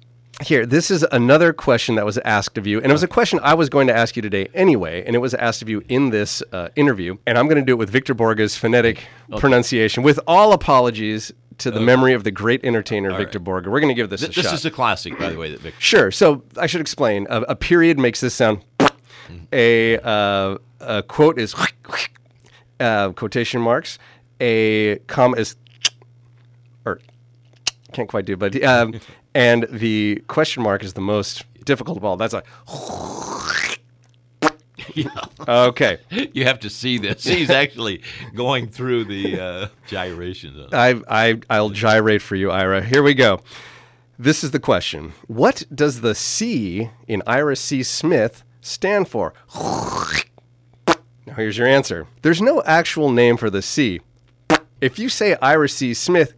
Here, 0.43 0.65
this 0.65 0.89
is 0.89 1.05
another 1.11 1.53
question 1.53 1.95
that 1.95 2.05
was 2.05 2.17
asked 2.19 2.57
of 2.57 2.65
you, 2.65 2.77
and 2.81 2.87
it 2.87 2.91
was 2.91 3.03
a 3.03 3.07
question 3.07 3.39
I 3.43 3.53
was 3.53 3.69
going 3.69 3.87
to 3.87 3.95
ask 3.95 4.15
you 4.15 4.21
today 4.21 4.47
anyway, 4.53 5.03
and 5.05 5.15
it 5.15 5.19
was 5.19 5.33
asked 5.35 5.61
of 5.61 5.69
you 5.69 5.83
in 5.89 6.09
this 6.09 6.41
uh, 6.51 6.69
interview, 6.75 7.17
and 7.27 7.37
I'm 7.37 7.47
going 7.47 7.59
to 7.59 7.65
do 7.65 7.73
it 7.73 7.77
with 7.77 7.89
Victor 7.89 8.15
Borge's 8.15 8.57
phonetic 8.57 9.05
pronunciation, 9.37 10.03
with 10.03 10.19
all 10.25 10.53
apologies 10.53 11.31
to 11.59 11.69
the 11.69 11.79
memory 11.79 12.13
of 12.13 12.23
the 12.23 12.31
great 12.31 12.65
entertainer 12.65 13.15
Victor 13.15 13.39
Borge. 13.39 13.67
We're 13.67 13.79
going 13.79 13.89
to 13.89 13.93
give 13.93 14.09
this 14.09 14.21
Th- 14.21 14.31
a 14.31 14.33
this 14.35 14.45
shot. 14.45 14.51
This 14.51 14.61
is 14.61 14.65
a 14.65 14.71
classic, 14.71 15.19
by 15.19 15.29
the 15.29 15.37
way. 15.37 15.51
That 15.51 15.61
Victor. 15.61 15.79
Sure. 15.79 16.11
So 16.11 16.43
I 16.57 16.65
should 16.65 16.81
explain. 16.81 17.27
A, 17.29 17.41
a 17.41 17.55
period 17.55 17.99
makes 17.99 18.19
this 18.19 18.33
sound. 18.33 18.63
A, 19.51 19.97
uh, 19.99 20.57
a 20.79 21.03
quote 21.03 21.39
is 21.39 21.55
uh, 22.79 23.11
quotation 23.11 23.61
marks. 23.61 23.99
A 24.39 24.97
comma 25.07 25.37
is 25.37 25.55
or 26.85 26.99
can't 27.91 28.09
quite 28.09 28.25
do, 28.25 28.35
but 28.35 28.61
um, 28.63 28.99
and 29.33 29.67
the 29.69 30.23
question 30.27 30.63
mark 30.63 30.83
is 30.83 30.93
the 30.93 31.01
most 31.01 31.45
difficult 31.63 31.97
of 31.97 32.03
all. 32.03 32.17
That's 32.17 32.33
a 32.33 32.43
okay. 35.47 35.97
You 36.33 36.45
have 36.45 36.59
to 36.61 36.69
see 36.69 36.97
this. 36.97 37.23
He's 37.25 37.49
actually 37.49 38.01
going 38.35 38.67
through 38.67 39.05
the 39.05 39.39
uh, 39.39 39.67
gyrations. 39.87 40.69
I, 40.73 41.01
I, 41.07 41.41
I'll 41.49 41.69
gyrate 41.69 42.21
for 42.21 42.35
you, 42.35 42.51
Ira. 42.51 42.83
Here 42.83 43.03
we 43.03 43.13
go. 43.13 43.41
This 44.17 44.43
is 44.43 44.51
the 44.51 44.59
question. 44.59 45.13
What 45.27 45.63
does 45.73 46.01
the 46.01 46.15
C 46.15 46.89
in 47.07 47.23
Ira 47.25 47.55
C. 47.55 47.83
Smith 47.83 48.43
stand 48.63 49.07
for? 49.07 49.33
Now, 51.25 51.35
here's 51.35 51.57
your 51.57 51.67
answer. 51.67 52.07
There's 52.21 52.41
no 52.41 52.61
actual 52.63 53.11
name 53.11 53.37
for 53.37 53.49
the 53.49 53.61
C. 53.61 54.01
If 54.81 54.99
you 54.99 55.07
say 55.09 55.35
Iris 55.41 55.75
C. 55.75 55.93
Smith, 55.93 56.33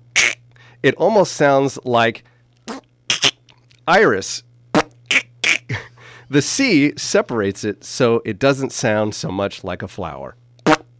it 0.83 0.93
almost 0.95 1.33
sounds 1.33 1.79
like 1.83 2.23
Iris. 3.87 4.43
The 6.29 6.41
C 6.41 6.93
separates 6.97 7.63
it 7.63 7.83
so 7.83 8.21
it 8.25 8.39
doesn't 8.39 8.71
sound 8.71 9.13
so 9.13 9.29
much 9.31 9.63
like 9.63 9.81
a 9.83 9.87
flower. 9.87 10.35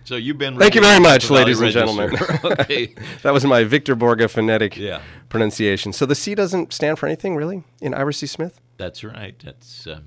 So 0.04 0.16
you've 0.18 0.38
been. 0.38 0.58
Thank 0.60 0.76
you 0.76 0.82
very 0.82 1.00
much, 1.00 1.32
ladies 1.32 1.60
and 1.62 1.72
gentlemen. 1.72 2.16
Okay. 2.46 2.94
That 3.24 3.34
was 3.34 3.44
my 3.44 3.64
Victor 3.64 3.96
Borge 3.96 4.30
phonetic 4.30 4.78
Yeah. 4.78 5.02
pronunciation. 5.30 5.94
So 5.94 6.06
the 6.06 6.14
C 6.14 6.36
doesn't 6.36 6.74
stand 6.74 7.00
for 7.00 7.08
anything, 7.08 7.36
really, 7.36 7.64
in 7.82 7.96
Iris 7.96 8.20
C. 8.20 8.28
Smith? 8.28 8.60
That's 8.78 9.04
right. 9.04 9.36
That's 9.44 9.88
uh, 9.88 10.02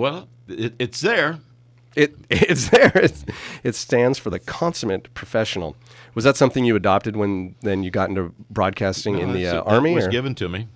well, 0.00 0.28
it, 0.48 0.74
it's 0.78 1.00
there. 1.00 1.38
It, 1.94 2.16
it's 2.30 2.68
there. 2.70 2.92
It's, 2.94 3.24
it 3.62 3.74
stands 3.74 4.18
for 4.18 4.30
the 4.30 4.38
consummate 4.38 5.12
professional. 5.14 5.76
Was 6.14 6.24
that 6.24 6.36
something 6.36 6.64
you 6.64 6.74
adopted 6.76 7.16
when 7.16 7.54
then 7.62 7.82
you 7.82 7.90
got 7.90 8.08
into 8.08 8.34
broadcasting 8.50 9.18
in 9.18 9.32
the 9.32 9.46
uh, 9.46 9.62
army? 9.62 9.94
was 9.94 10.06
or- 10.06 10.10
given 10.10 10.34
to 10.36 10.48
me 10.48 10.66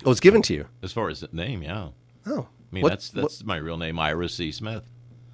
Oh, 0.00 0.08
it 0.08 0.08
was 0.10 0.20
given 0.20 0.42
to 0.42 0.54
you. 0.54 0.66
as 0.82 0.92
far 0.92 1.08
as 1.08 1.20
the 1.20 1.28
name. 1.32 1.62
Yeah. 1.62 1.88
Oh, 2.26 2.46
I 2.48 2.74
mean, 2.74 2.82
What- 2.82 2.90
that's 2.90 3.08
that's 3.10 3.44
my 3.44 3.56
real 3.56 3.78
name, 3.78 3.98
Ira 3.98 4.28
C. 4.28 4.52
Smith. 4.52 4.82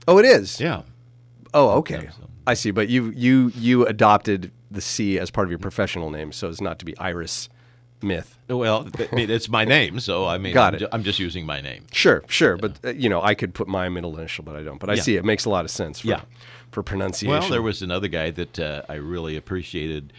oh, 0.07 0.19
it 0.19 0.25
is. 0.25 0.61
Yeah. 0.61 0.83
Oh, 1.53 1.71
okay. 1.79 2.05
Yeah, 2.05 2.11
so- 2.11 2.29
I 2.47 2.55
see. 2.55 2.71
But 2.71 2.89
you 2.89 3.11
you 3.11 3.51
you 3.57 3.87
adopted 3.87 4.51
the 4.71 4.81
C 4.81 5.19
as 5.19 5.31
part 5.31 5.47
of 5.47 5.51
your 5.51 5.59
professional 5.59 6.11
name, 6.11 6.33
so 6.33 6.49
it's 6.49 6.61
not 6.61 6.79
to 6.79 6.85
be 6.85 6.97
Iris 6.99 7.49
Myth. 8.03 8.37
Well, 8.49 8.89
I 8.99 9.15
mean, 9.15 9.31
it's 9.31 9.49
my 9.49 9.65
name, 9.65 10.01
so 10.01 10.27
I 10.27 10.39
mean, 10.39 10.53
Got 10.55 10.69
I'm, 10.69 10.75
it. 10.75 10.79
ju- 10.81 10.89
I'm 10.93 11.03
just 11.05 11.19
using 11.19 11.47
my 11.47 11.61
name. 11.61 11.85
Sure, 11.93 12.23
sure. 12.29 12.57
But 12.57 12.79
uh, 12.85 12.91
you 12.91 13.09
know, 13.09 13.23
I 13.23 13.35
could 13.35 13.55
put 13.55 13.69
my 13.69 13.89
middle 13.89 14.17
initial, 14.19 14.45
but 14.45 14.57
I 14.57 14.63
don't. 14.63 14.79
But 14.79 14.91
I 14.91 14.95
Yeah. 14.95 15.03
see 15.03 15.17
it 15.17 15.25
makes 15.25 15.45
a 15.45 15.51
lot 15.51 15.65
of 15.65 15.71
sense. 15.71 16.01
For, 16.01 16.09
Yeah. 16.09 16.21
For 16.71 16.83
pronunciation. 16.83 17.39
Well, 17.39 17.49
there 17.51 17.63
was 17.63 17.83
another 17.83 18.09
guy 18.09 18.31
that 18.31 18.59
uh, 18.59 18.83
I 18.89 18.95
really 18.95 19.37
appreciated. 19.37 20.13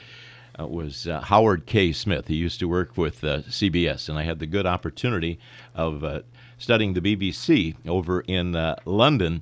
Uh, 0.60 0.68
was 0.68 1.08
uh, 1.08 1.20
Howard 1.20 1.66
K. 1.66 1.92
Smith. 1.92 2.28
He 2.28 2.36
used 2.36 2.60
to 2.60 2.68
work 2.68 2.96
with 2.96 3.24
uh, 3.24 3.40
CBS, 3.50 4.08
and 4.08 4.20
I 4.20 4.24
had 4.24 4.38
the 4.38 4.46
good 4.46 4.68
opportunity 4.68 5.40
of 5.74 6.04
uh, 6.04 6.20
studying 6.60 6.94
the 6.94 7.02
BBC 7.02 7.76
over 7.88 8.22
in 8.22 8.56
uh, 8.56 8.76
London. 8.86 9.42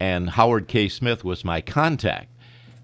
And 0.00 0.30
Howard 0.30 0.66
K. 0.66 0.88
Smith 0.88 1.22
was 1.22 1.44
my 1.44 1.60
contact. 1.60 2.26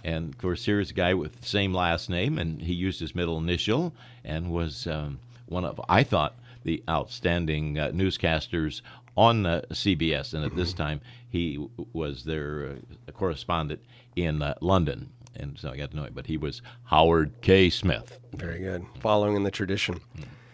And 0.05 0.29
of 0.33 0.39
course, 0.39 0.65
here's 0.65 0.93
a 0.93 0.95
guy 0.95 1.15
with 1.15 1.41
the 1.41 1.47
same 1.49 1.75
last 1.75 2.09
name, 2.09 2.39
and 2.39 2.63
he 2.63 2.75
used 2.75 3.01
his 3.01 3.13
middle 3.13 3.39
initial 3.39 3.93
and 4.25 4.51
was 4.51 4.87
um, 4.87 5.19
one 5.47 5.65
of, 5.65 5.81
I 5.89 6.03
thought, 6.03 6.37
the 6.65 6.83
outstanding 6.89 7.79
uh, 7.79 7.91
newscasters 7.91 8.81
on 9.17 9.47
uh, 9.47 9.63
CBS. 9.71 10.35
And 10.35 10.45
at 10.45 10.57
this 10.57 10.73
time, 10.73 11.01
he 11.29 11.55
w- 11.55 11.71
was 11.93 12.25
their 12.25 12.77
uh, 13.09 13.13
correspondent 13.13 13.81
in 14.17 14.43
uh, 14.43 14.55
London. 14.61 15.11
And 15.37 15.59
so 15.59 15.71
I 15.71 15.77
got 15.77 15.91
to 15.91 15.97
know 15.97 16.05
him. 16.05 16.15
But 16.15 16.27
he 16.27 16.37
was 16.37 16.63
Howard 16.85 17.33
K. 17.43 17.71
Smith. 17.71 18.19
Very 18.33 18.61
good. 18.61 18.87
Following 19.01 19.37
in 19.37 19.43
the 19.43 19.51
tradition. 19.51 20.01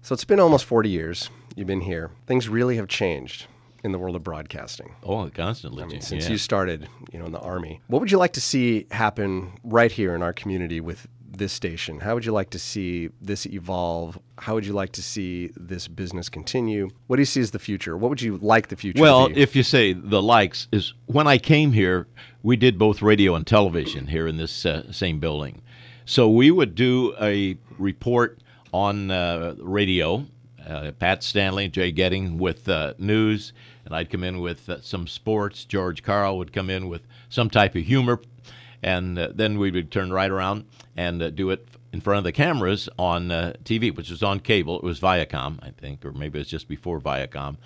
So 0.02 0.14
it's 0.14 0.24
been 0.24 0.40
almost 0.40 0.64
40 0.64 0.88
years 0.88 1.30
you've 1.54 1.66
been 1.66 1.82
here. 1.82 2.10
Things 2.26 2.48
really 2.48 2.76
have 2.76 2.88
changed 2.88 3.46
in 3.84 3.92
the 3.92 3.98
world 3.98 4.16
of 4.16 4.22
broadcasting. 4.24 4.94
Oh, 5.02 5.28
constantly. 5.30 5.82
I 5.82 5.86
mean, 5.86 6.00
since 6.00 6.24
yeah. 6.24 6.32
you 6.32 6.38
started, 6.38 6.88
you 7.12 7.18
know, 7.18 7.26
in 7.26 7.32
the 7.32 7.40
army. 7.40 7.80
What 7.86 8.00
would 8.00 8.10
you 8.10 8.18
like 8.18 8.34
to 8.34 8.40
see 8.40 8.86
happen 8.90 9.52
right 9.64 9.90
here 9.90 10.14
in 10.14 10.22
our 10.22 10.32
community 10.32 10.80
with 10.80 11.06
this 11.30 11.52
station? 11.52 12.00
How 12.00 12.14
would 12.14 12.24
you 12.24 12.32
like 12.32 12.50
to 12.50 12.58
see 12.58 13.10
this 13.20 13.46
evolve? 13.46 14.18
How 14.38 14.54
would 14.54 14.66
you 14.66 14.72
like 14.72 14.92
to 14.92 15.02
see 15.02 15.50
this 15.56 15.88
business 15.88 16.28
continue? 16.28 16.90
What 17.06 17.16
do 17.16 17.22
you 17.22 17.26
see 17.26 17.40
as 17.40 17.50
the 17.52 17.58
future? 17.58 17.96
What 17.96 18.08
would 18.08 18.22
you 18.22 18.38
like 18.38 18.68
the 18.68 18.76
future 18.76 19.00
Well, 19.00 19.28
to 19.28 19.34
be? 19.34 19.40
if 19.40 19.54
you 19.54 19.62
say 19.62 19.92
the 19.92 20.22
likes, 20.22 20.68
is 20.72 20.94
when 21.06 21.26
I 21.26 21.38
came 21.38 21.72
here, 21.72 22.06
we 22.42 22.56
did 22.56 22.78
both 22.78 23.02
radio 23.02 23.34
and 23.34 23.46
television 23.46 24.06
here 24.08 24.26
in 24.26 24.36
this 24.36 24.66
uh, 24.66 24.90
same 24.92 25.20
building. 25.20 25.62
So 26.04 26.28
we 26.28 26.50
would 26.50 26.74
do 26.74 27.14
a 27.20 27.56
report 27.78 28.38
on 28.72 29.10
uh, 29.10 29.54
radio, 29.58 30.26
uh, 30.66 30.92
Pat 30.98 31.22
Stanley, 31.22 31.68
Jay 31.68 31.92
Getting 31.92 32.38
with 32.38 32.68
uh, 32.68 32.94
news, 32.98 33.52
and 33.84 33.94
I'd 33.94 34.10
come 34.10 34.24
in 34.24 34.40
with 34.40 34.68
uh, 34.68 34.80
some 34.80 35.06
sports. 35.06 35.64
George 35.64 36.02
Carl 36.02 36.38
would 36.38 36.52
come 36.52 36.70
in 36.70 36.88
with 36.88 37.02
some 37.28 37.50
type 37.50 37.74
of 37.76 37.82
humor, 37.84 38.20
and 38.82 39.18
uh, 39.18 39.28
then 39.34 39.58
we 39.58 39.70
would 39.70 39.90
turn 39.90 40.12
right 40.12 40.30
around 40.30 40.64
and 40.96 41.22
uh, 41.22 41.30
do 41.30 41.50
it 41.50 41.66
in 41.92 42.00
front 42.00 42.18
of 42.18 42.24
the 42.24 42.32
cameras 42.32 42.88
on 42.98 43.30
uh, 43.30 43.52
TV, 43.64 43.94
which 43.94 44.10
was 44.10 44.22
on 44.22 44.40
cable. 44.40 44.76
It 44.76 44.84
was 44.84 45.00
Viacom, 45.00 45.58
I 45.62 45.70
think, 45.70 46.04
or 46.04 46.12
maybe 46.12 46.38
it 46.38 46.42
was 46.42 46.48
just 46.48 46.68
before 46.68 47.00
Viacom 47.00 47.56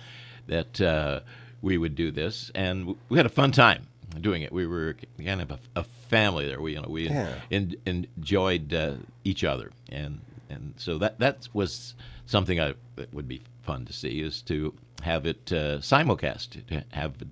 that 0.47 0.81
uh, 0.81 1.19
we 1.61 1.77
would 1.77 1.95
do 1.95 2.11
this, 2.11 2.51
and 2.55 2.95
we 3.09 3.17
had 3.17 3.25
a 3.25 3.29
fun 3.29 3.51
time 3.51 3.87
doing 4.21 4.41
it. 4.43 4.51
We 4.51 4.65
were 4.67 4.95
kind 5.23 5.41
of 5.41 5.51
a, 5.51 5.59
a 5.75 5.83
family 6.09 6.47
there. 6.47 6.61
We, 6.61 6.73
you 6.73 6.81
know, 6.81 6.87
we 6.89 7.09
Yeah. 7.09 7.35
en- 7.51 7.75
enjoyed 7.85 8.73
uh, 8.73 8.93
each 9.23 9.43
other, 9.43 9.71
and 9.89 10.19
and 10.49 10.73
so 10.77 10.97
that 10.99 11.19
that 11.19 11.47
was 11.53 11.95
something 12.25 12.59
I 12.59 12.73
that 12.95 13.13
would 13.13 13.27
be 13.27 13.41
fun 13.63 13.85
to 13.85 13.93
see 13.93 14.21
is 14.21 14.41
to 14.43 14.73
have 15.01 15.25
it 15.25 15.51
uh, 15.51 15.79
simulcast, 15.79 16.65
to 16.67 16.83
have 16.91 17.13
it 17.21 17.27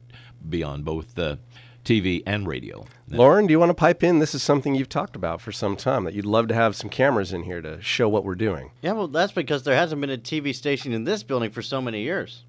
be 0.50 0.64
on 0.64 0.82
both 0.84 1.18
uh, 1.18 1.36
TV 1.84 2.24
and 2.26 2.48
radio. 2.48 2.86
Lauren, 3.10 3.46
do 3.46 3.52
you 3.52 3.60
want 3.60 3.70
to 3.70 3.76
pipe 3.76 4.04
in? 4.04 4.20
This 4.20 4.34
is 4.34 4.42
something 4.42 4.74
you've 4.74 4.90
talked 4.90 5.16
about 5.16 5.42
for 5.42 5.52
some 5.52 5.76
time 5.76 6.04
that 6.06 6.14
you'd 6.14 6.26
love 6.26 6.48
to 6.48 6.54
have 6.54 6.76
some 6.76 6.90
cameras 6.90 7.34
in 7.34 7.44
here 7.44 7.62
to 7.62 7.82
show 7.82 8.10
what 8.10 8.24
we're 8.24 8.36
doing. 8.36 8.72
Yeah, 8.82 8.94
well, 8.94 9.08
that's 9.08 9.32
because 9.32 9.64
there 9.64 9.76
hasn't 9.76 10.02
been 10.02 10.10
a 10.10 10.18
TV 10.18 10.56
station 10.56 10.94
in 10.94 11.04
this 11.04 11.24
building 11.24 11.52
for 11.52 11.62
so 11.62 11.82
many 11.82 12.02
years. 12.02 12.44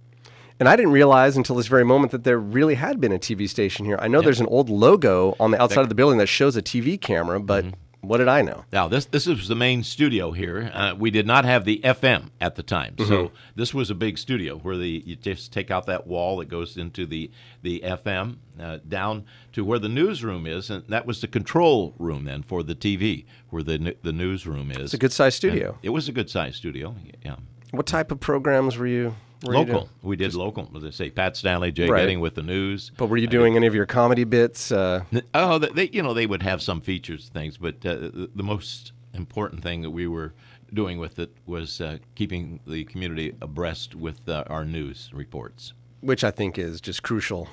And 0.60 0.68
I 0.68 0.76
didn't 0.76 0.92
realize 0.92 1.36
until 1.36 1.56
this 1.56 1.66
very 1.66 1.84
moment 1.84 2.12
that 2.12 2.22
there 2.22 2.38
really 2.38 2.76
had 2.76 3.00
been 3.00 3.12
a 3.12 3.18
TV 3.18 3.48
station 3.48 3.84
here. 3.84 3.98
I 4.00 4.06
know 4.06 4.22
there's 4.22 4.40
an 4.40 4.46
old 4.46 4.70
logo 4.70 5.34
on 5.40 5.50
the 5.50 5.60
outside 5.60 5.82
of 5.82 5.88
the 5.88 5.96
building 5.96 6.18
that 6.18 6.28
shows 6.28 6.56
a 6.56 6.62
TV 6.62 7.00
camera, 7.00 7.40
but 7.40 7.64
mm-hmm. 7.64 7.80
What 8.08 8.18
did 8.18 8.28
I 8.28 8.42
know? 8.42 8.64
Now, 8.72 8.88
this 8.88 9.06
this 9.06 9.26
was 9.26 9.48
the 9.48 9.54
main 9.54 9.82
studio 9.82 10.32
here. 10.32 10.70
Uh, 10.72 10.94
we 10.98 11.10
did 11.10 11.26
not 11.26 11.44
have 11.44 11.64
the 11.64 11.80
FM 11.84 12.30
at 12.40 12.54
the 12.56 12.62
time, 12.62 12.96
so 12.98 13.30
this 13.56 13.72
was 13.74 13.90
a 13.90 13.94
big 13.94 14.18
studio 14.18 14.58
where 14.58 14.76
the 14.76 15.02
you 15.06 15.16
just 15.16 15.52
take 15.52 15.70
out 15.70 15.86
that 15.86 16.06
wall 16.06 16.38
that 16.38 16.46
goes 16.46 16.76
into 16.76 17.06
the 17.06 17.30
the 17.62 17.80
FM 17.84 18.36
uh, 18.60 18.78
down 18.88 19.24
to 19.52 19.64
where 19.64 19.78
the 19.78 19.88
newsroom 19.88 20.46
is, 20.46 20.70
and 20.70 20.84
that 20.88 21.06
was 21.06 21.20
the 21.20 21.28
control 21.28 21.94
room 21.98 22.24
then 22.24 22.42
for 22.42 22.62
the 22.62 22.74
TV, 22.74 23.24
where 23.50 23.62
the 23.62 23.96
the 24.02 24.12
newsroom 24.12 24.70
is. 24.70 24.78
It's 24.80 24.94
a 24.94 24.98
good 24.98 25.12
sized 25.12 25.36
studio. 25.36 25.78
It 25.82 25.90
was 25.90 26.08
a 26.08 26.12
good 26.12 26.30
sized 26.30 26.56
studio. 26.56 26.94
Yeah, 27.24 27.36
What 27.70 27.86
type 27.86 28.10
of 28.12 28.20
programs 28.20 28.76
were 28.76 28.86
you? 28.86 29.14
Local. 29.44 29.88
we 30.02 30.16
did 30.16 30.34
local. 30.34 30.70
As 30.76 30.84
I 30.84 30.90
say, 30.90 31.10
Pat 31.10 31.36
Stanley, 31.36 31.70
Jay 31.72 31.88
Right. 31.88 32.00
Getting 32.00 32.20
with 32.20 32.34
the 32.34 32.42
news. 32.42 32.90
But 32.96 33.06
were 33.06 33.16
you 33.16 33.26
doing 33.26 33.56
any 33.56 33.66
of 33.66 33.74
your 33.74 33.86
comedy 33.86 34.24
bits? 34.24 34.72
Uh, 34.72 35.04
Oh, 35.34 35.58
they, 35.58 35.88
you 35.92 36.02
know 36.02 36.14
they 36.14 36.26
would 36.26 36.42
have 36.42 36.62
some 36.62 36.80
features 36.80 37.30
things, 37.32 37.56
but 37.58 37.74
uh, 37.86 37.94
the, 37.94 38.30
the 38.34 38.42
most 38.42 38.92
important 39.12 39.62
thing 39.62 39.82
that 39.82 39.90
we 39.90 40.06
were 40.06 40.32
doing 40.72 40.98
with 40.98 41.18
it 41.18 41.30
was 41.46 41.80
uh, 41.80 41.98
keeping 42.16 42.58
the 42.66 42.84
community 42.84 43.34
abreast 43.40 43.94
with 43.94 44.28
uh, 44.28 44.42
our 44.48 44.64
news 44.64 45.10
reports. 45.12 45.72
which 46.00 46.24
I 46.24 46.30
think 46.32 46.58
is 46.58 46.80
just 46.80 47.02
crucial, 47.04 47.48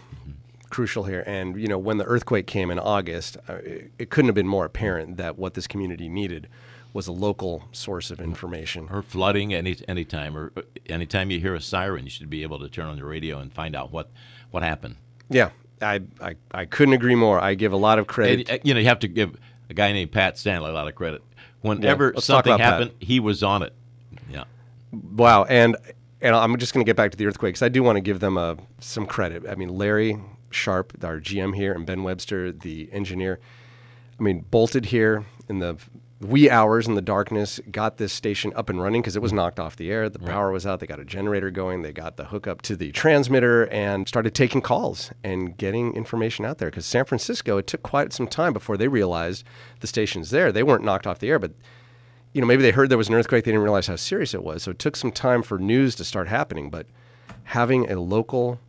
crucial 0.70 1.04
here. 1.04 1.24
And 1.28 1.60
you 1.60 1.68
know, 1.68 1.78
when 1.78 1.98
the 1.98 2.06
earthquake 2.06 2.48
came 2.48 2.72
in 2.72 2.80
August, 2.80 3.38
uh, 3.48 3.58
it 4.00 4.10
couldn't 4.10 4.28
have 4.30 4.36
been 4.36 4.48
more 4.48 4.66
apparent 4.66 5.18
that 5.18 5.38
what 5.38 5.54
this 5.54 5.68
community 5.68 6.10
needed 6.10 6.48
was 6.94 7.08
a 7.08 7.12
local 7.12 7.64
source 7.72 8.12
of 8.12 8.20
information. 8.20 8.88
Or 8.92 9.02
flooding 9.02 9.54
any 9.54 9.78
anytime, 9.88 10.38
or 10.38 10.52
uh, 10.56 10.62
anytime 10.88 11.32
you 11.32 11.39
hear 11.39 11.56
a 11.56 11.62
siren, 11.62 12.04
you 12.04 12.10
should 12.10 12.30
be 12.30 12.44
able 12.44 12.60
to 12.60 12.70
turn 12.70 12.88
on 12.88 12.98
the 12.98 13.06
radio 13.06 13.39
and 13.39 13.52
find 13.54 13.76
out 13.76 13.92
what 13.92 14.12
what 14.52 14.64
happened. 14.64 14.96
Yeah, 15.30 15.52
I, 15.82 16.02
I, 16.20 16.36
I 16.52 16.66
couldn't 16.66 16.94
agree 16.94 17.16
more. 17.16 17.39
I 17.39 17.56
give 17.56 17.74
a 17.74 17.78
lot 17.78 18.00
of 18.00 18.08
credit. 18.08 18.50
And 18.50 18.60
uh, 18.60 18.62
you 18.64 18.74
know 18.74 18.80
you 18.80 18.88
have 18.88 19.00
to 19.00 19.08
give 19.08 19.38
a 19.70 19.74
guy 19.74 19.92
named 19.94 20.12
Pat 20.12 20.38
Stanley 20.38 20.70
a 20.70 20.74
lot 20.74 20.88
of 20.88 20.96
credit. 20.96 21.24
Whenever 21.62 22.12
let's 22.14 22.26
something 22.26 22.54
about 22.54 22.64
Pat. 22.64 22.74
happened, 22.74 22.92
he 23.00 23.20
was 23.20 23.44
on 23.44 23.64
it. 23.64 23.74
Yeah. 24.30 24.46
Wow, 24.92 25.46
and 25.46 25.78
and 26.22 26.36
I'm 26.36 26.58
just 26.58 26.74
going 26.74 26.86
to 26.86 26.89
get 26.89 26.98
back 26.98 27.12
to 27.12 27.18
the 27.18 27.26
earthquakes. 27.26 27.62
I 27.62 27.70
do 27.70 27.84
want 27.84 27.96
to 27.96 28.02
give 28.02 28.20
them 28.20 28.38
uh, 28.38 28.56
some 28.80 29.06
credit. 29.06 29.44
I 29.48 29.56
mean, 29.56 29.70
Larry 29.70 30.20
Sharp, 30.50 30.94
our 31.04 31.20
GM 31.20 31.56
here, 31.56 31.74
and 31.74 31.86
Ben 31.86 32.04
Webster, 32.04 32.52
the 32.52 32.89
engineer. 32.92 33.39
I 34.20 34.24
mean, 34.24 34.46
bolted 34.52 34.86
here 34.86 35.26
in 35.50 35.60
the 35.60 35.78
wee 36.22 36.49
hours 36.49 36.88
in 36.88 36.95
the 36.95 37.01
darkness, 37.01 37.59
got 37.72 37.97
this 37.97 38.13
station 38.13 38.53
up 38.55 38.69
and 38.69 38.82
running 38.82 39.01
because 39.01 39.15
it 39.15 39.22
was 39.22 39.34
knocked 39.34 39.59
off 39.59 39.76
the 39.76 39.91
air. 39.91 40.09
The 40.09 40.19
power 40.19 40.51
was 40.51 40.65
out. 40.65 40.80
They 40.80 40.88
got 40.88 40.99
a 40.99 41.05
generator 41.05 41.51
going. 41.51 41.82
They 41.82 41.91
got 41.91 42.17
the 42.17 42.26
hookup 42.26 42.61
to 42.63 42.76
the 42.76 42.91
transmitter 42.91 43.67
and 43.67 44.07
started 44.07 44.36
taking 44.36 44.61
calls 44.61 45.11
and 45.24 45.57
getting 45.57 45.93
information 45.95 46.45
out 46.45 46.59
there. 46.59 46.69
Because 46.69 46.86
San 46.86 47.05
Francisco, 47.05 47.57
it 47.57 47.67
took 47.67 47.84
quite 47.84 48.13
some 48.13 48.28
time 48.28 48.53
before 48.53 48.78
they 48.78 48.88
realized 48.88 49.43
the 49.80 49.88
station's 49.88 50.30
there. 50.30 50.51
They 50.51 50.63
weren't 50.63 50.84
knocked 50.84 51.07
off 51.07 51.19
the 51.19 51.30
air, 51.30 51.39
but 51.39 51.53
you 52.34 52.39
know, 52.39 52.47
maybe 52.47 52.61
they 52.61 52.72
heard 52.72 52.89
there 52.89 52.97
was 52.97 53.09
an 53.09 53.15
earthquake. 53.15 53.43
They 53.43 53.51
didn't 53.51 53.63
realize 53.63 53.88
how 53.88 53.97
serious 53.97 54.34
it 54.34 54.43
was. 54.43 54.63
So 54.63 54.72
it 54.72 54.80
took 54.80 54.95
some 54.95 55.11
time 55.11 55.43
for 55.43 55.59
news 55.59 55.95
to 55.95 56.05
start 56.05 56.28
happening. 56.28 56.69
But 56.69 56.88
having 57.45 57.91
a 57.91 57.99
local 57.99 58.59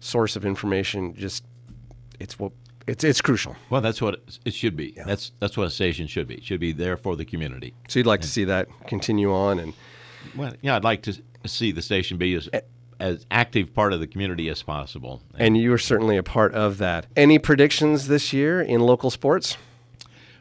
source 0.00 0.36
of 0.36 0.44
information 0.44 1.14
just 1.14 1.44
it's 2.20 2.38
what 2.38 2.52
it's 2.88 3.04
it's 3.04 3.20
crucial. 3.20 3.54
Well, 3.70 3.80
that's 3.80 4.00
what 4.02 4.20
it- 4.44 4.54
should 4.54 4.76
be. 4.76 4.94
That's 5.06 5.32
that's 5.40 5.56
what 5.56 5.66
a 5.66 5.70
station 5.70 6.06
should 6.06 6.26
be. 6.26 6.34
It 6.34 6.44
should 6.44 6.60
be 6.60 6.72
there 6.72 6.96
for 6.96 7.14
the 7.16 7.24
community. 7.24 7.74
So 7.88 7.98
you'd 8.00 8.06
like 8.06 8.22
to 8.22 8.28
see 8.28 8.44
that 8.44 8.66
continue 8.86 9.32
on 9.32 9.58
and 9.60 9.74
Well, 10.36 10.54
yeah, 10.62 10.74
I'd 10.76 10.84
like 10.84 11.02
to 11.02 11.14
see 11.46 11.70
the 11.72 11.82
station 11.82 12.16
be 12.18 12.34
as 12.34 12.48
as 13.00 13.24
active 13.30 13.72
part 13.72 13.92
of 13.92 14.00
the 14.00 14.06
community 14.08 14.48
as 14.48 14.62
possible. 14.62 15.22
and 15.38 15.56
you 15.56 15.72
are 15.72 15.78
certainly 15.78 16.16
a 16.16 16.22
part 16.22 16.52
of 16.54 16.78
that. 16.78 17.06
Any 17.14 17.38
predictions 17.38 18.08
this 18.08 18.32
year 18.32 18.60
in 18.60 18.80
local 18.80 19.10
sports? 19.10 19.56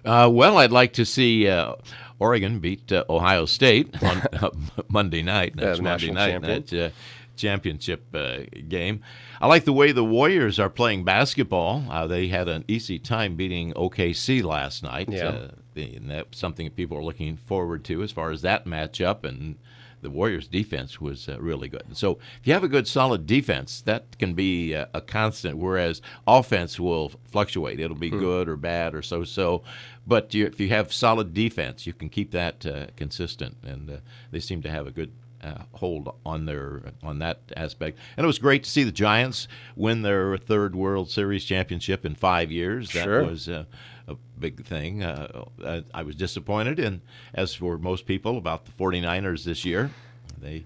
Uh, 0.04 0.28
well, 0.32 0.58
I'd 0.58 0.72
like 0.72 0.94
to 0.94 1.06
see 1.06 1.48
uh, 1.48 1.74
Oregon 2.20 2.60
beat 2.60 2.92
uh, 2.92 3.04
Ohio 3.10 3.46
State 3.46 4.02
on 4.02 4.18
uh, 4.42 4.50
Monday 4.88 5.22
night. 5.22 5.54
That's 5.56 5.80
Monday 5.82 6.10
night. 6.12 6.32
champion. 6.32 6.64
That 6.70 6.86
uh, 6.88 6.90
championship 7.38 8.14
uh, 8.14 8.40
game. 8.68 9.02
I 9.40 9.48
like 9.48 9.66
the 9.66 9.74
way 9.74 9.92
the 9.92 10.04
Warriors 10.04 10.60
are 10.60 10.70
playing 10.70 11.04
basketball. 11.04 11.86
Uh, 11.90 12.08
they 12.08 12.28
had 12.28 12.48
an 12.48 12.66
easy 12.68 13.00
time 13.00 13.36
beating 13.36 13.74
OKC 13.74 14.44
last 14.44 14.84
night. 14.84 15.10
Yeah. 15.10 15.28
Uh, 15.28 15.52
and 15.76 16.10
that's 16.10 16.38
something 16.38 16.66
that 16.66 16.76
people 16.76 16.98
are 16.98 17.04
looking 17.04 17.38
forward 17.38 17.84
to 17.86 18.02
as 18.02 18.12
far 18.12 18.32
as 18.32 18.42
that 18.42 18.66
matchup 18.66 19.24
and. 19.24 19.58
The 20.00 20.12
Warriors' 20.12 20.48
defense 20.48 21.02
was 21.02 21.28
uh, 21.28 21.40
really 21.40 21.68
good. 21.68 21.98
So, 21.98 22.20
if 22.40 22.46
you 22.46 22.54
have 22.54 22.64
a 22.64 22.68
good, 22.68 22.88
solid 22.88 23.26
defense, 23.26 23.82
that 23.82 24.20
can 24.20 24.36
be 24.36 24.76
uh, 24.76 24.86
a 24.94 25.02
constant. 25.02 25.58
Whereas 25.58 26.04
offense 26.28 26.80
will 26.80 27.14
fluctuate; 27.26 27.80
it'll 27.80 27.98
be 27.98 28.12
good 28.12 28.48
or 28.48 28.56
bad 28.58 28.94
or 28.94 29.02
so-so. 29.02 29.64
But 30.06 30.36
you, 30.36 30.46
if 30.46 30.60
you 30.60 30.70
have 30.70 30.94
solid 30.94 31.34
defense, 31.34 31.88
you 31.88 31.94
can 31.94 32.10
keep 32.10 32.30
that 32.32 32.64
uh, 32.64 32.88
consistent, 32.96 33.58
and 33.64 33.90
uh, 33.90 33.98
they 34.30 34.40
seem 34.40 34.62
to 34.62 34.70
have 34.70 34.86
a 34.86 34.92
good 34.92 35.12
uh, 35.48 35.64
hold 35.74 36.14
on 36.26 36.46
their 36.46 36.82
on 37.04 37.20
that 37.20 37.40
aspect. 37.56 37.98
And 38.16 38.24
it 38.24 38.28
was 38.28 38.40
great 38.40 38.64
to 38.64 38.70
see 38.70 38.84
the 38.84 38.92
Giants 38.92 39.48
win 39.76 40.02
their 40.02 40.38
third 40.38 40.76
World 40.76 41.10
Series 41.10 41.44
championship 41.46 42.06
in 42.06 42.16
five 42.16 42.52
years. 42.52 42.92
That 42.92 43.04
Sure. 43.06 43.24
was 43.24 43.48
uh, 43.50 43.66
a 44.08 44.16
big 44.40 44.66
thing. 44.66 45.04
Uh, 45.04 45.46
I 45.94 46.04
was 46.04 46.16
disappointed, 46.16 46.80
and 46.80 47.02
as 47.34 47.54
for 47.54 47.78
most 47.78 48.06
people, 48.06 48.38
about 48.38 48.66
the 48.66 48.72
49ers 48.72 49.44
this 49.44 49.66
year. 49.66 49.92
They 50.40 50.66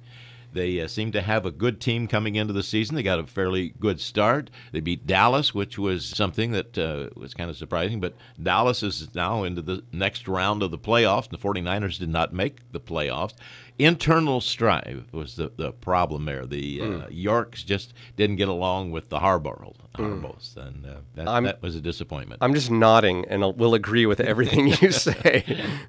they 0.54 0.82
uh, 0.82 0.88
seem 0.88 1.14
to 1.14 1.22
have 1.22 1.46
a 1.46 1.52
good 1.52 1.80
team 1.80 2.08
coming 2.08 2.36
into 2.36 2.52
the 2.54 2.62
season. 2.64 2.96
They 2.96 3.04
got 3.04 3.20
a 3.20 3.26
fairly 3.26 3.70
good 3.80 4.02
start. 4.02 4.50
They 4.74 4.82
beat 4.82 5.08
Dallas, 5.08 5.54
which 5.54 5.78
was 5.80 6.06
something 6.06 6.52
that 6.52 6.78
uh, 6.78 7.10
was 7.16 7.34
kind 7.34 7.50
of 7.50 7.56
surprising. 7.56 8.02
But 8.02 8.16
Dallas 8.42 8.84
is 8.84 9.16
now 9.16 9.44
into 9.44 9.62
the 9.62 9.84
next 9.94 10.28
round 10.28 10.62
of 10.62 10.72
the 10.72 10.78
playoffs. 10.78 11.30
And 11.30 11.40
the 11.40 11.48
49ers 11.48 12.00
did 12.00 12.10
not 12.10 12.34
make 12.34 12.70
the 12.74 12.82
playoffs. 12.82 13.34
Internal 13.80 14.42
strife 14.42 15.12
was 15.12 15.36
the, 15.36 15.52
the 15.56 15.72
problem 15.72 16.26
there. 16.26 16.46
The 16.46 16.82
uh, 16.82 17.08
Yorks 17.10 17.64
just 17.64 17.94
didn't 18.16 18.36
get 18.36 18.48
along 18.48 18.92
with 18.92 19.10
the 19.10 19.20
Harbaugh, 19.20 19.74
Harbaughs, 19.96 20.56
and 20.58 20.86
uh, 20.86 20.96
that, 21.16 21.44
that 21.44 21.62
was 21.62 21.76
a 21.76 21.82
disappointment. 21.82 22.40
I'm 22.44 22.54
just 22.54 22.70
nodding 22.72 23.26
and 23.28 23.44
I'll- 23.44 23.54
will 23.54 23.74
agree 23.74 24.06
with 24.06 24.20
everything 24.20 24.68
you 24.68 24.92
say 24.92 25.44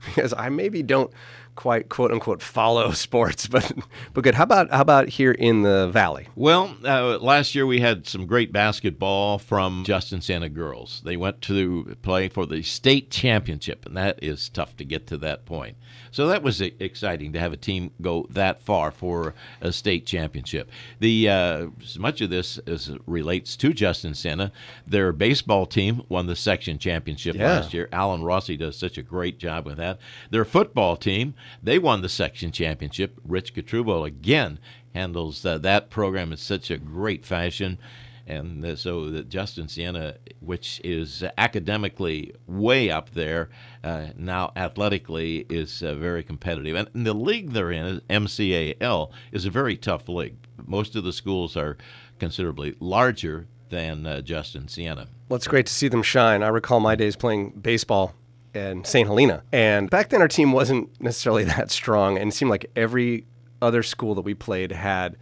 because 0.06 0.32
I 0.36 0.48
maybe 0.48 0.82
don't 0.82 1.12
quite 1.54 1.90
quote 1.90 2.10
unquote 2.10 2.40
follow 2.42 2.90
sports, 2.92 3.46
but 3.46 3.70
but 4.14 4.24
good. 4.24 4.34
How 4.34 4.44
about 4.44 4.70
how 4.70 4.80
about 4.80 5.08
here 5.08 5.32
in 5.32 5.62
the 5.62 5.88
valley? 5.88 6.28
Well, 6.34 6.74
uh, 6.84 7.18
last 7.18 7.54
year 7.54 7.66
we 7.66 7.80
had 7.80 8.06
some 8.08 8.26
great 8.26 8.52
basketball 8.52 9.38
from 9.38 9.84
Justin 9.84 10.20
Siena 10.22 10.48
girls. 10.48 11.02
They 11.04 11.16
went 11.16 11.42
to 11.42 11.96
play 12.02 12.28
for 12.28 12.46
the 12.46 12.62
state 12.62 13.10
championship, 13.10 13.84
and 13.86 13.96
that 13.96 14.18
is 14.22 14.48
tough 14.48 14.76
to 14.78 14.84
get 14.84 15.06
to 15.08 15.18
that 15.18 15.44
point. 15.44 15.76
So 16.10 16.26
that 16.28 16.42
was 16.42 16.60
exciting 16.60 17.32
to 17.32 17.38
have 17.38 17.54
a 17.54 17.56
team 17.56 17.71
go 18.00 18.26
that 18.30 18.60
far 18.60 18.90
for 18.90 19.34
a 19.60 19.72
state 19.72 20.06
championship. 20.06 20.70
The 21.00 21.28
uh, 21.28 21.66
as 21.82 21.98
much 21.98 22.20
of 22.20 22.30
this 22.30 22.58
as 22.66 22.90
relates 23.06 23.56
to 23.56 23.72
Justin 23.72 24.14
Siena, 24.14 24.52
their 24.86 25.12
baseball 25.12 25.66
team 25.66 26.02
won 26.08 26.26
the 26.26 26.36
section 26.36 26.78
championship 26.78 27.36
Yeah. 27.36 27.56
last 27.56 27.74
year. 27.74 27.88
Alan 27.92 28.22
Rossi 28.22 28.56
does 28.56 28.76
such 28.76 28.98
a 28.98 29.02
great 29.02 29.38
job 29.38 29.66
with 29.66 29.76
that. 29.78 29.98
Their 30.30 30.44
football 30.44 30.96
team, 30.96 31.34
they 31.62 31.78
won 31.78 32.02
the 32.02 32.08
section 32.08 32.52
championship. 32.52 33.18
Rich 33.26 33.54
Catrubo 33.54 34.06
again 34.06 34.58
handles 34.94 35.44
uh, 35.44 35.58
that 35.58 35.90
program 35.90 36.32
in 36.32 36.38
such 36.38 36.70
a 36.70 36.78
great 36.78 37.24
fashion. 37.24 37.78
And 38.24 38.78
so 38.78 39.10
that 39.10 39.28
Justin 39.28 39.66
Siena, 39.66 40.14
which 40.40 40.80
is 40.84 41.24
academically 41.36 42.32
way 42.46 42.88
up 42.88 43.10
there, 43.10 43.48
uh, 43.84 44.08
now 44.16 44.52
athletically 44.56 45.46
is 45.48 45.82
uh, 45.82 45.94
very 45.94 46.22
competitive. 46.22 46.76
And, 46.76 46.88
and 46.94 47.06
the 47.06 47.14
league 47.14 47.52
they're 47.52 47.72
in, 47.72 48.00
MCAL, 48.08 49.10
is 49.32 49.44
a 49.44 49.50
very 49.50 49.76
tough 49.76 50.08
league. 50.08 50.36
Most 50.64 50.94
of 50.94 51.04
the 51.04 51.12
schools 51.12 51.56
are 51.56 51.76
considerably 52.18 52.76
larger 52.78 53.48
than 53.70 54.06
uh, 54.06 54.20
Justin 54.20 54.68
Siena. 54.68 55.08
Well, 55.28 55.36
it's 55.36 55.48
great 55.48 55.66
to 55.66 55.72
see 55.72 55.88
them 55.88 56.02
shine. 56.02 56.42
I 56.42 56.48
recall 56.48 56.78
my 56.78 56.94
days 56.94 57.16
playing 57.16 57.50
baseball 57.50 58.14
in 58.54 58.84
St. 58.84 59.08
Helena, 59.08 59.42
and 59.50 59.88
back 59.88 60.10
then 60.10 60.20
our 60.20 60.28
team 60.28 60.52
wasn't 60.52 61.00
necessarily 61.00 61.44
that 61.56 61.70
strong, 61.70 62.18
and 62.18 62.30
it 62.30 62.34
seemed 62.34 62.50
like 62.50 62.70
every 62.76 63.26
other 63.60 63.82
school 63.82 64.14
that 64.14 64.22
we 64.22 64.34
played 64.34 64.72
had 64.72 65.16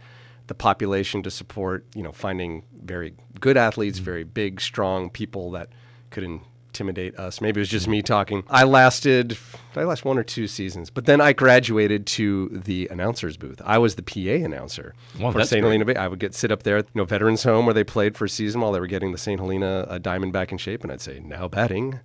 the 0.47 0.53
population 0.53 1.23
to 1.23 1.31
support. 1.31 1.85
You 1.95 2.03
know, 2.03 2.11
finding 2.11 2.63
very 2.73 3.15
good 3.39 3.57
athletes, 3.57 3.99
very 3.99 4.25
big, 4.25 4.59
strong 4.59 5.09
people 5.09 5.51
that 5.51 5.69
could 6.09 6.41
intimidate 6.71 7.19
us. 7.19 7.41
Maybe 7.41 7.59
it 7.59 7.63
was 7.63 7.69
just 7.69 7.87
me 7.89 8.01
talking. 8.01 8.43
I 8.49 8.63
lasted, 8.63 9.37
I 9.75 9.83
last 9.83 10.05
one 10.05 10.17
or 10.17 10.23
two 10.23 10.47
seasons, 10.47 10.89
but 10.89 11.05
then 11.05 11.19
I 11.19 11.33
graduated 11.33 12.05
to 12.07 12.47
the 12.47 12.87
announcers 12.89 13.35
booth. 13.35 13.61
I 13.65 13.77
was 13.77 13.95
the 13.95 14.03
PA 14.03 14.45
announcer 14.45 14.93
for 15.17 15.43
St. 15.43 15.61
Helena 15.61 15.83
Bay. 15.83 15.95
I 15.95 16.07
would 16.07 16.19
get 16.19 16.33
sit 16.33 16.49
up 16.49 16.63
there, 16.63 16.77
you 16.77 16.85
know, 16.95 17.03
veterans 17.03 17.43
home 17.43 17.65
where 17.65 17.73
they 17.73 17.83
played 17.83 18.15
for 18.15 18.23
a 18.23 18.29
season 18.29 18.61
while 18.61 18.71
they 18.71 18.79
were 18.79 18.87
getting 18.87 19.11
the 19.11 19.17
St. 19.17 19.37
Helena 19.37 19.85
uh, 19.89 19.97
diamond 19.97 20.31
back 20.31 20.53
in 20.53 20.57
shape, 20.57 20.83
and 20.83 20.93
I'd 20.93 21.01
say 21.01 21.19
now 21.19 21.49
batting, 21.49 21.99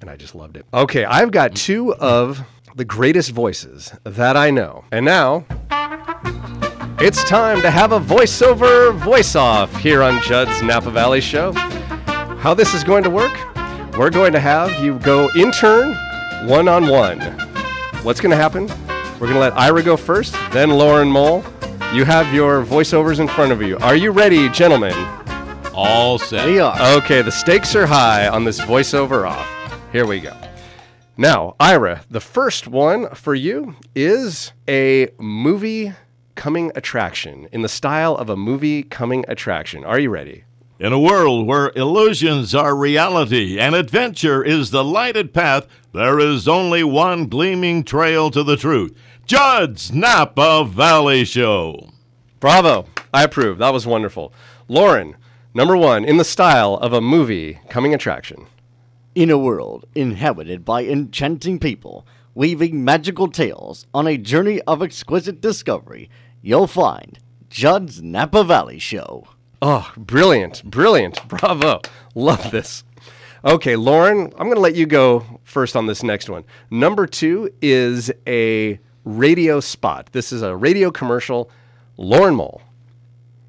and 0.00 0.08
I 0.08 0.16
just 0.16 0.36
loved 0.36 0.56
it. 0.56 0.66
Okay, 0.72 1.04
I've 1.04 1.32
got 1.32 1.56
two 1.56 1.92
of 1.96 2.46
the 2.76 2.84
greatest 2.84 3.30
voices 3.32 3.92
that 4.04 4.36
I 4.36 4.50
know, 4.52 4.84
and 4.92 5.04
now 5.04 5.44
it's 7.00 7.24
time 7.28 7.60
to 7.62 7.70
have 7.72 7.90
a 7.90 7.98
voiceover 7.98 8.94
voice 8.94 9.34
off 9.34 9.74
here 9.78 10.04
on 10.04 10.22
Judd's 10.22 10.62
Napa 10.62 10.92
Valley 10.92 11.20
Show. 11.20 11.52
How 11.52 12.54
this 12.54 12.72
is 12.74 12.84
going 12.84 13.02
to 13.02 13.10
work? 13.10 13.36
We're 13.98 14.10
going 14.10 14.34
to 14.34 14.40
have 14.40 14.78
you 14.84 14.98
go 14.98 15.30
intern 15.34 15.94
one 16.46 16.68
on 16.68 16.86
one. 16.86 17.18
What's 18.02 18.20
going 18.20 18.30
to 18.30 18.36
happen? 18.36 18.66
We're 19.14 19.26
going 19.26 19.32
to 19.32 19.38
let 19.38 19.56
Ira 19.56 19.82
go 19.82 19.96
first, 19.96 20.34
then 20.52 20.68
Lauren 20.68 21.08
Mole. 21.08 21.42
You 21.94 22.04
have 22.04 22.34
your 22.34 22.62
voiceovers 22.62 23.20
in 23.20 23.28
front 23.28 23.52
of 23.52 23.62
you. 23.62 23.78
Are 23.78 23.96
you 23.96 24.10
ready, 24.10 24.50
gentlemen? 24.50 24.92
All 25.72 26.18
set. 26.18 26.46
We 26.46 26.60
are. 26.60 26.76
Okay, 26.98 27.22
the 27.22 27.32
stakes 27.32 27.74
are 27.74 27.86
high 27.86 28.28
on 28.28 28.44
this 28.44 28.60
voiceover 28.60 29.26
off. 29.26 29.48
Here 29.92 30.06
we 30.06 30.20
go. 30.20 30.36
Now, 31.16 31.56
Ira, 31.58 32.02
the 32.10 32.20
first 32.20 32.68
one 32.68 33.08
for 33.14 33.34
you 33.34 33.76
is 33.94 34.52
a 34.68 35.08
movie 35.18 35.94
coming 36.34 36.70
attraction 36.74 37.48
in 37.50 37.62
the 37.62 37.68
style 37.70 38.14
of 38.14 38.28
a 38.28 38.36
movie 38.36 38.82
coming 38.82 39.24
attraction. 39.26 39.86
Are 39.86 39.98
you 39.98 40.10
ready? 40.10 40.44
In 40.78 40.92
a 40.92 41.00
world 41.00 41.46
where 41.46 41.72
illusions 41.74 42.54
are 42.54 42.76
reality 42.76 43.58
and 43.58 43.74
adventure 43.74 44.44
is 44.44 44.70
the 44.70 44.84
lighted 44.84 45.32
path, 45.32 45.66
there 45.94 46.20
is 46.20 46.46
only 46.46 46.84
one 46.84 47.28
gleaming 47.28 47.82
trail 47.82 48.30
to 48.30 48.42
the 48.42 48.58
truth. 48.58 48.94
Judd's 49.24 49.90
Napa 49.90 50.66
Valley 50.66 51.24
Show. 51.24 51.88
Bravo. 52.40 52.84
I 53.14 53.24
approve. 53.24 53.56
That 53.56 53.72
was 53.72 53.86
wonderful. 53.86 54.34
Lauren, 54.68 55.16
number 55.54 55.78
one, 55.78 56.04
in 56.04 56.18
the 56.18 56.24
style 56.24 56.74
of 56.74 56.92
a 56.92 57.00
movie 57.00 57.58
coming 57.70 57.94
attraction. 57.94 58.46
In 59.14 59.30
a 59.30 59.38
world 59.38 59.86
inhabited 59.94 60.62
by 60.62 60.84
enchanting 60.84 61.58
people, 61.58 62.06
weaving 62.34 62.84
magical 62.84 63.28
tales 63.28 63.86
on 63.94 64.06
a 64.06 64.18
journey 64.18 64.60
of 64.66 64.82
exquisite 64.82 65.40
discovery, 65.40 66.10
you'll 66.42 66.66
find 66.66 67.18
Judd's 67.48 68.02
Napa 68.02 68.44
Valley 68.44 68.78
Show. 68.78 69.26
Oh, 69.62 69.92
brilliant. 69.96 70.64
Brilliant. 70.64 71.26
Bravo. 71.28 71.80
Love 72.14 72.50
this. 72.50 72.84
Okay, 73.44 73.76
Lauren, 73.76 74.32
I'm 74.38 74.46
going 74.46 74.56
to 74.56 74.60
let 74.60 74.74
you 74.74 74.86
go 74.86 75.24
first 75.44 75.76
on 75.76 75.86
this 75.86 76.02
next 76.02 76.28
one. 76.28 76.44
Number 76.70 77.06
two 77.06 77.50
is 77.62 78.10
a 78.26 78.78
radio 79.04 79.60
spot. 79.60 80.10
This 80.12 80.32
is 80.32 80.42
a 80.42 80.56
radio 80.56 80.90
commercial 80.90 81.50
Lauren 81.96 82.34
Mole. 82.34 82.62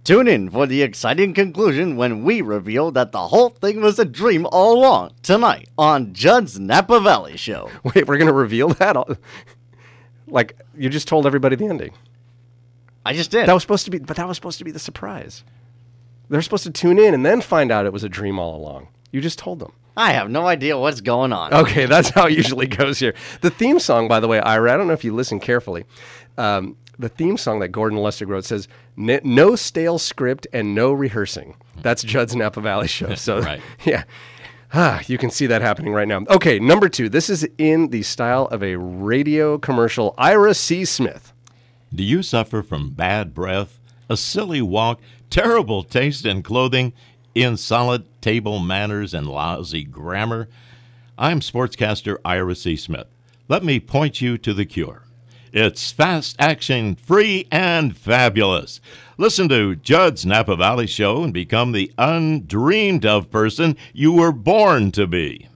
Tune 0.03 0.27
in 0.29 0.49
for 0.49 0.65
the 0.65 0.83
exciting 0.83 1.33
conclusion 1.33 1.97
when 1.97 2.23
we 2.23 2.41
reveal 2.41 2.91
that 2.91 3.11
the 3.11 3.27
whole 3.27 3.49
thing 3.49 3.81
was 3.81 3.99
a 3.99 4.05
dream 4.05 4.47
all 4.51 4.77
along 4.77 5.11
tonight 5.21 5.67
on 5.77 6.13
Judd's 6.13 6.57
Napa 6.57 7.01
Valley 7.01 7.35
Show. 7.35 7.69
Wait, 7.83 8.07
we're 8.07 8.17
going 8.17 8.27
to 8.27 8.33
reveal 8.33 8.69
that? 8.69 8.95
Like, 10.29 10.59
you 10.77 10.89
just 10.89 11.07
told 11.07 11.25
everybody 11.25 11.55
the 11.55 11.67
ending. 11.67 11.93
I 13.05 13.13
just 13.13 13.31
did. 13.31 13.47
That 13.47 13.53
was 13.53 13.63
supposed 13.63 13.85
to 13.85 13.91
be, 13.91 13.99
but 13.99 14.17
that 14.17 14.27
was 14.27 14.35
supposed 14.35 14.57
to 14.57 14.65
be 14.65 14.71
the 14.71 14.79
surprise. 14.79 15.45
They're 16.29 16.41
supposed 16.41 16.63
to 16.63 16.71
tune 16.71 16.99
in 16.99 17.13
and 17.13 17.25
then 17.25 17.41
find 17.41 17.71
out 17.71 17.85
it 17.85 17.93
was 17.93 18.03
a 18.03 18.09
dream 18.09 18.37
all 18.39 18.55
along. 18.55 18.87
You 19.11 19.21
just 19.21 19.39
told 19.39 19.59
them. 19.59 19.71
I 19.95 20.11
have 20.11 20.29
no 20.29 20.45
idea 20.45 20.77
what's 20.77 21.01
going 21.01 21.33
on. 21.33 21.53
Okay, 21.53 21.85
that's 21.87 22.09
how 22.09 22.27
it 22.27 22.33
usually 22.33 22.67
goes 22.67 22.99
here. 22.99 23.15
The 23.41 23.49
theme 23.49 23.79
song, 23.79 24.07
by 24.07 24.19
the 24.19 24.27
way, 24.27 24.39
Ira, 24.39 24.73
I 24.73 24.77
don't 24.77 24.87
know 24.87 24.93
if 24.93 25.03
you 25.03 25.13
listen 25.13 25.39
carefully. 25.39 25.85
Um, 26.37 26.75
the 26.99 27.09
theme 27.09 27.37
song 27.37 27.59
that 27.59 27.69
Gordon 27.69 27.99
Lustig 27.99 28.27
wrote 28.27 28.45
says, 28.45 28.67
"N- 28.97 29.19
"No 29.23 29.55
stale 29.55 29.97
script 29.99 30.45
and 30.53 30.73
no 30.75 30.91
rehearsing." 30.91 31.55
That's 31.81 32.03
Judd's 32.03 32.35
Napa 32.35 32.59
Valley 32.61 32.87
show. 32.87 33.13
So, 33.15 33.39
Right. 33.39 33.61
yeah, 33.85 34.03
ah, 34.73 35.01
you 35.07 35.17
can 35.17 35.29
see 35.31 35.45
that 35.47 35.61
happening 35.61 35.93
right 35.93 36.07
now. 36.07 36.23
Okay, 36.29 36.59
number 36.59 36.89
two. 36.89 37.07
This 37.09 37.29
is 37.29 37.47
in 37.57 37.89
the 37.89 38.03
style 38.03 38.45
of 38.47 38.61
a 38.63 38.75
radio 38.77 39.57
commercial. 39.57 40.13
Ira 40.17 40.53
C. 40.53 40.85
Smith. 40.85 41.33
Do 41.93 42.03
you 42.03 42.21
suffer 42.21 42.61
from 42.63 42.91
bad 42.91 43.33
breath, 43.33 43.79
a 44.09 44.17
silly 44.17 44.61
walk, 44.61 44.99
terrible 45.29 45.83
taste 45.83 46.25
in 46.25 46.43
clothing, 46.43 46.93
insolent 47.35 48.05
table 48.21 48.59
manners, 48.59 49.13
and 49.13 49.27
lousy 49.27 49.83
grammar? 49.83 50.47
I'm 51.17 51.39
sportscaster 51.39 52.17
Ira 52.23 52.55
C. 52.55 52.75
Smith. 52.75 53.07
Let 53.47 53.63
me 53.63 53.79
point 53.79 54.21
you 54.21 54.37
to 54.39 54.53
the 54.53 54.65
cure. 54.65 55.03
It's 55.53 55.91
fast 55.91 56.35
action, 56.37 56.95
free, 56.95 57.47
and 57.51 57.97
fabulous. 57.97 58.81
Listen 59.17 59.49
to 59.49 59.75
Judd's 59.75 60.25
Napa 60.25 60.55
Valley 60.55 60.85
Show 60.87 61.23
and 61.23 61.33
become 61.33 61.71
the 61.71 61.91
undreamed 61.97 63.05
of 63.05 63.31
person 63.31 63.77
you 63.93 64.11
were 64.11 64.31
born 64.33 64.91
to 64.91 65.07
be. 65.07 65.47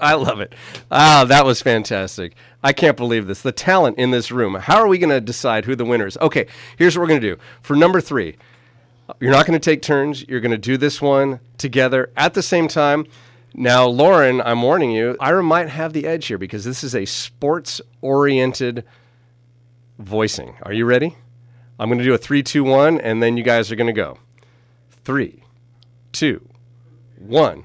I 0.00 0.14
love 0.14 0.40
it. 0.40 0.54
Ah, 0.90 1.24
that 1.26 1.44
was 1.44 1.62
fantastic. 1.62 2.34
I 2.62 2.72
can't 2.72 2.96
believe 2.96 3.26
this. 3.26 3.42
The 3.42 3.52
talent 3.52 3.98
in 3.98 4.10
this 4.12 4.30
room. 4.30 4.54
How 4.54 4.78
are 4.78 4.86
we 4.86 4.98
going 4.98 5.10
to 5.10 5.20
decide 5.20 5.64
who 5.64 5.74
the 5.74 5.84
winner 5.84 6.06
is? 6.06 6.16
Okay, 6.18 6.46
here's 6.76 6.96
what 6.96 7.02
we're 7.02 7.08
going 7.08 7.20
to 7.20 7.34
do. 7.34 7.40
For 7.62 7.74
number 7.74 8.00
three, 8.00 8.36
you're 9.20 9.32
not 9.32 9.46
going 9.46 9.58
to 9.58 9.64
take 9.64 9.82
turns. 9.82 10.26
You're 10.28 10.40
going 10.40 10.50
to 10.50 10.58
do 10.58 10.76
this 10.76 11.00
one 11.00 11.40
together 11.58 12.10
at 12.16 12.34
the 12.34 12.42
same 12.42 12.68
time. 12.68 13.06
Now, 13.54 13.86
Lauren, 13.86 14.40
I'm 14.40 14.62
warning 14.62 14.92
you, 14.92 15.16
Ira 15.18 15.42
might 15.42 15.68
have 15.68 15.92
the 15.92 16.06
edge 16.06 16.26
here 16.26 16.38
because 16.38 16.64
this 16.64 16.84
is 16.84 16.94
a 16.94 17.04
sports 17.04 17.80
oriented 18.00 18.84
voicing. 19.98 20.54
Are 20.62 20.72
you 20.72 20.84
ready? 20.84 21.16
I'm 21.78 21.88
going 21.88 21.98
to 21.98 22.04
do 22.04 22.14
a 22.14 22.18
three, 22.18 22.42
two, 22.42 22.62
one, 22.62 23.00
and 23.00 23.22
then 23.22 23.36
you 23.36 23.42
guys 23.42 23.72
are 23.72 23.76
going 23.76 23.86
to 23.86 23.92
go. 23.92 24.18
Three, 25.04 25.42
two, 26.12 26.46
one. 27.18 27.64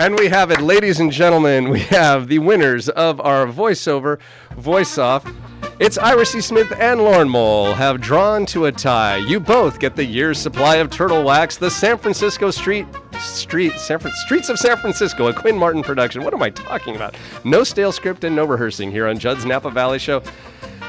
And 0.00 0.18
we 0.18 0.28
have 0.28 0.50
it, 0.50 0.62
ladies 0.62 0.98
and 0.98 1.12
gentlemen. 1.12 1.68
We 1.68 1.80
have 1.80 2.26
the 2.26 2.38
winners 2.38 2.88
of 2.88 3.20
our 3.20 3.44
voiceover 3.46 4.18
voice 4.56 4.96
off. 4.96 5.30
It's 5.78 5.98
Ira 5.98 6.24
C. 6.24 6.40
Smith 6.40 6.72
and 6.78 7.02
Lauren 7.02 7.28
Mole 7.28 7.74
have 7.74 8.00
drawn 8.00 8.46
to 8.46 8.64
a 8.64 8.72
tie. 8.72 9.18
You 9.18 9.38
both 9.40 9.78
get 9.78 9.96
the 9.96 10.04
year's 10.04 10.38
supply 10.38 10.76
of 10.76 10.88
turtle 10.88 11.22
wax, 11.22 11.58
the 11.58 11.70
San 11.70 11.98
Francisco 11.98 12.50
Street 12.50 12.86
Street 13.18 13.74
San 13.74 13.98
Fran- 13.98 14.14
Streets 14.24 14.48
of 14.48 14.58
San 14.58 14.78
Francisco, 14.78 15.26
a 15.26 15.34
Quinn 15.34 15.58
Martin 15.58 15.82
production. 15.82 16.24
What 16.24 16.32
am 16.32 16.42
I 16.42 16.48
talking 16.48 16.96
about? 16.96 17.14
No 17.44 17.62
stale 17.62 17.92
script 17.92 18.24
and 18.24 18.34
no 18.34 18.46
rehearsing 18.46 18.90
here 18.90 19.06
on 19.06 19.18
Judd's 19.18 19.44
Napa 19.44 19.70
Valley 19.70 19.98
Show. 19.98 20.22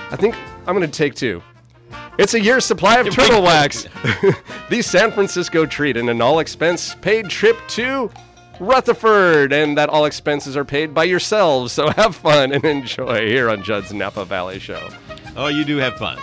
I 0.10 0.16
think 0.16 0.38
I'm 0.66 0.74
going 0.74 0.90
to 0.90 0.98
take 0.98 1.16
two. 1.16 1.44
It's 2.18 2.34
a 2.34 2.40
year's 2.40 2.64
supply 2.64 3.00
of 3.00 3.10
turtle 3.10 3.42
wax. 3.42 3.88
the 4.70 4.82
San 4.82 5.12
Francisco 5.12 5.66
treat 5.66 5.98
and 5.98 6.10
an 6.10 6.22
all 6.22 6.40
expense 6.40 6.96
paid 6.96 7.28
trip 7.28 7.58
to 7.70 8.10
Rutherford. 8.62 9.52
And 9.52 9.78
that 9.78 9.90
all 9.90 10.06
expenses 10.06 10.56
are 10.56 10.64
paid 10.64 10.94
by 10.94 11.04
yourselves. 11.04 11.74
So 11.74 11.90
have 11.98 12.16
fun 12.16 12.52
and 12.54 12.64
enjoy 12.64 13.28
here 13.28 13.50
on 13.50 13.64
Judd's 13.64 13.92
Napa 13.92 14.24
Valley 14.24 14.60
Show. 14.60 14.90
Oh, 15.36 15.48
you 15.48 15.66
do 15.66 15.78
have 15.78 15.96
fun. 15.98 16.20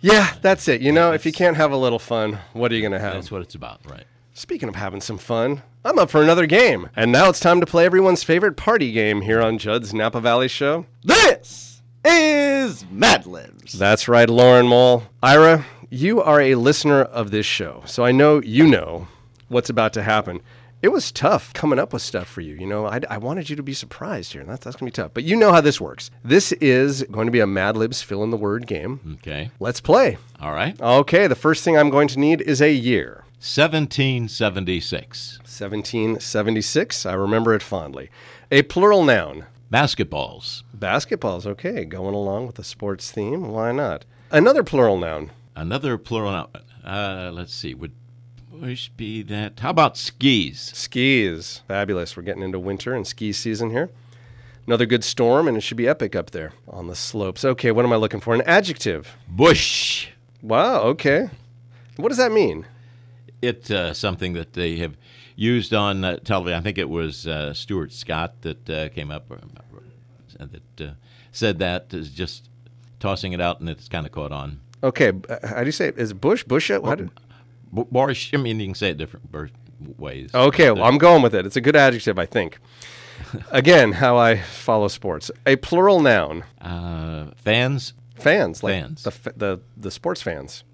Yeah, 0.00 0.32
that's 0.42 0.68
it. 0.68 0.80
You 0.80 0.92
know, 0.92 1.12
if 1.12 1.26
you 1.26 1.32
can't 1.32 1.56
have 1.56 1.72
a 1.72 1.76
little 1.76 1.98
fun, 1.98 2.38
what 2.52 2.70
are 2.70 2.74
you 2.74 2.80
going 2.80 2.92
to 2.92 3.00
have? 3.00 3.14
That's 3.14 3.30
what 3.30 3.42
it's 3.42 3.54
about, 3.54 3.80
right? 3.84 4.04
Speaking 4.32 4.68
of 4.68 4.76
having 4.76 5.00
some 5.00 5.18
fun, 5.18 5.62
I'm 5.84 5.98
up 5.98 6.10
for 6.10 6.22
another 6.22 6.46
game. 6.46 6.88
And 6.94 7.10
now 7.10 7.28
it's 7.28 7.40
time 7.40 7.60
to 7.60 7.66
play 7.66 7.84
everyone's 7.84 8.22
favorite 8.22 8.56
party 8.56 8.92
game 8.92 9.22
here 9.22 9.42
on 9.42 9.58
Judd's 9.58 9.92
Napa 9.92 10.20
Valley 10.20 10.46
Show. 10.46 10.86
This 11.02 11.82
is 12.04 12.84
Mad 12.90 13.26
Libs. 13.26 13.72
That's 13.72 14.06
right, 14.06 14.30
Lauren 14.30 14.68
Mole. 14.68 15.02
Ira, 15.22 15.66
you 15.90 16.22
are 16.22 16.40
a 16.40 16.54
listener 16.54 17.02
of 17.02 17.32
this 17.32 17.46
show, 17.46 17.82
so 17.84 18.04
I 18.04 18.12
know 18.12 18.40
you 18.40 18.66
know 18.68 19.08
what's 19.48 19.70
about 19.70 19.92
to 19.94 20.02
happen. 20.02 20.40
It 20.80 20.88
was 20.88 21.10
tough 21.10 21.52
coming 21.54 21.80
up 21.80 21.92
with 21.92 22.02
stuff 22.02 22.28
for 22.28 22.40
you. 22.40 22.54
You 22.54 22.66
know, 22.66 22.86
I, 22.86 23.00
I 23.10 23.18
wanted 23.18 23.50
you 23.50 23.56
to 23.56 23.64
be 23.64 23.74
surprised 23.74 24.32
here. 24.32 24.42
and 24.42 24.48
That's, 24.50 24.64
that's 24.64 24.76
going 24.76 24.90
to 24.90 24.96
be 24.96 25.02
tough. 25.02 25.12
But 25.12 25.24
you 25.24 25.34
know 25.34 25.52
how 25.52 25.60
this 25.60 25.80
works. 25.80 26.10
This 26.22 26.52
is 26.52 27.02
going 27.10 27.26
to 27.26 27.32
be 27.32 27.40
a 27.40 27.48
Mad 27.48 27.76
Libs 27.76 28.00
fill 28.00 28.22
in 28.22 28.30
the 28.30 28.36
word 28.36 28.66
game. 28.68 29.18
Okay. 29.20 29.50
Let's 29.58 29.80
play. 29.80 30.18
All 30.40 30.52
right. 30.52 30.80
Okay, 30.80 31.26
the 31.26 31.34
first 31.34 31.64
thing 31.64 31.76
I'm 31.76 31.90
going 31.90 32.06
to 32.08 32.20
need 32.20 32.40
is 32.42 32.62
a 32.62 32.72
year 32.72 33.24
1776. 33.40 35.38
1776. 35.38 37.06
I 37.06 37.12
remember 37.14 37.54
it 37.54 37.62
fondly. 37.62 38.10
A 38.52 38.62
plural 38.62 39.04
noun. 39.04 39.46
Basketballs. 39.72 40.62
Basketballs. 40.76 41.44
Okay, 41.44 41.84
going 41.84 42.14
along 42.14 42.46
with 42.46 42.54
the 42.56 42.64
sports 42.64 43.10
theme. 43.10 43.48
Why 43.48 43.72
not? 43.72 44.04
Another 44.30 44.62
plural 44.62 44.96
noun. 44.96 45.32
Another 45.56 45.98
plural 45.98 46.30
noun. 46.32 46.48
Uh, 46.84 47.30
let's 47.34 47.52
see. 47.52 47.74
Would 47.74 47.92
Bush 48.60 48.88
be 48.96 49.22
that? 49.22 49.60
How 49.60 49.70
about 49.70 49.96
skis? 49.96 50.72
Skis. 50.74 51.62
Fabulous. 51.68 52.16
We're 52.16 52.24
getting 52.24 52.42
into 52.42 52.58
winter 52.58 52.94
and 52.94 53.06
ski 53.06 53.32
season 53.32 53.70
here. 53.70 53.90
Another 54.66 54.84
good 54.84 55.04
storm, 55.04 55.48
and 55.48 55.56
it 55.56 55.60
should 55.60 55.76
be 55.76 55.88
epic 55.88 56.16
up 56.16 56.30
there 56.32 56.52
on 56.66 56.88
the 56.88 56.94
slopes. 56.94 57.44
Okay, 57.44 57.70
what 57.70 57.84
am 57.84 57.92
I 57.92 57.96
looking 57.96 58.20
for? 58.20 58.34
An 58.34 58.42
adjective. 58.42 59.16
Bush. 59.28 60.08
Wow, 60.42 60.82
okay. 60.82 61.30
What 61.96 62.08
does 62.08 62.18
that 62.18 62.32
mean? 62.32 62.66
It's 63.40 63.70
uh, 63.70 63.94
something 63.94 64.32
that 64.34 64.52
they 64.54 64.76
have 64.76 64.96
used 65.36 65.72
on 65.72 66.04
uh, 66.04 66.16
television. 66.16 66.58
I 66.58 66.62
think 66.62 66.78
it 66.78 66.88
was 66.88 67.26
uh, 67.26 67.54
Stuart 67.54 67.92
Scott 67.92 68.42
that 68.42 68.68
uh, 68.70 68.88
came 68.88 69.10
up 69.10 69.30
uh, 69.30 70.46
that 70.46 70.84
uh, 70.86 70.90
said 71.32 71.60
that 71.60 71.94
is 71.94 72.10
just 72.10 72.48
tossing 73.00 73.32
it 73.32 73.40
out, 73.40 73.60
and 73.60 73.68
it's 73.68 73.88
kind 73.88 74.04
of 74.04 74.12
caught 74.12 74.32
on. 74.32 74.60
Okay, 74.82 75.12
how 75.44 75.60
do 75.60 75.66
you 75.66 75.72
say 75.72 75.88
it? 75.88 75.98
Is 75.98 76.12
Bush? 76.12 76.44
Bush? 76.44 76.70
How 76.70 76.94
do- 76.96 77.10
B- 77.74 77.84
Bush. 77.90 78.30
I 78.34 78.36
mean, 78.38 78.60
you 78.60 78.66
can 78.66 78.74
say 78.74 78.90
it 78.90 78.98
different 78.98 79.30
bir- 79.30 79.50
ways. 79.96 80.30
Okay, 80.34 80.70
well, 80.70 80.84
I'm 80.84 80.98
going 80.98 81.22
with 81.22 81.34
it. 81.34 81.46
It's 81.46 81.56
a 81.56 81.60
good 81.60 81.76
adjective, 81.76 82.18
I 82.18 82.26
think. 82.26 82.58
Again, 83.50 83.92
how 83.92 84.16
I 84.16 84.36
follow 84.38 84.88
sports. 84.88 85.30
A 85.46 85.56
plural 85.56 86.00
noun. 86.00 86.44
Uh, 86.60 87.32
fans. 87.36 87.94
Fans, 88.16 88.62
like 88.62 88.74
Fans. 88.74 89.02
The, 89.04 89.10
f- 89.10 89.34
the 89.36 89.60
the 89.76 89.90
sports 89.92 90.20
fans, 90.22 90.64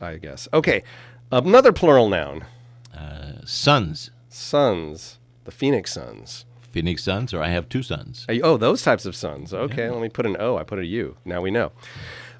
I 0.00 0.16
guess. 0.16 0.48
Okay, 0.52 0.82
another 1.30 1.72
plural 1.72 2.08
noun. 2.08 2.44
Uh, 2.92 3.34
sons. 3.44 4.10
Suns, 4.28 5.18
the 5.44 5.52
Phoenix 5.52 5.92
Suns. 5.92 6.44
Phoenix 6.72 7.04
Suns, 7.04 7.32
or 7.32 7.40
I 7.42 7.48
have 7.50 7.68
two 7.68 7.82
sons. 7.84 8.26
Oh, 8.42 8.56
those 8.56 8.82
types 8.82 9.06
of 9.06 9.14
sons. 9.14 9.54
Okay, 9.54 9.88
let 9.88 10.02
me 10.02 10.08
put 10.08 10.26
an 10.26 10.36
O. 10.40 10.56
I 10.58 10.64
put 10.64 10.78
a 10.80 10.84
U. 10.86 11.16
Now 11.24 11.40
we 11.40 11.50
know. 11.52 11.70